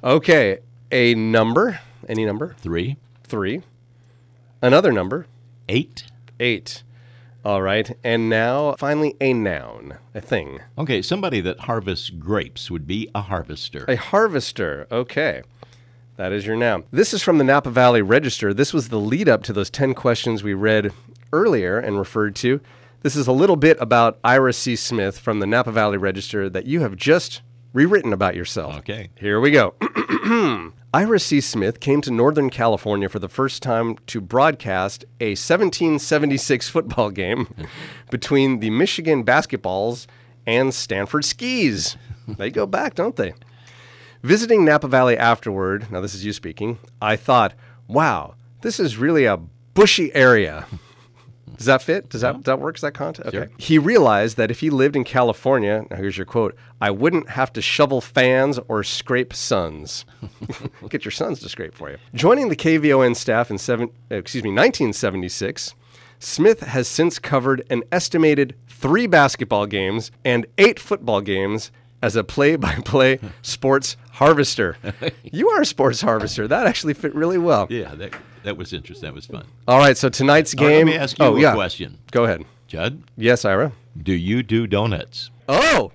Okay, 0.02 0.58
a 0.90 1.14
number. 1.14 1.78
Any 2.08 2.24
number? 2.24 2.56
Three. 2.58 2.96
Three. 3.26 3.62
Another 4.62 4.92
number. 4.92 5.26
Eight. 5.68 6.04
Eight. 6.38 6.84
All 7.44 7.62
right, 7.62 7.96
and 8.02 8.28
now 8.28 8.74
finally 8.76 9.14
a 9.20 9.32
noun, 9.32 9.98
a 10.14 10.20
thing. 10.20 10.58
Okay, 10.76 11.00
somebody 11.00 11.40
that 11.42 11.60
harvests 11.60 12.10
grapes 12.10 12.72
would 12.72 12.86
be 12.88 13.08
a 13.14 13.20
harvester. 13.20 13.84
A 13.86 13.94
harvester. 13.94 14.88
Okay. 14.90 15.42
That 16.16 16.32
is 16.32 16.46
your 16.46 16.56
noun. 16.56 16.84
This 16.90 17.14
is 17.14 17.22
from 17.22 17.38
the 17.38 17.44
Napa 17.44 17.70
Valley 17.70 18.02
Register. 18.02 18.52
This 18.54 18.72
was 18.72 18.88
the 18.88 18.98
lead 18.98 19.28
up 19.28 19.42
to 19.44 19.52
those 19.52 19.70
10 19.70 19.94
questions 19.94 20.42
we 20.42 20.54
read 20.54 20.92
earlier 21.32 21.78
and 21.78 21.98
referred 21.98 22.34
to. 22.36 22.60
This 23.02 23.14
is 23.14 23.26
a 23.28 23.32
little 23.32 23.54
bit 23.56 23.76
about 23.80 24.18
Ira 24.24 24.52
C. 24.52 24.74
Smith 24.74 25.18
from 25.18 25.38
the 25.38 25.46
Napa 25.46 25.70
Valley 25.70 25.98
Register 25.98 26.48
that 26.50 26.66
you 26.66 26.80
have 26.80 26.96
just 26.96 27.42
rewritten 27.72 28.12
about 28.12 28.34
yourself. 28.34 28.76
Okay. 28.78 29.10
Here 29.16 29.40
we 29.40 29.50
go. 29.50 29.74
Hmm. 30.26 30.70
Ira 30.96 31.20
C. 31.20 31.42
Smith 31.42 31.78
came 31.78 32.00
to 32.00 32.10
Northern 32.10 32.48
California 32.48 33.10
for 33.10 33.18
the 33.18 33.28
first 33.28 33.62
time 33.62 33.98
to 34.06 34.18
broadcast 34.18 35.04
a 35.20 35.36
1776 35.36 36.70
football 36.70 37.10
game 37.10 37.54
between 38.10 38.60
the 38.60 38.70
Michigan 38.70 39.22
basketballs 39.22 40.06
and 40.46 40.72
Stanford 40.72 41.26
skis. 41.26 41.98
They 42.26 42.50
go 42.50 42.64
back, 42.64 42.94
don't 42.94 43.14
they? 43.14 43.34
Visiting 44.22 44.64
Napa 44.64 44.88
Valley 44.88 45.18
afterward, 45.18 45.92
now 45.92 46.00
this 46.00 46.14
is 46.14 46.24
you 46.24 46.32
speaking, 46.32 46.78
I 47.02 47.16
thought, 47.16 47.52
wow, 47.86 48.34
this 48.62 48.80
is 48.80 48.96
really 48.96 49.26
a 49.26 49.36
bushy 49.74 50.14
area. 50.14 50.66
Does 51.56 51.66
that 51.66 51.82
fit? 51.82 52.08
Does 52.08 52.20
that, 52.20 52.34
does 52.34 52.44
that 52.44 52.58
work? 52.60 52.76
Is 52.76 52.80
that 52.82 52.92
content? 52.94 53.28
Okay. 53.28 53.36
Sure. 53.38 53.50
He 53.56 53.78
realized 53.78 54.36
that 54.36 54.50
if 54.50 54.60
he 54.60 54.68
lived 54.70 54.96
in 54.96 55.04
California, 55.04 55.86
now 55.90 55.96
here's 55.96 56.16
your 56.16 56.26
quote, 56.26 56.56
I 56.80 56.90
wouldn't 56.90 57.30
have 57.30 57.52
to 57.54 57.62
shovel 57.62 58.00
fans 58.00 58.58
or 58.68 58.82
scrape 58.82 59.32
suns. 59.32 60.04
Get 60.88 61.04
your 61.04 61.12
sons 61.12 61.40
to 61.40 61.48
scrape 61.48 61.74
for 61.74 61.90
you. 61.90 61.96
Joining 62.14 62.48
the 62.48 62.56
KVON 62.56 63.16
staff 63.16 63.50
in 63.50 63.58
seven, 63.58 63.90
excuse 64.10 64.42
me, 64.44 64.50
1976, 64.50 65.74
Smith 66.18 66.60
has 66.60 66.88
since 66.88 67.18
covered 67.18 67.64
an 67.70 67.82
estimated 67.92 68.54
three 68.68 69.06
basketball 69.06 69.66
games 69.66 70.10
and 70.24 70.46
eight 70.58 70.78
football 70.80 71.20
games 71.20 71.70
as 72.02 72.16
a 72.16 72.24
play-by-play 72.24 73.18
sports 73.42 73.96
harvester. 74.12 74.76
You 75.32 75.48
are 75.50 75.60
a 75.62 75.66
sports 75.66 76.00
harvester. 76.00 76.48
That 76.48 76.66
actually 76.66 76.94
fit 76.94 77.14
really 77.14 77.36
well. 77.38 77.66
Yeah, 77.68 77.94
that, 77.96 78.14
that 78.46 78.56
was 78.56 78.72
interesting. 78.72 79.08
That 79.08 79.14
was 79.14 79.26
fun. 79.26 79.44
All 79.68 79.78
right, 79.78 79.96
so 79.96 80.08
tonight's 80.08 80.54
All 80.54 80.64
right, 80.64 80.70
game. 80.70 80.86
let 80.86 80.92
me 80.92 80.98
ask 80.98 81.18
you 81.18 81.24
oh, 81.24 81.36
a 81.36 81.40
yeah. 81.40 81.54
question. 81.54 81.98
Go 82.12 82.24
ahead. 82.24 82.44
Judd, 82.68 83.02
Yes, 83.16 83.44
Ira. 83.44 83.72
do 84.00 84.12
you 84.12 84.42
do 84.42 84.66
donuts? 84.66 85.30
Oh, 85.48 85.92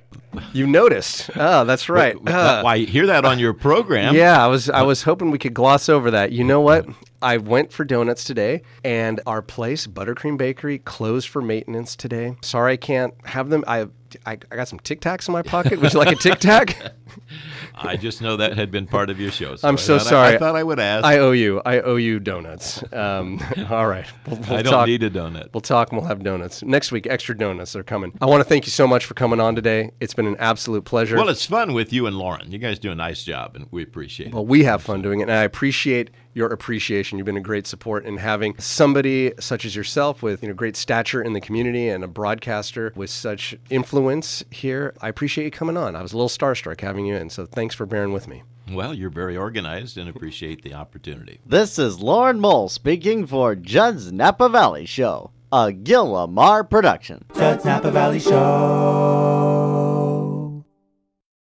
you 0.54 0.68
noticed. 0.68 1.30
Oh, 1.36 1.66
that's 1.66 1.90
right. 1.90 2.16
Ah. 2.28 2.62
Why, 2.64 2.74
I 2.76 2.78
hear 2.80 3.08
that 3.08 3.26
on 3.26 3.40
your 3.40 3.54
program. 3.54 4.16
Yeah, 4.16 4.44
I 4.44 4.48
was 4.48 4.70
I 4.70 4.82
was 4.84 5.04
hoping 5.04 5.32
we 5.32 5.38
could 5.38 5.54
gloss 5.54 5.90
over 5.90 6.12
that. 6.12 6.32
You 6.32 6.44
know 6.44 6.62
what? 6.62 6.86
I 7.22 7.38
went 7.38 7.72
for 7.72 7.84
donuts 7.84 8.24
today, 8.24 8.64
and 8.84 9.20
our 9.26 9.42
place, 9.42 9.88
Buttercream 9.88 10.38
Bakery, 10.38 10.80
closed 10.80 11.28
for 11.28 11.42
maintenance 11.42 11.96
today. 11.96 12.36
Sorry, 12.42 12.74
I 12.74 12.78
can't 12.78 13.14
have 13.26 13.50
them. 13.50 13.64
I 13.68 13.88
I, 14.26 14.34
I 14.52 14.56
got 14.56 14.68
some 14.68 14.80
Tic 14.80 15.02
Tacs 15.02 15.28
in 15.28 15.34
my 15.34 15.42
pocket. 15.42 15.80
Would 15.80 15.94
you 15.94 16.00
like 16.00 16.12
a 16.12 16.16
Tic 16.16 16.40
Tac? 16.40 16.94
I 17.76 17.96
just 17.96 18.22
know 18.22 18.38
that 18.38 18.56
had 18.58 18.72
been 18.72 18.86
part 18.86 19.10
of 19.10 19.20
your 19.20 19.32
show. 19.32 19.56
I'm 19.64 19.78
so 19.78 19.96
I- 19.96 20.00
sorry. 20.00 20.36
I, 20.36 20.38
thought 20.38 20.56
I 20.56 20.64
would 20.64 20.80
ask. 20.80 21.06
I 21.06 21.20
owe 21.20 21.32
you. 21.32 21.62
I 21.66 21.80
owe 21.82 21.96
you 21.96 22.20
donuts. 22.20 22.84
Um, 22.94 23.40
all 23.70 23.88
right. 23.88 24.06
We'll, 24.28 24.38
we'll 24.40 24.54
I 24.54 24.62
don't 24.62 24.74
talk. 24.74 24.88
need 24.88 25.04
a 25.04 25.10
donut. 25.10 25.54
We'll 25.54 25.62
talk 25.62 25.92
and 25.92 26.00
we'll 26.00 26.08
have 26.08 26.24
donuts. 26.24 26.64
Next 26.64 26.92
week, 26.92 27.08
extra 27.08 27.38
donuts 27.38 27.76
are 27.76 27.84
coming. 27.84 28.14
I 28.22 28.26
want 28.26 28.42
to 28.42 28.50
thank 28.50 28.66
you 28.66 28.72
so 28.72 28.88
much 28.88 29.06
for 29.06 29.14
coming 29.14 29.40
on 29.40 29.56
today. 29.56 29.92
It's 30.00 30.14
been 30.14 30.28
an 30.28 30.38
absolute 30.40 30.86
pleasure. 30.86 31.16
Well, 31.16 31.30
it's 31.30 31.46
fun 31.46 31.74
with 31.74 31.92
you 31.94 32.06
and 32.06 32.18
Lauren. 32.18 32.52
You 32.52 32.60
guys 32.60 32.80
do 32.80 32.92
a 32.92 32.96
nice 32.96 33.24
job, 33.24 33.56
and 33.56 33.68
we 33.72 33.84
appreciate 33.84 34.28
it. 34.28 34.34
Well, 34.34 34.46
we 34.46 34.64
have 34.64 34.84
fun 34.84 35.02
doing 35.02 35.22
it, 35.22 35.24
and 35.24 35.32
I 35.32 35.44
appreciate 35.44 36.12
your 36.34 36.48
appreciation. 36.48 37.18
You've 37.18 37.26
been 37.26 37.38
a 37.38 37.42
great 37.42 37.68
support 37.68 38.06
in 38.06 38.18
having 38.18 38.56
somebody 38.58 39.34
such 39.40 39.66
as 39.66 39.76
yourself 39.76 40.24
with 40.24 40.42
you 40.42 40.50
know 40.50 40.54
great 40.54 40.76
stature 40.76 41.22
in 41.22 41.34
the 41.34 41.42
community 41.42 41.88
and 41.90 42.04
a 42.04 42.08
broadcaster 42.08 42.92
with 42.96 43.10
such 43.10 43.56
influence 43.70 44.44
here. 44.50 44.94
I 45.02 45.10
appreciate 45.10 45.46
you 45.46 45.52
coming 45.52 45.78
on. 45.78 45.96
I 45.96 46.02
was 46.02 46.14
a 46.14 46.18
little 46.18 46.30
starstruck 46.30 46.82
having 46.82 47.06
you 47.06 47.16
in, 47.16 47.30
so 47.30 47.46
thanks 47.46 47.76
for 47.76 47.86
bearing 47.86 48.14
with 48.14 48.28
me. 48.28 48.44
Well, 48.72 48.94
you're 48.94 49.10
very 49.10 49.36
organized 49.36 49.98
and 49.98 50.10
appreciate 50.10 50.64
the 50.64 50.74
opportunity. 50.74 51.40
This 51.46 51.78
is 51.78 52.00
Lauren 52.00 52.40
Mole 52.40 52.70
speaking 52.70 53.26
for 53.28 53.56
Judd's 53.56 54.12
Napa 54.12 54.48
Valley 54.48 54.86
Show, 54.86 55.32
a 55.52 55.74
Gil 55.74 56.10
Lamar 56.10 56.64
production. 56.64 57.26
Judd's 57.36 57.66
Napa 57.66 57.92
Valley 57.92 58.20
Show. 58.20 59.51